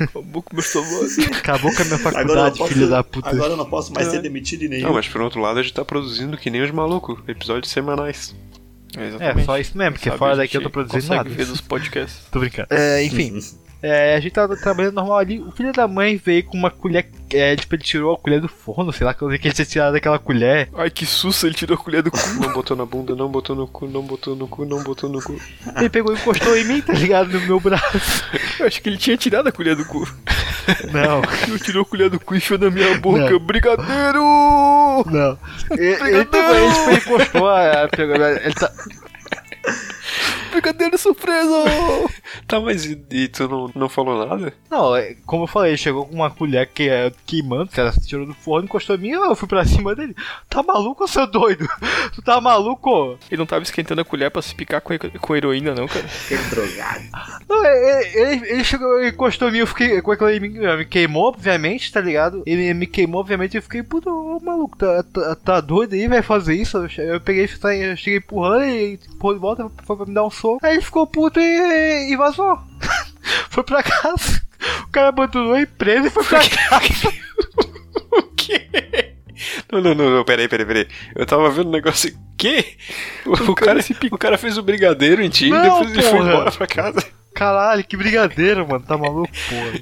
Acabou 0.00 0.42
com 0.42 0.54
meus 0.56 0.70
trabalhos. 0.72 1.18
Acabou 1.18 1.74
com 1.74 1.82
a 1.82 1.84
minha 1.84 1.98
faculdade, 1.98 2.58
posso, 2.58 2.72
filho 2.72 2.88
da 2.88 3.02
puta. 3.04 3.28
agora 3.30 3.52
eu 3.52 3.56
não 3.56 3.66
posso 3.66 3.92
mais 3.92 4.08
É. 4.08 4.10
ser 4.10 4.22
demitido 4.22 4.62
em 4.64 4.68
nenhum. 4.68 4.86
Não, 4.88 4.94
mas 4.94 5.08
por 5.08 5.20
outro 5.20 5.40
lado, 5.40 5.58
a 5.58 5.62
gente 5.62 5.74
tá 5.74 5.84
produzindo 5.84 6.36
que 6.36 6.50
nem 6.50 6.62
os 6.62 6.70
malucos. 6.70 7.18
Episódios 7.28 7.70
semanais. 7.72 8.34
É, 8.94 9.42
só 9.44 9.58
isso 9.58 9.76
mesmo, 9.78 9.92
porque 9.94 10.08
Sabe, 10.10 10.18
fora 10.18 10.36
daqui 10.36 10.56
eu 10.56 10.62
tô 10.62 10.68
produzindo 10.68 11.14
nada. 11.14 11.28
ver 11.30 11.46
dos 11.46 11.60
podcasts. 11.62 12.26
Tô 12.30 12.38
brincando. 12.40 12.68
É, 12.70 13.02
enfim. 13.02 13.38
É, 13.82 14.14
a 14.14 14.20
gente 14.20 14.32
tava 14.32 14.56
trabalhando 14.56 14.94
normal 14.94 15.18
ali. 15.18 15.40
O 15.40 15.50
filho 15.50 15.72
da 15.72 15.88
mãe 15.88 16.16
veio 16.16 16.44
com 16.44 16.56
uma 16.56 16.70
colher. 16.70 17.10
É, 17.32 17.56
tipo, 17.56 17.74
ele 17.74 17.82
tirou 17.82 18.14
a 18.14 18.18
colher 18.18 18.40
do 18.40 18.48
forno, 18.48 18.92
sei 18.92 19.04
lá, 19.04 19.12
que 19.12 19.22
eu 19.22 19.28
que 19.28 19.48
ele 19.48 19.54
tinha 19.54 19.66
tirado 19.66 19.94
daquela 19.94 20.18
colher. 20.18 20.68
Ai, 20.74 20.88
que 20.88 21.04
susto, 21.04 21.46
ele 21.46 21.54
tirou 21.54 21.76
a 21.76 21.78
colher 21.78 22.02
do 22.02 22.10
cu. 22.10 22.18
Não 22.40 22.52
botou 22.52 22.76
na 22.76 22.86
bunda, 22.86 23.16
não 23.16 23.28
botou 23.28 23.56
no 23.56 23.66
cu, 23.66 23.88
não 23.88 24.02
botou 24.02 24.36
no 24.36 24.46
cu, 24.46 24.64
não 24.64 24.82
botou 24.84 25.10
no 25.10 25.20
cu. 25.20 25.36
Ele 25.76 25.88
pegou 25.88 26.14
e 26.14 26.16
encostou 26.16 26.56
em 26.56 26.64
mim, 26.64 26.80
tá 26.80 26.92
ligado? 26.92 27.32
No 27.32 27.40
meu 27.40 27.58
braço. 27.58 28.24
Eu 28.60 28.66
acho 28.66 28.80
que 28.80 28.88
ele 28.88 28.98
tinha 28.98 29.16
tirado 29.16 29.48
a 29.48 29.52
colher 29.52 29.74
do 29.74 29.84
cu. 29.84 30.06
Não, 30.92 31.22
Ele 31.48 31.58
tirou 31.58 31.82
a 31.82 31.84
colher 31.84 32.08
do 32.08 32.20
cu 32.20 32.34
e 32.34 32.38
enfiou 32.38 32.58
na 32.58 32.70
minha 32.70 32.96
boca. 32.98 33.30
Não. 33.30 33.38
Brigadeiro! 33.40 34.22
não. 35.10 35.38
Ele, 35.70 36.16
ele 36.16 36.24
pegou, 36.24 36.54
ele 36.54 36.72
tipo, 36.72 36.90
ele 36.90 36.96
encostou, 36.98 37.48
a, 37.48 37.88
pegou, 37.88 38.14
ele 38.14 38.54
tá, 38.54 38.70
Brigadeiro 40.52 40.98
surpresa! 40.98 41.56
Tá, 42.46 42.60
mas 42.60 42.84
e, 42.84 43.02
e 43.10 43.28
tu 43.28 43.48
não, 43.48 43.70
não 43.74 43.88
falou 43.88 44.26
nada? 44.26 44.52
Não, 44.70 44.94
é, 44.94 45.14
como 45.26 45.44
eu 45.44 45.46
falei, 45.46 45.70
ele 45.70 45.78
chegou 45.78 46.04
com 46.04 46.14
uma 46.14 46.30
colher 46.30 46.66
que 46.66 46.88
é 46.88 47.12
queimando, 47.26 47.64
o 47.64 47.74
cara 47.74 47.92
tirou 47.92 48.26
do 48.26 48.34
forno, 48.34 48.66
encostou 48.66 48.96
em 48.96 48.98
mim, 48.98 49.10
eu 49.10 49.34
fui 49.34 49.48
pra 49.48 49.64
cima 49.64 49.94
dele. 49.94 50.14
Tá 50.48 50.62
maluco, 50.62 51.06
seu 51.08 51.26
doido? 51.26 51.66
Tu 52.14 52.22
tá 52.22 52.40
maluco? 52.40 53.18
Ele 53.30 53.38
não 53.38 53.46
tava 53.46 53.62
esquentando 53.62 54.00
a 54.00 54.04
colher 54.04 54.30
pra 54.30 54.42
se 54.42 54.54
picar 54.54 54.80
com, 54.80 54.94
com 54.98 55.36
heroína, 55.36 55.74
não, 55.74 55.86
cara. 55.86 56.04
Aquele 56.24 56.42
drogado. 56.44 57.04
Não, 57.48 57.64
ele, 57.64 58.18
ele, 58.18 58.50
ele 58.50 58.64
chegou, 58.64 58.98
ele 58.98 59.10
encostou 59.10 59.48
em 59.48 59.52
mim, 59.52 59.58
eu 59.58 59.66
fiquei, 59.66 60.00
com 60.02 60.12
aquilo 60.12 60.28
aí, 60.28 60.40
me, 60.40 60.48
me 60.48 60.84
queimou, 60.84 61.28
obviamente, 61.28 61.92
tá 61.92 62.00
ligado? 62.00 62.42
Ele 62.46 62.74
me 62.74 62.86
queimou, 62.86 63.20
obviamente, 63.20 63.56
eu 63.56 63.62
fiquei, 63.62 63.82
puta, 63.82 64.10
ô, 64.10 64.38
maluco, 64.40 64.76
tá, 64.76 65.02
tá, 65.02 65.34
tá 65.36 65.60
doido 65.60 65.94
aí, 65.94 66.08
vai 66.08 66.22
fazer 66.22 66.54
isso? 66.54 66.76
Eu, 66.76 67.04
eu 67.04 67.20
peguei, 67.20 67.44
eu 67.44 67.96
cheguei 67.96 68.18
empurrando, 68.18 68.64
ele 68.64 69.00
empurrou 69.14 69.34
de 69.34 69.40
volta, 69.40 69.70
foi 69.84 69.96
pra 69.96 70.06
me 70.06 70.14
dar 70.14 70.24
um 70.24 70.30
soco. 70.42 70.58
Aí 70.62 70.74
ele 70.74 70.82
ficou 70.82 71.06
puto 71.06 71.40
e, 71.40 72.12
e 72.12 72.16
vazou. 72.16 72.58
foi 73.48 73.62
pra 73.62 73.82
casa. 73.82 74.42
O 74.86 74.90
cara 74.90 75.08
abandonou 75.08 75.54
a 75.54 75.62
empresa 75.62 76.08
e 76.08 76.10
foi 76.10 76.24
pra 76.24 76.40
casa. 76.48 77.12
O 78.14 78.22
quê? 78.36 78.68
Não, 79.70 79.80
não, 79.80 79.94
não, 79.94 80.10
não, 80.10 80.24
peraí, 80.24 80.46
peraí, 80.48 80.66
peraí. 80.66 80.88
Eu 81.14 81.24
tava 81.24 81.48
vendo 81.50 81.68
um 81.68 81.72
negócio. 81.72 82.14
Quê? 82.36 82.76
O, 83.24 83.32
o 83.52 83.54
cara, 83.54 83.80
o 84.10 84.18
cara 84.18 84.36
fez 84.36 84.58
o 84.58 84.62
brigadeiro 84.62 85.22
em 85.22 85.30
ti 85.30 85.48
Não, 85.48 85.58
e 85.58 85.62
depois 85.62 85.90
ele 85.92 86.02
foi 86.02 86.18
porra. 86.18 86.30
embora 86.30 86.52
pra 86.52 86.66
casa. 86.66 87.04
Caralho, 87.34 87.84
que 87.84 87.96
brigadeiro, 87.96 88.68
mano, 88.68 88.84
tá 88.84 88.98
maluco, 88.98 89.30
porra. 89.48 89.80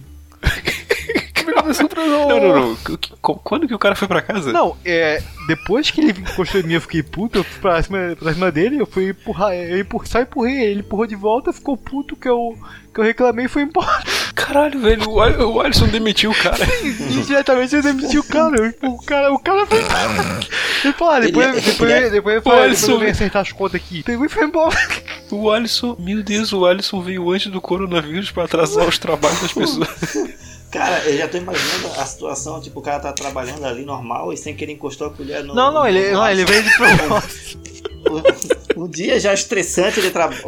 Brigadeiro 1.50 1.74
surpresa! 1.74 2.08
Não, 2.08 2.28
não, 2.40 2.60
não. 2.60 2.76
Que- 2.76 2.98
Quando 3.20 3.66
que 3.68 3.74
o 3.74 3.78
cara 3.78 3.94
foi 3.94 4.08
pra 4.08 4.22
casa? 4.22 4.52
Não, 4.52 4.76
é. 4.84 5.22
Depois 5.46 5.90
que 5.90 6.00
ele 6.00 6.10
encostou 6.12 6.60
em 6.60 6.64
mim, 6.64 6.74
eu 6.74 6.80
fiquei 6.80 7.02
puto, 7.02 7.38
eu 7.38 7.44
fui 7.44 7.60
pra 7.60 7.82
cima, 7.82 7.98
pra 8.18 8.32
cima 8.32 8.50
dele, 8.52 8.80
eu 8.80 8.86
fui 8.86 9.08
empurrar, 9.10 9.52
eu 9.54 9.80
empurrei, 9.80 10.08
só 10.08 10.20
empurrei, 10.20 10.60
ele 10.62 10.80
empurrou 10.80 11.06
de 11.06 11.16
volta, 11.16 11.52
ficou 11.52 11.76
puto 11.76 12.14
que 12.14 12.28
eu, 12.28 12.56
que 12.94 13.00
eu 13.00 13.04
reclamei 13.04 13.46
e 13.46 13.48
foi 13.48 13.62
embora. 13.62 14.02
Caralho, 14.34 14.80
velho, 14.80 15.08
o, 15.10 15.20
Al- 15.20 15.52
o 15.54 15.60
Alisson 15.60 15.88
demitiu 15.88 16.30
o 16.30 16.34
cara. 16.34 16.64
Diretamente 17.26 17.74
eu 17.74 17.82
demiti 17.82 18.18
o 18.18 18.24
cara, 18.24 18.56
eu 18.58 18.66
empurro 18.66 18.94
o 18.94 19.04
cara, 19.04 19.32
o 19.32 19.38
cara 19.38 19.66
foi. 19.66 19.78
Ele 20.84 20.92
falou, 20.94 21.14
ah, 21.14 21.20
depois, 21.20 21.46
Ele- 21.48 21.60
depois, 21.60 21.90
ele- 21.90 22.10
depois, 22.10 22.34
eu 22.36 22.40
Ô, 22.40 22.44
falei, 22.44 22.58
depois 22.60 22.64
Alisson, 22.80 22.92
eu 22.92 22.98
venho 23.00 23.10
acertar 23.10 23.42
as 23.42 23.52
contas 23.52 23.74
aqui. 23.76 24.02
Pegou 24.02 24.24
e 24.24 24.28
foi 24.28 24.44
embora. 24.44 24.76
O 25.30 25.50
Alisson, 25.50 25.96
meu 25.98 26.22
Deus, 26.22 26.52
o 26.52 26.64
Alisson 26.64 27.00
veio 27.02 27.28
antes 27.30 27.50
do 27.50 27.60
coronavírus 27.60 28.30
pra 28.30 28.44
atrasar 28.44 28.86
os 28.88 28.98
trabalhos 28.98 29.40
das 29.42 29.52
pessoas. 29.54 29.88
Cara, 30.70 31.04
eu 31.04 31.18
já 31.18 31.26
tô 31.26 31.36
imaginando 31.36 31.88
a 32.00 32.06
situação, 32.06 32.60
tipo, 32.60 32.78
o 32.78 32.82
cara 32.82 33.00
tá 33.00 33.12
trabalhando 33.12 33.64
ali 33.64 33.84
normal 33.84 34.32
e 34.32 34.36
sem 34.36 34.54
querer 34.54 34.72
encostou 34.72 35.08
a 35.08 35.10
colher 35.10 35.42
no. 35.42 35.54
Não, 35.54 35.72
não, 35.72 35.86
ele, 35.86 36.12
não, 36.12 36.28
ele 36.28 36.44
veio 36.44 36.62
de 36.62 36.70
propósito. 36.76 37.58
Um 38.76 38.88
dia 38.88 39.18
já 39.18 39.34
estressante, 39.34 39.98
ele 40.00 40.10
trabalha. 40.10 40.40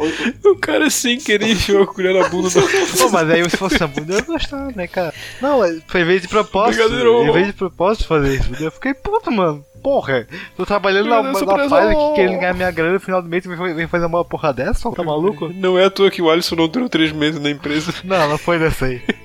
o 0.45 0.55
cara 0.55 0.89
sem 0.89 1.17
querer 1.17 1.51
enfiou 1.51 1.83
a 1.83 1.87
colher 1.87 2.13
na 2.13 2.29
bunda 2.29 2.49
do. 2.49 2.61
Pô, 2.97 3.09
mas 3.11 3.29
aí 3.29 3.49
se 3.49 3.57
fosse 3.57 3.83
a 3.83 3.87
bunda 3.87 4.13
eu 4.13 4.19
ia 4.19 4.25
gostar, 4.25 4.75
né, 4.75 4.87
cara? 4.87 5.13
Não, 5.41 5.59
foi 5.87 6.03
veio 6.03 6.21
de 6.21 6.27
propósito. 6.27 6.81
Ele 6.81 7.31
veio 7.31 7.45
de 7.47 7.53
propósito 7.53 8.07
fazer 8.07 8.39
isso. 8.39 8.63
Eu 8.63 8.71
fiquei 8.71 8.93
puto, 8.93 9.29
mano. 9.31 9.63
Porra, 9.83 10.25
tô 10.55 10.65
trabalhando 10.65 11.09
na, 11.09 11.21
na 11.21 11.33
paz 11.33 11.73
aqui, 11.73 12.13
querendo 12.15 12.39
ganhar 12.39 12.53
minha 12.53 12.71
grana 12.71 12.93
no 12.93 12.99
final 13.01 13.21
do 13.21 13.27
mês 13.27 13.43
e 13.43 13.49
vem, 13.49 13.75
vem 13.75 13.87
fazer 13.87 14.05
uma 14.05 14.23
porra 14.23 14.53
dessa? 14.53 14.89
Tá 14.93 15.03
maluco? 15.03 15.49
Não 15.49 15.77
é 15.77 15.83
à 15.83 15.89
toa 15.89 16.09
que 16.09 16.21
o 16.21 16.31
Alisson 16.31 16.55
não 16.55 16.69
durou 16.69 16.87
três 16.87 17.11
meses 17.11 17.41
na 17.41 17.49
empresa. 17.49 17.93
Não, 18.05 18.29
não 18.29 18.37
foi 18.37 18.57
dessa 18.57 18.85
aí. 18.85 19.01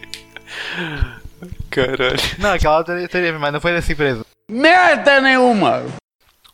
Caralho. 1.71 2.17
Não, 2.39 2.53
aquela 2.53 2.83
teria, 2.85 3.09
teria, 3.09 3.39
mas 3.39 3.53
não 3.53 3.61
foi 3.61 3.73
dessa 3.73 3.93
empresa. 3.93 4.25
Merda 4.51 5.21
nenhuma! 5.21 5.85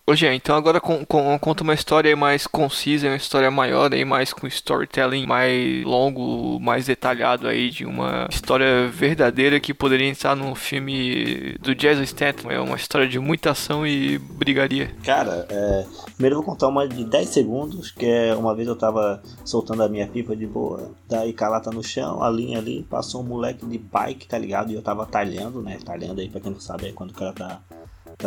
Ô, 0.07 0.13
então 0.13 0.55
agora 0.55 0.83
con- 0.83 1.03
con- 1.07 1.39
conta 1.39 1.63
uma 1.63 1.73
história 1.73 2.15
mais 2.15 2.47
concisa, 2.47 3.07
uma 3.09 3.17
história 3.17 3.51
maior 3.51 3.91
aí, 3.95 4.05
mais 4.05 4.35
com 4.35 4.47
storytelling 4.47 5.25
mais 5.27 5.83
longo, 5.83 6.61
mais 6.61 6.85
detalhado 6.85 7.49
aí, 7.49 7.71
de 7.71 7.87
uma 7.87 8.29
história 8.31 8.87
verdadeira 8.89 9.59
que 9.59 9.73
poderia 9.73 10.07
entrar 10.07 10.37
num 10.37 10.55
filme 10.55 11.57
do 11.59 11.75
Jason 11.75 12.05
Statham. 12.05 12.51
É 12.51 12.61
uma 12.61 12.77
história 12.77 13.09
de 13.09 13.19
muita 13.19 13.53
ação 13.53 13.87
e 13.87 14.19
brigaria. 14.19 14.95
Cara, 15.03 15.47
é, 15.49 15.87
primeiro 16.13 16.37
eu 16.37 16.43
vou 16.43 16.53
contar 16.53 16.69
uma 16.69 16.87
de 16.87 17.03
10 17.03 17.27
segundos, 17.31 17.91
que 17.91 18.05
é 18.05 18.35
uma 18.35 18.55
vez 18.55 18.69
eu 18.69 18.77
tava 18.77 19.23
soltando 19.43 19.83
a 19.85 19.89
minha 19.89 20.07
pipa 20.07 20.37
de 20.37 20.47
boa, 20.47 20.91
daí 21.09 21.33
calata 21.33 21.71
no 21.71 21.83
chão, 21.83 22.23
a 22.23 22.29
linha 22.29 22.59
ali, 22.59 22.83
passou 22.91 23.23
um 23.23 23.27
moleque 23.27 23.65
de 23.65 23.79
bike, 23.79 24.29
tá 24.29 24.37
ligado? 24.37 24.71
E 24.71 24.75
eu 24.75 24.83
tava 24.83 25.07
talhando, 25.07 25.63
né? 25.63 25.79
Talhando 25.83 26.21
aí, 26.21 26.29
pra 26.29 26.43
quem 26.43 26.53
não 26.53 26.61
sabe, 26.61 26.89
é 26.89 26.93
quando 26.93 27.13
o 27.13 27.15
cara 27.15 27.33
tá, 27.33 27.61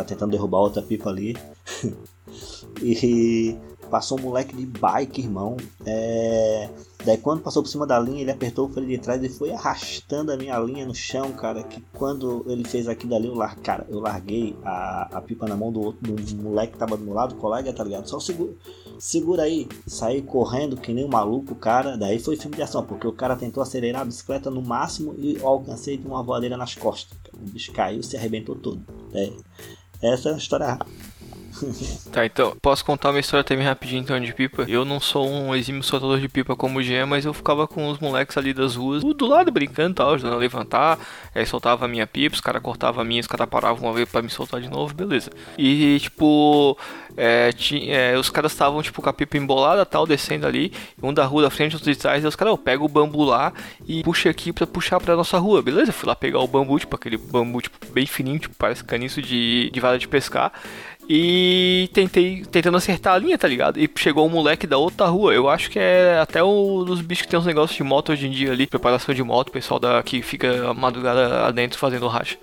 tá 0.02 0.04
tentando 0.04 0.30
derrubar 0.30 0.60
outra 0.60 0.82
pipa 0.82 1.10
ali. 1.10 1.36
e 2.82 3.56
passou 3.88 4.18
um 4.18 4.22
moleque 4.22 4.54
de 4.54 4.66
bike, 4.66 5.20
irmão. 5.20 5.56
É... 5.84 6.68
Daí 7.04 7.16
quando 7.16 7.42
passou 7.42 7.62
por 7.62 7.68
cima 7.68 7.86
da 7.86 7.98
linha, 7.98 8.20
ele 8.20 8.30
apertou 8.30 8.66
o 8.66 8.68
freio 8.68 8.88
de 8.88 8.98
trás 8.98 9.22
e 9.22 9.28
foi 9.28 9.52
arrastando 9.52 10.32
a 10.32 10.36
minha 10.36 10.58
linha 10.58 10.84
no 10.84 10.94
chão, 10.94 11.32
cara. 11.32 11.62
Que 11.62 11.80
quando 11.92 12.44
ele 12.48 12.64
fez 12.64 12.88
aquilo 12.88 13.14
ali, 13.14 13.28
eu, 13.28 13.34
lar... 13.34 13.56
cara, 13.56 13.86
eu 13.88 14.00
larguei 14.00 14.56
a, 14.64 15.08
a 15.18 15.20
pipa 15.20 15.46
na 15.46 15.56
mão 15.56 15.72
do 15.72 15.80
outro 15.80 16.00
do 16.12 16.42
moleque 16.42 16.72
que 16.72 16.78
tava 16.78 16.96
do 16.96 17.04
meu 17.04 17.14
lado, 17.14 17.36
colega, 17.36 17.72
tá 17.72 17.84
ligado? 17.84 18.08
Só 18.08 18.18
segura, 18.18 18.52
segura 18.98 19.42
aí. 19.44 19.68
Saí 19.86 20.22
correndo 20.22 20.76
que 20.76 20.92
nem 20.92 21.04
um 21.04 21.08
maluco, 21.08 21.54
cara. 21.54 21.96
Daí 21.96 22.18
foi 22.18 22.36
filme 22.36 22.56
de 22.56 22.62
ação, 22.62 22.84
porque 22.84 23.06
o 23.06 23.12
cara 23.12 23.36
tentou 23.36 23.62
acelerar 23.62 24.02
a 24.02 24.04
bicicleta 24.04 24.50
no 24.50 24.60
máximo 24.60 25.14
e 25.16 25.36
eu 25.36 25.46
alcancei 25.46 25.96
de 25.96 26.06
uma 26.06 26.22
voadeira 26.22 26.56
nas 26.56 26.74
costas. 26.74 27.16
O 27.32 27.50
bicho 27.50 27.72
caiu 27.72 28.02
se 28.02 28.16
arrebentou 28.16 28.56
todo. 28.56 28.82
É. 29.14 29.32
Essa 30.00 30.30
é 30.30 30.34
a 30.34 30.36
história 30.36 30.78
Tá, 32.12 32.24
então, 32.24 32.56
posso 32.62 32.84
contar 32.84 33.10
uma 33.10 33.20
história 33.20 33.44
também 33.44 33.64
rapidinho 33.66 34.00
então 34.00 34.18
de 34.18 34.32
pipa? 34.32 34.64
Eu 34.66 34.84
não 34.84 34.98
sou 34.98 35.28
um 35.28 35.54
exímio 35.54 35.82
soltador 35.82 36.18
de 36.18 36.28
pipa 36.28 36.56
como 36.56 36.78
o 36.78 36.82
Jean, 36.82 37.06
mas 37.06 37.24
eu 37.24 37.34
ficava 37.34 37.66
com 37.68 37.88
os 37.90 37.98
moleques 37.98 38.36
ali 38.36 38.54
das 38.54 38.76
ruas, 38.76 39.02
do 39.04 39.26
lado 39.26 39.50
brincando 39.50 39.90
e 39.92 39.94
tal, 39.94 40.14
ajudando 40.14 40.34
a 40.34 40.36
levantar, 40.38 40.98
aí 41.34 41.44
soltava 41.44 41.84
a 41.84 41.88
minha 41.88 42.06
pipa, 42.06 42.34
os 42.34 42.40
caras 42.40 42.62
cortavam 42.62 43.02
a 43.02 43.04
minha, 43.04 43.20
os 43.20 43.26
caras 43.26 43.48
paravam 43.48 43.84
uma 43.88 43.92
vez 43.92 44.08
pra 44.08 44.22
me 44.22 44.30
soltar 44.30 44.60
de 44.60 44.68
novo, 44.68 44.94
beleza. 44.94 45.30
E, 45.56 45.98
tipo, 46.00 46.78
é, 47.16 47.52
ti- 47.52 47.90
é, 47.90 48.16
os 48.18 48.30
caras 48.30 48.52
estavam, 48.52 48.82
tipo, 48.82 49.02
com 49.02 49.08
a 49.08 49.12
pipa 49.12 49.36
embolada 49.36 49.84
tal, 49.84 50.06
descendo 50.06 50.46
ali, 50.46 50.72
um 51.02 51.12
da 51.12 51.24
rua 51.24 51.42
da 51.42 51.50
frente, 51.50 51.74
outro 51.76 51.90
de 51.92 51.98
trás, 51.98 52.24
e 52.24 52.26
os 52.26 52.36
caras, 52.36 52.52
eu 52.52 52.58
pego 52.58 52.84
o 52.86 52.88
bambu 52.88 53.24
lá 53.24 53.52
e 53.86 54.02
puxa 54.02 54.30
aqui 54.30 54.52
pra 54.52 54.66
puxar 54.66 54.98
pra 54.98 55.14
nossa 55.14 55.38
rua, 55.38 55.60
beleza? 55.62 55.92
Fui 55.92 56.08
lá 56.08 56.16
pegar 56.16 56.38
o 56.40 56.48
bambu, 56.48 56.78
tipo, 56.78 56.96
aquele 56.96 57.16
bambu, 57.18 57.60
tipo, 57.60 57.76
bem 57.92 58.06
fininho, 58.06 58.38
tipo, 58.38 58.54
parece 58.56 58.82
caniço 58.82 59.20
de, 59.20 59.70
de 59.70 59.80
vara 59.80 59.98
de 59.98 60.08
pescar. 60.08 60.52
E 61.08 61.88
tentei 61.94 62.44
tentando 62.44 62.76
acertar 62.76 63.14
a 63.14 63.18
linha, 63.18 63.38
tá 63.38 63.48
ligado? 63.48 63.80
E 63.80 63.90
chegou 63.96 64.26
um 64.26 64.30
moleque 64.30 64.66
da 64.66 64.76
outra 64.76 65.06
rua. 65.06 65.32
Eu 65.32 65.48
acho 65.48 65.70
que 65.70 65.78
é 65.78 66.18
até 66.18 66.44
um 66.44 66.84
dos 66.84 67.00
bichos 67.00 67.24
que 67.24 67.30
tem 67.30 67.38
uns 67.38 67.46
negócios 67.46 67.74
de 67.74 67.82
moto 67.82 68.12
hoje 68.12 68.26
em 68.26 68.30
dia 68.30 68.52
ali, 68.52 68.66
preparação 68.66 69.14
de 69.14 69.22
moto, 69.22 69.50
pessoal 69.50 69.80
da 69.80 70.02
que 70.02 70.20
fica 70.20 70.68
a 70.68 70.74
madrugada 70.74 71.46
adentro 71.46 71.78
fazendo 71.78 72.06
racha. 72.08 72.36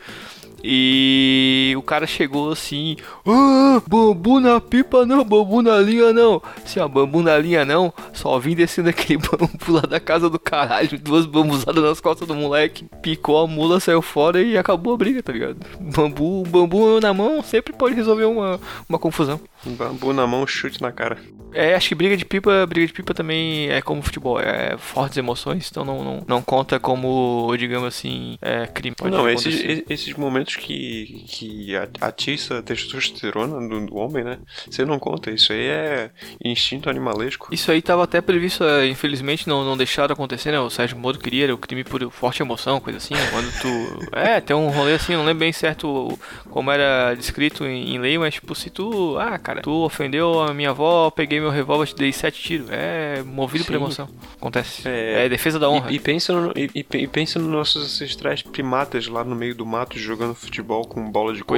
E 0.67 1.75
o 1.77 1.83
cara 1.83 2.07
chegou 2.07 2.51
assim, 2.51 2.97
ah, 3.23 3.79
bambu 3.87 4.39
na 4.39 4.59
pipa 4.59 5.05
não, 5.05 5.23
bambu 5.23 5.61
na 5.61 5.77
linha 5.79 6.11
não. 6.11 6.41
Assim, 6.63 6.79
ó, 6.79 6.87
bambu 6.87 7.21
na 7.21 7.37
linha 7.37 7.63
não, 7.63 7.93
só 8.13 8.39
vim 8.39 8.55
descendo 8.55 8.89
aquele 8.89 9.19
bambu 9.29 9.71
lá 9.71 9.81
da 9.81 9.99
casa 9.99 10.27
do 10.27 10.39
caralho, 10.39 10.97
duas 10.97 11.27
bambuzadas 11.27 11.83
nas 11.83 12.01
costas 12.01 12.27
do 12.27 12.33
moleque, 12.33 12.87
picou 12.99 13.43
a 13.43 13.47
mula, 13.47 13.79
saiu 13.79 14.01
fora 14.01 14.41
e 14.41 14.57
acabou 14.57 14.95
a 14.95 14.97
briga, 14.97 15.21
tá 15.21 15.31
ligado? 15.31 15.57
Bambu, 15.79 16.43
bambu 16.47 16.99
na 16.99 17.13
mão 17.13 17.43
sempre 17.43 17.71
pode 17.71 17.93
resolver 17.93 18.25
uma, 18.25 18.59
uma 18.89 18.97
confusão. 18.97 19.39
Bambu 19.63 20.13
na 20.13 20.25
mão, 20.25 20.47
chute 20.47 20.81
na 20.81 20.91
cara. 20.91 21.19
É, 21.55 21.75
acho 21.75 21.89
que 21.89 21.95
briga 21.95 22.17
de 22.17 22.25
pipa, 22.25 22.65
briga 22.65 22.87
de 22.87 22.93
pipa 22.93 23.13
também 23.13 23.69
é 23.69 23.81
como 23.81 24.01
futebol, 24.01 24.39
é 24.39 24.77
fortes 24.77 25.17
emoções, 25.17 25.69
então 25.71 25.85
não, 25.85 26.03
não, 26.03 26.23
não 26.27 26.41
conta 26.41 26.79
como, 26.79 27.53
digamos 27.57 27.87
assim, 27.87 28.37
é, 28.41 28.67
crime. 28.67 28.95
Pode 28.95 29.15
não, 29.15 29.29
esses, 29.29 29.83
esses 29.89 30.13
momentos 30.13 30.57
que, 30.57 31.23
que 31.27 31.73
atiça 32.01 32.59
a 32.59 32.61
testosterona 32.61 33.67
do, 33.67 33.85
do 33.85 33.95
homem, 33.95 34.23
né? 34.23 34.37
Você 34.69 34.83
não 34.85 34.99
conta, 34.99 35.31
isso 35.31 35.53
aí 35.53 35.65
é 35.67 36.11
instinto 36.43 36.89
animalesco. 36.89 37.47
Isso 37.51 37.71
aí 37.71 37.81
tava 37.81 38.03
até 38.03 38.21
previsto, 38.21 38.63
é, 38.63 38.87
infelizmente 38.87 39.47
não, 39.47 39.63
não 39.63 39.77
deixaram 39.77 40.13
acontecer, 40.13 40.51
né? 40.51 40.59
O 40.59 40.69
Sérgio 40.69 40.97
Moro 40.97 41.17
queria, 41.19 41.53
o 41.53 41.57
crime 41.57 41.83
por 41.83 42.09
forte 42.11 42.41
emoção, 42.41 42.79
coisa 42.79 42.97
assim. 42.97 43.13
né? 43.13 43.27
Quando 43.31 43.51
tu. 43.61 44.05
É, 44.15 44.39
tem 44.39 44.55
um 44.55 44.69
rolê 44.69 44.93
assim, 44.93 45.13
não 45.13 45.25
lembro 45.25 45.41
bem 45.41 45.51
certo 45.51 46.17
como 46.49 46.71
era 46.71 47.13
descrito 47.15 47.65
em, 47.65 47.95
em 47.95 47.99
lei, 47.99 48.17
mas 48.17 48.35
tipo, 48.35 48.55
se 48.55 48.69
tu. 48.69 49.17
Ah, 49.19 49.37
cara, 49.37 49.61
tu 49.61 49.71
ofendeu 49.83 50.41
a 50.41 50.53
minha 50.53 50.69
avó, 50.69 51.09
peguei 51.11 51.39
meu 51.45 51.51
revólver, 51.53 51.87
te 51.87 51.95
dei 51.95 52.11
sete 52.11 52.41
tiros. 52.41 52.67
É 52.69 53.23
movido 53.23 53.63
por 53.65 53.71
Sim. 53.71 53.77
emoção. 53.77 54.09
Acontece. 54.37 54.87
É. 54.87 55.25
É, 55.25 55.29
defesa 55.29 55.57
da 55.59 55.69
honra. 55.69 55.91
E, 55.91 55.95
e 55.95 55.99
pensa 55.99 56.33
no, 56.33 56.51
e, 56.55 56.69
e 56.75 56.83
pe- 56.83 57.07
pensa 57.07 57.39
nos 57.39 57.49
nossos 57.49 57.83
ancestrais 57.83 58.41
primatas 58.41 59.07
lá 59.07 59.23
no 59.23 59.35
meio 59.35 59.55
do 59.55 59.65
mato 59.65 59.97
jogando 59.97 60.33
futebol 60.35 60.85
com 60.85 61.09
bola 61.09 61.33
de 61.33 61.43
coco. 61.43 61.55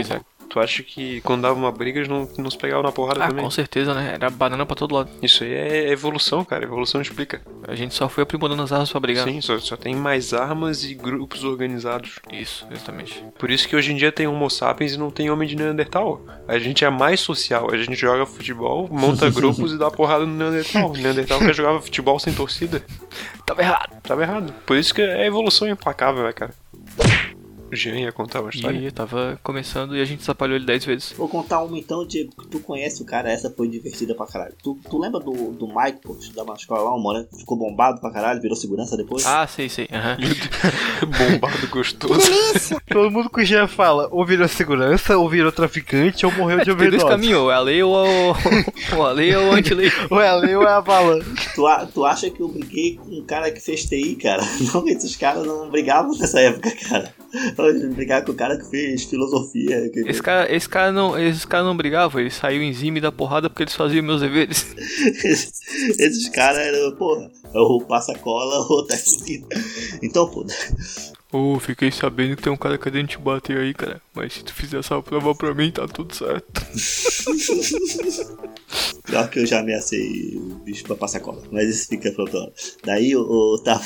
Tu 0.49 0.59
acha 0.59 0.81
que 0.81 1.19
quando 1.21 1.41
dava 1.41 1.55
uma 1.55 1.71
briga 1.71 1.99
eles 1.99 2.07
não, 2.09 2.27
não 2.37 2.49
se 2.49 2.57
pegavam 2.57 2.83
na 2.83 2.91
porrada 2.91 3.23
Ah, 3.23 3.27
também? 3.27 3.43
com 3.43 3.51
certeza, 3.51 3.93
né? 3.93 4.13
Era 4.15 4.29
banana 4.29 4.65
pra 4.65 4.75
todo 4.75 4.95
lado. 4.95 5.09
Isso 5.21 5.43
aí 5.43 5.53
é 5.53 5.89
evolução, 5.91 6.43
cara. 6.45 6.63
Evolução 6.63 7.01
explica. 7.01 7.41
A 7.67 7.75
gente 7.75 7.93
só 7.93 8.07
foi 8.07 8.23
aprimorando 8.23 8.61
as 8.63 8.71
armas 8.71 8.89
pra 8.89 8.99
brigar. 8.99 9.25
Sim, 9.25 9.41
só, 9.41 9.59
só 9.59 9.75
tem 9.75 9.95
mais 9.95 10.33
armas 10.33 10.83
e 10.83 10.93
grupos 10.95 11.43
organizados. 11.43 12.19
Isso, 12.31 12.65
exatamente. 12.71 13.23
Por 13.37 13.51
isso 13.51 13.67
que 13.67 13.75
hoje 13.75 13.91
em 13.91 13.95
dia 13.97 14.11
tem 14.11 14.25
Homo 14.27 14.49
sapiens 14.49 14.93
e 14.93 14.97
não 14.97 15.11
tem 15.11 15.29
homem 15.29 15.47
de 15.47 15.55
Neandertal. 15.55 16.25
A 16.47 16.57
gente 16.57 16.85
é 16.85 16.89
mais 16.89 17.19
social. 17.19 17.69
A 17.71 17.77
gente 17.77 17.95
joga 17.95 18.25
futebol, 18.25 18.87
monta 18.91 19.29
grupos 19.31 19.73
e 19.73 19.77
dá 19.77 19.91
porrada 19.91 20.25
no 20.25 20.33
Neandertal. 20.33 20.91
O 20.91 20.97
Neandertal 20.97 21.39
que 21.39 21.51
jogava 21.53 21.81
futebol 21.81 22.17
sem 22.19 22.33
torcida. 22.33 22.81
Tava 23.45 23.61
errado. 23.61 24.01
Tava 24.01 24.21
errado. 24.23 24.53
Por 24.65 24.77
isso 24.77 24.93
que 24.93 25.01
é 25.01 25.25
evolução 25.25 25.67
implacável, 25.67 26.23
né, 26.23 26.31
cara? 26.33 26.53
O 27.71 27.75
Jean 27.75 27.95
ia 27.99 28.11
contar 28.11 28.41
uma 28.41 28.49
história. 28.49 28.77
E 28.77 28.91
tava 28.91 29.39
começando 29.43 29.95
e 29.95 30.01
a 30.01 30.05
gente 30.05 30.21
atrapalhou 30.21 30.55
ele 30.55 30.65
10 30.65 30.85
vezes. 30.85 31.13
Vou 31.17 31.27
contar 31.27 31.61
uma 31.61 31.77
então, 31.77 32.05
Diego, 32.07 32.31
que 32.39 32.47
tu 32.47 32.59
conhece 32.61 33.01
o 33.01 33.05
cara, 33.05 33.29
essa 33.29 33.49
foi 33.49 33.67
divertida 33.67 34.15
pra 34.15 34.25
caralho. 34.25 34.53
Tu, 34.63 34.77
tu 34.89 34.97
lembra 34.97 35.19
do, 35.19 35.31
do 35.51 35.67
Mike, 35.67 35.99
pô, 36.01 36.13
que 36.15 36.23
estudava 36.23 36.51
na 36.51 36.55
escola 36.55 36.81
lá, 36.81 36.95
um 36.95 36.99
moreno, 37.01 37.25
que 37.25 37.37
ficou 37.39 37.57
bombado 37.57 37.99
pra 37.99 38.09
caralho, 38.11 38.41
virou 38.41 38.55
segurança 38.55 38.95
depois? 38.95 39.25
Ah, 39.25 39.45
sei, 39.47 39.67
sei. 39.67 39.87
aham. 39.91 40.17
Bombado 41.01 41.67
gostoso. 41.69 42.75
Todo 42.89 43.11
mundo 43.11 43.29
que 43.29 43.43
já 43.45 43.67
fala, 43.67 44.07
ou 44.11 44.25
virou 44.25 44.47
segurança, 44.47 45.17
ou 45.17 45.29
virou 45.29 45.51
traficante, 45.51 46.25
ou 46.25 46.31
morreu 46.33 46.59
de 46.59 46.65
Tem 46.67 46.75
dois 46.75 46.87
overdose. 47.03 47.05
caminhos, 47.07 47.39
ou 47.39 47.51
é 47.51 47.55
a 47.55 47.59
lei 47.59 47.83
ou, 47.83 47.91
ou, 47.95 48.35
ou 48.97 49.05
a 49.05 49.11
lei 49.11 49.35
ou 49.35 49.51
a 49.51 49.55
anti-lei. 49.55 49.91
Ou 50.09 50.21
é 50.21 50.29
a 50.29 50.35
lei 50.35 50.55
ou 50.55 50.63
é 50.63 50.71
a 50.71 50.81
bala. 50.81 51.19
Tu, 51.53 51.67
a- 51.67 51.85
tu 51.85 52.05
acha 52.05 52.29
que 52.29 52.39
eu 52.41 52.47
briguei 52.47 52.95
com 52.95 53.09
um 53.19 53.23
cara 53.25 53.51
que 53.51 53.59
fez 53.59 53.85
TI, 53.85 54.15
cara? 54.15 54.41
Não, 54.73 54.87
esses 54.87 55.15
caras 55.15 55.45
não 55.45 55.69
brigavam 55.69 56.17
nessa 56.17 56.39
época, 56.39 56.71
cara. 56.87 57.13
Brigar 57.95 58.23
com 58.23 58.31
o 58.31 58.35
cara 58.35 58.57
que 58.57 58.69
fez 58.69 59.03
filosofia. 59.03 59.89
Que... 59.89 60.01
Esse 60.01 60.21
cara, 60.21 60.53
esse 60.53 60.69
cara 60.69 60.91
não, 60.91 61.17
esses 61.17 61.45
caras 61.45 61.65
não 61.65 61.75
brigavam, 61.75 62.21
eles 62.21 62.35
saíam 62.35 62.63
em 62.63 62.73
cima 62.73 62.97
e 62.97 63.01
da 63.01 63.11
porrada 63.11 63.49
porque 63.49 63.63
eles 63.63 63.75
faziam 63.75 64.03
meus 64.03 64.21
deveres. 64.21 64.65
esses 64.77 66.29
caras 66.29 66.59
eram, 66.59 66.95
porra, 66.95 67.29
ou 67.53 67.83
passa-cola 67.85 68.65
ou 68.69 68.85
tá. 68.85 68.95
Então, 70.01 70.29
pô, 70.29 70.45
Ô, 71.31 71.59
fiquei 71.59 71.91
sabendo 71.91 72.35
que 72.37 72.43
tem 72.43 72.51
um 72.51 72.57
cara 72.57 72.77
querendo 72.77 73.07
te 73.07 73.17
bater 73.17 73.57
aí, 73.57 73.73
cara. 73.73 74.01
Mas 74.13 74.33
se 74.33 74.43
tu 74.43 74.53
fizer 74.53 74.79
essa 74.79 75.01
prova 75.01 75.35
pra 75.35 75.53
mim, 75.53 75.71
tá 75.71 75.87
tudo 75.87 76.15
certo. 76.15 76.65
pior 79.07 79.29
que 79.29 79.39
eu 79.39 79.45
já 79.45 79.59
ameacei 79.59 80.39
bicho 80.63 80.83
pra 80.83 80.95
passar 80.95 81.19
cola. 81.21 81.41
Mas 81.51 81.67
isso 81.69 81.87
fica 81.87 82.11
pra 82.11 82.23
outra 82.23 82.39
hora. 82.39 82.53
Daí 82.83 83.11
eu, 83.11 83.21
eu 83.21 83.63
tava. 83.63 83.83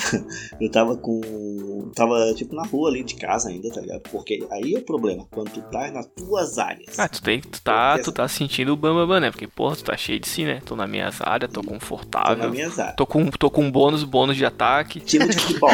Eu 0.60 0.70
tava 0.70 0.98
com. 0.98 1.92
Tava 1.96 2.34
tipo 2.36 2.56
na 2.56 2.64
rua 2.64 2.89
ali 2.89 3.04
de 3.04 3.16
casa 3.16 3.50
ainda, 3.50 3.70
tá 3.72 3.82
ligado? 3.82 4.02
Porque 4.12 4.46
aí 4.52 4.74
é 4.76 4.80
o 4.80 4.82
problema. 4.82 5.26
Quando 5.32 5.52
tu 5.52 5.62
tá 5.64 5.92
nas 5.92 6.08
tuas 6.08 6.58
áreas. 6.58 6.98
Ah, 7.00 7.08
tu, 7.08 7.22
tem, 7.22 7.39
tu, 7.39 7.62
tá, 7.62 7.98
tu 8.00 8.12
tá 8.12 8.28
sentindo 8.28 8.74
o 8.74 8.78
bambambam, 8.78 9.20
né? 9.20 9.32
Porque, 9.32 9.48
porra, 9.48 9.76
tu 9.76 9.84
tá 9.84 9.96
cheio 9.96 10.20
de 10.20 10.28
si, 10.28 10.44
né? 10.44 10.62
Tô 10.66 10.76
na 10.76 10.88
minhas 10.88 11.22
áreas, 11.22 11.52
tô 11.52 11.62
Tô 11.62 11.70
confortável. 11.70 12.38
nas 12.38 12.52
minhas 12.52 12.80
áreas. 12.80 12.96
Tô 12.96 13.06
com, 13.06 13.26
tô 13.30 13.50
com 13.50 13.72
bônus, 13.72 14.04
bônus 14.04 14.36
de 14.36 14.46
ataque. 14.46 15.00
Time 15.00 15.28
de 15.28 15.38
futebol. 15.39 15.72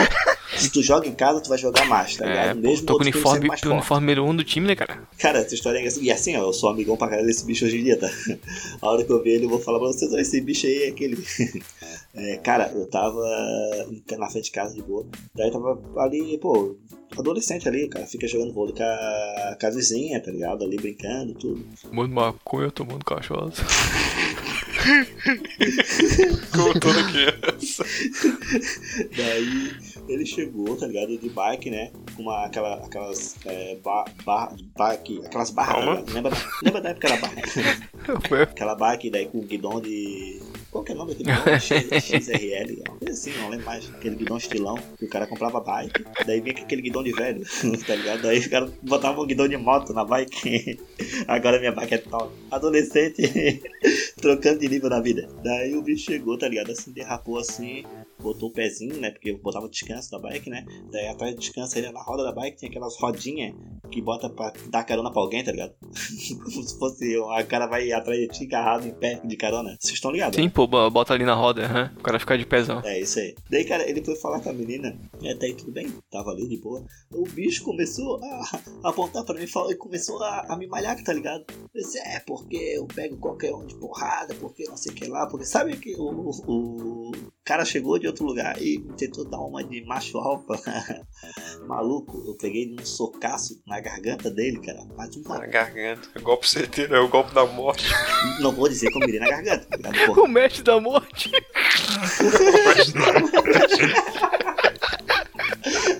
Se 0.55 0.71
tu 0.71 0.81
joga 0.81 1.07
em 1.07 1.13
casa, 1.13 1.41
tu 1.41 1.49
vai 1.49 1.56
jogar 1.57 1.85
mais, 1.87 2.15
tá 2.15 2.25
É, 2.25 2.29
ligado? 2.29 2.61
pô, 2.61 2.67
Mesmo 2.67 2.85
tô 2.85 2.93
com 2.93 2.99
o 2.99 3.01
uniforme, 3.03 3.49
uniforme 3.65 4.01
número 4.05 4.25
1 4.25 4.29
um 4.29 4.35
do 4.35 4.43
time, 4.43 4.67
né, 4.67 4.75
cara? 4.75 5.01
Cara, 5.17 5.39
essa 5.39 5.53
história 5.55 5.77
é 5.77 5.81
engraçada. 5.81 6.05
E 6.05 6.11
assim, 6.11 6.35
ó, 6.37 6.41
eu 6.41 6.53
sou 6.53 6.69
amigão 6.69 6.95
pra 6.95 7.07
caralho 7.09 7.27
desse 7.27 7.45
bicho 7.45 7.65
hoje 7.65 7.79
em 7.79 7.83
dia, 7.83 7.97
tá? 7.97 8.09
A 8.81 8.89
hora 8.89 9.03
que 9.03 9.11
eu 9.11 9.21
ver 9.21 9.31
ele, 9.35 9.45
eu 9.45 9.49
vou 9.49 9.59
falar 9.59 9.79
pra 9.79 9.87
vocês, 9.87 10.11
ó, 10.13 10.17
esse 10.17 10.39
bicho 10.41 10.67
aí 10.67 10.83
é 10.83 10.87
aquele. 10.89 11.17
É, 12.19 12.35
cara, 12.37 12.71
eu 12.73 12.87
tava 12.87 13.21
na 14.17 14.27
frente 14.27 14.45
de 14.45 14.51
casa 14.51 14.73
de 14.73 14.81
boa. 14.81 15.05
Daí 15.35 15.51
tava 15.51 15.79
ali, 15.97 16.35
pô, 16.39 16.75
adolescente 17.15 17.67
ali, 17.67 17.87
cara, 17.87 18.07
fica 18.07 18.27
jogando 18.27 18.53
vôlei 18.53 18.73
com 18.73 18.81
a, 18.81 19.55
com 19.59 19.67
a 19.67 19.69
vizinha, 19.69 20.19
tá 20.19 20.31
ligado? 20.31 20.63
Ali 20.63 20.77
brincando, 20.77 21.35
tudo. 21.35 21.63
Mano, 21.91 22.15
maconha 22.15 22.71
tomando 22.71 23.05
cachaça. 23.05 23.63
Como 26.55 26.79
toda 26.79 27.03
criança. 27.03 27.85
Daí 29.15 29.71
ele 30.07 30.25
chegou, 30.25 30.75
tá 30.75 30.87
ligado? 30.87 31.17
De 31.17 31.29
bike, 31.29 31.69
né? 31.69 31.91
Com 32.15 32.23
uma, 32.23 32.45
aquela, 32.45 32.75
aquelas 32.85 33.35
é, 33.45 33.75
ba, 33.83 34.05
ba, 34.25 34.55
bike, 34.77 35.21
aquelas 35.25 35.49
barras, 35.51 35.75
tá 35.85 35.91
ligado? 35.91 36.13
Lembra, 36.13 36.31
da- 36.31 36.49
lembra 36.63 36.81
da 36.81 36.89
época 36.89 37.07
da 37.09 37.17
barra? 37.17 38.43
Aquela 38.43 38.75
bike 38.75 39.09
daí 39.09 39.25
com 39.27 39.39
o 39.39 39.43
guidão 39.43 39.81
de. 39.81 40.41
Qual 40.71 40.83
que 40.83 40.91
é 40.91 40.95
o 40.95 40.97
nome 40.97 41.13
daquele 41.15 41.31
guidão? 41.37 41.59
X- 41.59 42.03
XRL, 42.25 42.83
coisa 42.99 43.13
assim, 43.13 43.31
não 43.39 43.49
lembro 43.49 43.65
mais. 43.65 43.89
Aquele 43.89 44.15
guidão 44.15 44.37
estilão, 44.37 44.77
que 44.97 45.05
o 45.05 45.09
cara 45.09 45.25
comprava 45.25 45.59
bike, 45.59 46.03
daí 46.25 46.41
vinha 46.41 46.55
aquele 46.55 46.81
guidão 46.81 47.03
de 47.03 47.11
velho, 47.13 47.41
tá 47.87 47.95
ligado? 47.95 48.21
Daí 48.21 48.39
os 48.39 48.47
caras 48.47 48.71
botavam 48.83 49.23
um 49.23 49.27
guidão 49.27 49.47
de 49.47 49.57
moto 49.57 49.93
na 49.93 50.03
bike. 50.05 50.79
Agora 51.27 51.59
minha 51.59 51.71
bike 51.71 51.95
é 51.95 51.97
top. 51.99 52.31
Adolescente 52.51 53.61
trocando 54.21 54.59
de 54.59 54.67
nível 54.69 54.89
na 54.89 54.99
vida. 54.99 55.27
Daí 55.43 55.75
o 55.75 55.81
bicho 55.81 56.05
chegou, 56.05 56.37
tá 56.37 56.47
ligado? 56.47 56.71
Assim, 56.71 56.91
derrapou 56.91 57.37
assim, 57.39 57.83
botou 58.33 58.49
o 58.49 58.53
pezinho, 58.53 58.99
né? 58.99 59.11
Porque 59.11 59.31
eu 59.31 59.37
botava 59.37 59.65
o 59.65 59.69
descanso 59.69 60.11
da 60.11 60.19
bike, 60.19 60.49
né? 60.49 60.65
Daí 60.91 61.07
atrás 61.07 61.33
do 61.35 61.39
descanso 61.39 61.77
ele 61.77 61.91
na 61.91 62.01
roda 62.01 62.23
da 62.23 62.31
bike 62.31 62.57
tinha 62.57 62.69
aquelas 62.69 62.97
rodinhas 62.99 63.53
que 63.91 64.01
bota 64.01 64.29
pra 64.29 64.51
dar 64.69 64.83
carona 64.83 65.11
pra 65.11 65.21
alguém, 65.21 65.43
tá 65.43 65.51
ligado? 65.51 65.73
Como 66.43 66.63
se 66.63 66.77
fosse 66.77 67.15
a 67.35 67.43
cara 67.43 67.67
vai 67.67 67.91
atrás 67.91 68.19
de 68.19 68.27
ti 68.27 68.43
agarrado 68.45 68.85
em 68.87 68.93
pé 68.93 69.21
de 69.23 69.37
carona. 69.37 69.77
Vocês 69.79 69.93
estão 69.95 70.11
ligados? 70.11 70.35
Sim, 70.35 70.49
pô, 70.49 70.67
bo- 70.67 70.89
bota 70.89 71.13
ali 71.13 71.23
na 71.23 71.33
roda, 71.35 71.63
aham. 71.65 71.91
O 71.97 72.03
cara 72.03 72.19
fica 72.19 72.37
de 72.37 72.45
pezão. 72.45 72.81
É 72.83 72.99
isso 72.99 73.19
aí. 73.19 73.35
Daí, 73.49 73.63
cara, 73.65 73.89
ele 73.89 74.03
foi 74.03 74.15
falar 74.17 74.39
com 74.41 74.49
a 74.49 74.53
menina. 74.53 74.97
E 75.21 75.29
até 75.29 75.47
aí 75.47 75.53
tudo 75.53 75.71
bem. 75.71 75.87
Tava 76.11 76.31
ali 76.31 76.47
de 76.47 76.57
boa. 76.57 76.83
O 77.13 77.23
bicho 77.29 77.63
começou 77.63 78.19
a, 78.23 78.59
apontar 78.89 79.23
pra 79.23 79.35
mim 79.35 79.45
e 79.69 79.75
começou 79.75 80.21
a, 80.21 80.45
a 80.49 80.57
me 80.57 80.67
malhar, 80.67 81.01
tá 81.03 81.13
ligado? 81.13 81.45
Eu 81.73 81.81
disse, 81.81 81.97
é, 81.99 82.19
porque 82.19 82.55
eu 82.57 82.85
pego 82.87 83.17
qualquer 83.17 83.53
um 83.53 83.65
de 83.65 83.75
porrada, 83.75 84.33
porque 84.35 84.63
não 84.65 84.77
sei 84.77 84.91
o 84.91 84.95
que 84.95 85.07
lá. 85.07 85.27
Porque 85.27 85.45
sabe 85.45 85.77
que 85.77 85.95
o, 85.95 86.31
o 86.47 87.11
cara 87.45 87.63
chegou 87.65 87.97
de 87.99 88.07
outro 88.17 88.25
lugar 88.25 88.59
e 88.61 88.79
tentou 88.97 89.23
dar 89.25 89.37
uma 89.39 89.63
de 89.63 89.85
macho 89.85 90.17
alfa. 90.17 90.59
Maluco, 91.67 92.23
eu 92.27 92.35
peguei 92.35 92.65
num 92.67 92.83
socaço 92.83 93.61
na 93.65 93.79
garganta 93.79 94.31
dele, 94.31 94.59
cara. 94.59 94.83
Mas 94.97 95.15
uma. 95.15 95.37
Na 95.37 95.45
garganta. 95.45 96.09
É 96.15 96.19
golpe 96.19 96.49
certeiro, 96.49 96.95
é 96.95 96.99
o 96.99 97.07
golpe 97.07 97.33
da 97.33 97.45
morte. 97.45 97.87
Não 98.41 98.51
vou 98.51 98.67
dizer 98.67 98.89
que 98.89 98.97
eu 98.97 99.05
mirei 99.05 99.19
na 99.19 99.29
garganta, 99.29 99.65
tá 99.65 99.77
ligado? 99.77 100.05
Porra. 100.07 100.21
O 100.23 100.27
mestre 100.27 100.63
da 100.63 100.79
morte. 100.79 101.31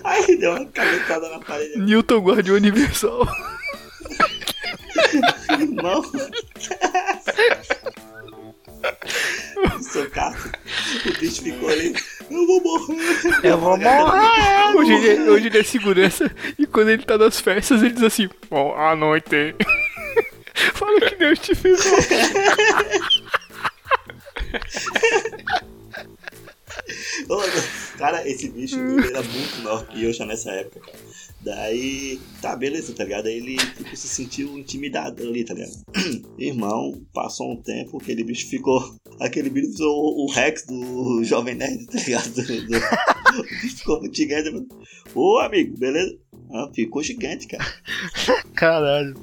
Aí 0.04 0.38
deu 0.38 0.52
uma 0.52 0.66
cabeçada 0.66 1.28
na 1.28 1.38
parede. 1.38 1.78
Newton 1.78 2.18
Guardião 2.18 2.56
Universal. 2.56 3.26
Não. 5.82 6.02
O 11.06 11.20
bicho 11.20 11.42
ficou 11.42 11.68
ali. 11.68 11.94
Eu 12.30 12.46
vou 12.46 12.62
morrer. 12.62 13.40
Eu 13.42 13.58
vou 13.58 13.76
morrer! 13.76 14.76
Hoje 14.76 14.92
ele, 14.92 15.08
é, 15.08 15.30
hoje 15.30 15.46
ele 15.46 15.58
é 15.58 15.62
segurança 15.62 16.30
e 16.58 16.66
quando 16.66 16.90
ele 16.90 17.02
tá 17.02 17.16
nas 17.16 17.40
festas 17.40 17.82
ele 17.82 17.94
diz 17.94 18.02
assim: 18.02 18.28
Bom, 18.50 18.74
à 18.74 18.94
noite. 18.94 19.54
Fala 20.74 21.00
que 21.00 21.16
Deus 21.16 21.38
te 21.38 21.54
fez. 21.54 21.80
Cara, 27.96 28.28
esse 28.28 28.48
bicho 28.48 28.76
era 28.78 29.22
muito 29.22 29.62
maior 29.62 29.86
que 29.86 30.04
eu 30.04 30.12
já 30.12 30.24
nessa 30.24 30.50
época, 30.50 30.80
cara. 30.80 31.07
Daí, 31.48 32.20
tá, 32.42 32.54
beleza, 32.54 32.92
tá 32.92 33.04
ligado? 33.04 33.26
Aí 33.26 33.38
ele 33.38 33.56
tipo, 33.56 33.96
se 33.96 34.06
sentiu 34.06 34.58
intimidado 34.58 35.22
ali, 35.22 35.44
tá 35.44 35.54
ligado? 35.54 35.72
Irmão, 36.38 37.00
passou 37.12 37.50
um 37.52 37.56
tempo, 37.62 37.96
aquele 37.96 38.22
bicho 38.22 38.46
ficou. 38.48 38.78
Aquele 39.18 39.50
bicho 39.50 39.72
virou 39.72 40.16
o 40.16 40.30
Rex 40.30 40.64
do 40.66 41.24
Jovem 41.24 41.56
Nerd, 41.56 41.86
tá 41.86 41.98
ligado? 41.98 42.30
Do- 42.36 42.42
do- 42.44 42.76
o 42.76 43.42
bicho 43.62 43.76
ficou 43.78 43.98
muito 44.00 44.16
gigante. 44.16 44.50
Ô, 45.14 45.38
amigo, 45.38 45.76
beleza? 45.76 46.16
Ah, 46.52 46.70
ficou 46.72 47.02
gigante, 47.02 47.48
cara. 47.48 47.64
Caralho. 48.54 49.14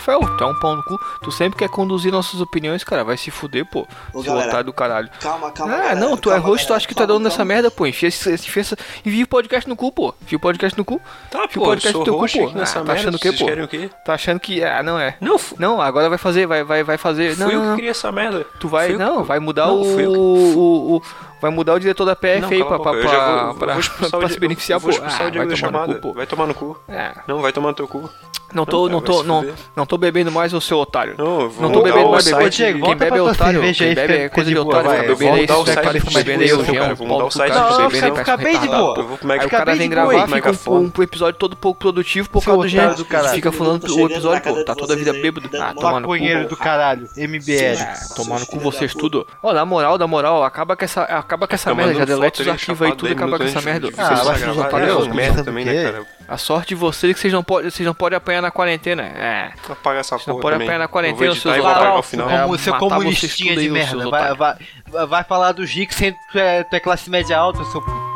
Rafael, 0.00 0.20
tu 0.38 0.44
é 0.44 0.46
um 0.46 0.54
pau 0.58 0.74
no 0.74 0.82
cu. 0.82 0.98
Tu 1.22 1.30
sempre 1.30 1.58
quer 1.58 1.68
conduzir 1.68 2.10
nossas 2.10 2.40
opiniões, 2.40 2.82
cara. 2.82 3.04
Vai 3.04 3.16
se 3.18 3.30
fuder, 3.30 3.66
pô. 3.66 3.86
Ô, 4.14 4.22
Seu 4.22 4.32
galera, 4.32 4.48
otário 4.48 4.64
do 4.66 4.72
caralho. 4.72 5.10
Calma, 5.20 5.50
calma. 5.50 5.74
Ah, 5.74 5.76
galera, 5.78 5.94
não, 6.00 6.16
tu 6.16 6.30
é 6.30 6.34
calma, 6.34 6.48
host, 6.48 6.64
tu 6.64 6.68
galera, 6.68 6.76
acha 6.78 6.88
que 6.88 6.94
tu 6.94 6.98
é 6.98 7.06
calma, 7.06 7.12
dono 7.14 7.24
dessa 7.24 7.36
calma. 7.38 7.52
merda, 7.54 7.70
pô. 7.70 7.86
Enfia, 7.86 8.08
esse- 8.08 8.32
enfia, 8.32 8.60
essa- 8.62 8.76
enfia 9.04 9.24
o 9.24 9.28
podcast 9.28 9.68
no 9.68 9.76
cu, 9.76 9.92
pô. 9.92 10.14
Enfia 10.22 10.38
o 10.38 10.40
podcast 10.40 10.76
no 10.78 10.84
cu. 10.84 11.00
Tá, 11.30 11.44
Enfia 11.44 11.60
o 11.60 11.64
pô, 11.64 11.70
podcast 11.70 11.92
sou 11.92 12.00
no 12.00 12.04
teu 12.04 12.14
cu, 12.14 12.50
pô. 12.52 12.58
nessa 12.58 12.80
Ah, 12.80 12.84
tá 12.84 12.92
achando 12.94 13.14
o 13.16 13.18
quê, 13.20 13.32
pô? 13.32 13.44
o 13.44 13.68
quê? 13.68 13.90
Tá 14.04 14.14
achando 14.14 14.40
que. 14.40 14.64
Ah, 14.64 14.82
não 14.82 14.98
é. 14.98 15.16
Não, 15.20 15.36
Não, 15.58 15.80
agora 15.82 16.08
vai 16.08 16.18
fazer, 16.18 16.46
vai, 16.46 16.64
vai, 16.64 16.82
vai 16.82 16.96
fazer. 16.96 17.34
fui 17.36 17.44
Não, 17.44 17.50
eu 17.50 17.56
não, 17.58 17.62
que 17.64 17.68
não. 17.68 17.76
queria 17.76 17.90
essa 17.90 18.10
merda. 18.10 18.46
Tu 18.58 18.68
vai. 18.68 18.86
Fui 18.86 18.94
eu 18.94 18.98
que- 18.98 19.04
Não, 19.04 19.22
vai 19.24 19.38
mudar 19.38 19.66
Não, 19.66 19.76
o, 19.82 20.16
o, 20.16 20.96
o- 20.96 21.02
Vai 21.40 21.50
mudar 21.50 21.74
o 21.74 21.80
diretor 21.80 22.04
da 22.04 22.14
PF 22.16 22.40
Não, 22.40 22.48
aí 22.50 22.64
pra, 22.64 22.78
pra, 22.78 22.92
já 23.02 23.44
vou- 23.44 23.54
pra, 23.54 23.74
vou 23.74 23.82
o 23.82 24.18
pra 24.18 24.26
Di- 24.28 24.32
se 24.34 24.40
beneficiar, 24.40 24.76
eu 24.76 24.80
vou 24.80 24.90
pô. 24.90 24.96
expulsar 24.96 25.22
Ah, 25.22 25.28
o 25.28 25.30
Diego 25.30 25.48
vai 25.48 25.56
tomar 25.70 25.86
cu, 25.86 25.94
pô. 26.00 26.12
Vai 26.12 26.26
tomar 26.26 26.46
no 26.46 26.54
cu. 26.54 26.78
É. 26.88 27.12
Não, 27.26 27.40
vai 27.40 27.52
tomar 27.52 27.68
no 27.68 27.74
teu 27.74 27.88
cu. 27.88 28.10
Não 28.52 28.66
tô, 28.66 28.88
Não, 28.88 28.94
não 28.94 29.00
cara, 29.00 29.12
tô, 29.12 29.22
não, 29.22 29.46
não 29.76 29.86
tô 29.86 29.96
bebendo 29.96 30.32
mais, 30.32 30.52
ô 30.52 30.60
seu 30.60 30.76
otário. 30.78 31.14
Não, 31.16 31.42
eu 31.42 31.50
vou 31.50 31.62
Não 31.62 31.70
tô 31.72 31.82
bebendo 31.82 32.08
o 32.08 32.10
mais, 32.10 32.24
bebê. 32.24 32.50
Diego, 32.50 32.84
Quem 32.84 32.96
bebe 32.96 33.04
é 33.04 33.08
pra 33.22 33.22
otário. 33.22 33.60
Quem 33.60 33.86
aí, 33.86 33.94
bebe 33.94 34.12
é 34.14 34.28
coisa 34.28 34.50
de 34.50 34.58
otário. 34.58 34.86
vai. 34.88 35.00
bebendo 35.06 35.12
Eu 35.12 35.16
aí, 35.20 35.28
vou 35.30 35.36
mudar 35.36 35.58
o 35.58 35.64
fica 36.00 36.12
bebendo 36.18 36.42
aí, 36.42 36.52
o 36.52 36.64
Jean, 36.64 36.94
vou 36.96 37.06
o 37.26 37.30
site 37.30 37.52
cu, 37.52 37.58
de 37.58 37.60
cara, 37.60 37.76
bebendo 37.78 37.84
aí, 37.84 37.90
fica- 38.10 38.12
pra 38.12 38.22
acabei 38.22 38.58
de 38.58 38.66
boa. 38.66 38.98
Eu 38.98 39.06
vou 39.06 39.18
pro 39.18 39.30
Aí 39.32 39.46
o 39.46 39.50
cara 39.50 39.74
vem 39.76 39.88
gravar, 39.88 40.26
fica 40.26 40.50
um, 40.50 40.90
episódio 41.04 41.38
todo 41.38 41.54
pouco 41.54 41.78
produtivo 41.78 42.28
por 42.28 42.42
Seu 42.42 42.52
causa 42.54 42.66
do 42.68 42.68
Jean. 42.68 42.94
Fica 43.34 43.52
falando 43.52 43.84
o 43.84 44.06
episódio, 44.06 44.42
pô, 44.42 44.64
tá 44.64 44.74
toda 44.74 44.94
a 44.94 44.96
vida 44.96 45.12
aí, 45.12 45.22
bêbado. 45.22 45.48
Ah, 45.56 45.72
no 46.00 46.08
cu. 46.08 46.48
Do 46.48 46.56
caralho. 46.56 47.08
MBL. 47.16 47.76
Filho 47.76 48.46
da 48.46 48.58
vocês 48.58 48.92
tudo. 48.94 49.24
Ó, 49.40 49.52
na 49.52 49.64
moral, 49.64 49.96
na 49.96 50.08
moral, 50.08 50.42
acaba 50.42 50.74
com 50.76 50.84
essa, 50.84 51.04
acaba 51.30 51.46
com 51.46 51.54
essa 51.54 51.70
Tá 51.70 51.74
merda. 51.76 51.94
Já 51.94 52.04
delete 52.04 52.42
os 52.42 52.48
arquivos 52.48 52.82
aí, 52.82 52.94
tudo 52.96 53.12
acaba 53.12 53.38
com 53.38 53.44
essa 53.44 53.60
merda. 53.60 53.88
Ah, 53.96 54.16
se 54.16 54.44
otários, 54.58 54.88
É, 54.88 54.92
os 54.94 55.06
merda 55.08 55.44
também, 55.44 55.64
né, 55.64 55.84
cara? 55.84 56.06
A 56.28 56.36
sorte 56.36 56.70
de 56.70 56.74
vocês 56.74 57.10
é 57.10 57.14
que 57.14 57.20
vocês 57.20 57.32
não 57.32 57.42
podem, 57.42 57.70
vocês 57.70 57.86
não 57.86 57.94
podem 57.94 58.16
apanhar 58.16 58.42
na 58.42 58.50
quarentena. 58.50 59.02
É. 59.02 59.52
Apaga 59.68 60.00
essa 60.00 60.16
não 60.16 60.24
porra 60.24 60.40
podem 60.40 60.54
também. 60.58 60.68
apanhar 60.68 60.78
na 60.78 60.88
quarentena, 60.88 61.34
seus 61.34 61.58
otários. 61.58 62.06
final. 62.06 62.30
É, 62.30 62.42
Como 62.42 62.58
seu 62.58 62.72
matar 62.72 62.86
vocês 62.86 62.98
comunistinha 62.98 63.56
de 63.56 63.68
merda. 63.70 63.96
Vai, 64.10 64.32
otários. 64.32 64.38
vai, 64.90 65.06
vai 65.06 65.24
falar 65.24 65.52
do 65.52 65.64
Gic 65.64 65.94
sendo 65.94 66.14
que 66.14 66.32
tu 66.32 66.38
é, 66.38 66.64
tu 66.64 66.74
é 66.76 66.80
classe 66.80 67.08
média 67.08 67.36
alta, 67.36 67.64
seu. 67.66 68.09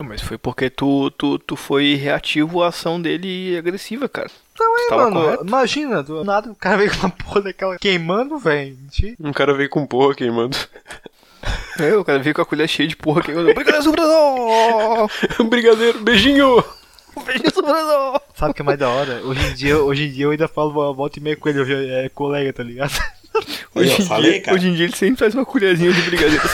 Mas 0.00 0.22
foi 0.22 0.38
porque 0.38 0.70
tu, 0.70 1.10
tu, 1.10 1.38
tu 1.40 1.56
foi 1.56 1.94
reativo 1.94 2.62
à 2.62 2.68
ação 2.68 3.02
dele 3.02 3.56
agressiva, 3.58 4.08
cara. 4.08 4.30
Tu 4.54 4.64
tava 4.88 5.10
Mano, 5.10 5.20
correto. 5.22 5.46
imagina, 5.46 6.02
do 6.02 6.24
nada 6.24 6.50
o 6.52 6.54
cara 6.54 6.76
veio 6.76 6.90
com 6.90 6.98
uma 6.98 7.10
porra 7.10 7.40
daquela 7.42 7.78
queimando, 7.78 8.38
velho. 8.38 8.76
Um 9.18 9.32
cara 9.32 9.52
veio 9.54 9.68
com 9.68 9.86
porra 9.86 10.14
queimando. 10.14 10.56
É, 11.78 11.96
o 11.96 12.04
cara 12.04 12.18
veio 12.18 12.34
com 12.34 12.42
a 12.42 12.44
colher 12.44 12.68
cheia 12.68 12.88
de 12.88 12.96
porra 12.96 13.22
que 13.22 13.32
Obrigado, 13.32 13.84
sobrador! 13.84 15.08
Brigadeiro, 15.48 16.00
beijinho! 16.00 16.62
Um 17.16 17.22
beijinho, 17.22 17.54
sobrador! 17.54 18.20
Sabe 18.34 18.50
o 18.50 18.54
que 18.54 18.60
é 18.60 18.64
mais 18.64 18.78
da 18.78 18.88
hora? 18.88 19.20
Hoje 19.24 19.46
em 19.46 19.54
dia, 19.54 19.78
hoje 19.78 20.08
em 20.08 20.10
dia 20.10 20.24
eu 20.24 20.30
ainda 20.32 20.48
falo 20.48 20.70
uma 20.72 20.92
volta 20.92 21.20
e 21.20 21.22
meia 21.22 21.36
com 21.36 21.48
ele, 21.48 21.60
hoje 21.60 21.72
é 21.74 22.08
colega, 22.08 22.52
tá 22.52 22.64
ligado? 22.64 22.92
Hoje, 23.74 23.90
eu 23.90 23.98
em 23.98 24.06
falei, 24.06 24.32
dia, 24.32 24.40
cara. 24.42 24.56
hoje 24.56 24.68
em 24.68 24.74
dia 24.74 24.84
ele 24.86 24.96
sempre 24.96 25.16
faz 25.16 25.34
uma 25.34 25.44
colherzinha 25.44 25.92
de 25.92 26.02
brigadeiro. 26.02 26.42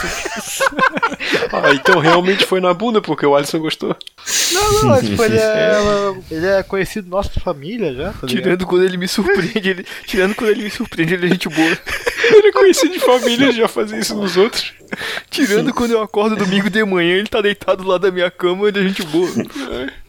Ah, 1.51 1.73
então 1.73 1.99
realmente 1.99 2.45
foi 2.45 2.59
na 2.59 2.73
bunda, 2.73 3.01
porque 3.01 3.25
o 3.25 3.35
Alisson 3.35 3.59
gostou. 3.59 3.95
Não, 4.51 4.83
não, 4.83 5.01
tipo, 5.01 5.23
ele 5.23 5.37
é, 5.37 5.73
ele 6.29 6.45
é 6.45 6.63
conhecido 6.63 7.09
nosso 7.09 7.33
da 7.33 7.41
família 7.41 7.93
já, 7.93 8.13
tá? 8.13 8.27
Tirando 8.27 8.65
quando 8.65 8.83
ele 8.83 8.97
me 8.97 9.07
surpreende, 9.07 9.69
ele, 9.69 9.85
tirando 10.05 10.35
quando 10.35 10.51
ele 10.51 10.63
me 10.63 10.69
surpreende, 10.69 11.13
ele 11.13 11.27
é 11.27 11.29
gente 11.29 11.49
boa. 11.49 11.77
Ele 12.31 12.47
é 12.47 12.51
conhecido 12.51 12.93
de 12.93 12.99
família, 12.99 13.51
já 13.51 13.67
fazia 13.67 13.97
isso 13.97 14.15
nos 14.15 14.37
outros. 14.37 14.73
Tirando 15.29 15.73
quando 15.73 15.91
eu 15.91 16.01
acordo 16.01 16.35
domingo 16.35 16.69
de 16.69 16.83
manhã, 16.83 17.15
ele 17.15 17.27
tá 17.27 17.41
deitado 17.41 17.83
lá 17.83 17.97
da 17.97 18.11
minha 18.11 18.29
cama, 18.29 18.67
ele 18.67 18.79
é 18.79 18.83
gente 18.83 19.03
boa. 19.03 19.29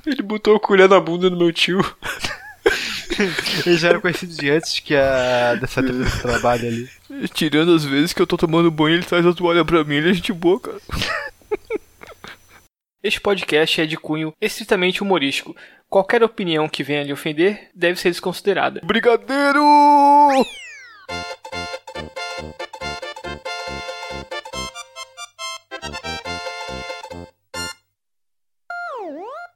Ele 0.05 0.23
botou 0.23 0.57
a 0.57 0.61
colher 0.61 0.89
na 0.89 1.01
bunda 1.01 1.31
do 1.31 1.37
meu 1.37 1.53
tio. 1.53 1.85
Ele 3.67 3.77
já 3.77 3.89
era 3.89 4.01
conhecido 4.01 4.35
de 4.35 4.51
antes 4.51 4.81
que 4.81 4.95
a 4.95 5.55
dessa 5.55 5.83
treta 5.83 5.99
desse 5.99 6.23
trabalho 6.23 6.69
ali. 6.69 6.89
Tirando 7.33 7.75
as 7.75 7.85
vezes 7.85 8.13
que 8.13 8.21
eu 8.21 8.27
tô 8.27 8.37
tomando 8.37 8.71
banho, 8.71 8.97
ele 8.97 9.05
traz 9.05 9.25
a 9.25 9.33
toalha 9.33 9.65
pra 9.65 9.85
mim, 9.85 9.97
ele 9.97 10.11
é 10.11 10.15
gente 10.15 10.33
boa, 10.33 10.61
cara. 10.61 10.79
Este 13.03 13.21
podcast 13.21 13.81
é 13.81 13.87
de 13.87 13.97
cunho 13.97 14.35
estritamente 14.41 15.03
humorístico. 15.03 15.55
Qualquer 15.89 16.25
opinião 16.25 16.69
que 16.69 16.83
venha 16.83 17.05
lhe 17.05 17.13
ofender 17.13 17.71
deve 17.73 18.01
ser 18.01 18.11
desconsiderada. 18.11 18.81
Brigadeiro! 18.85 19.65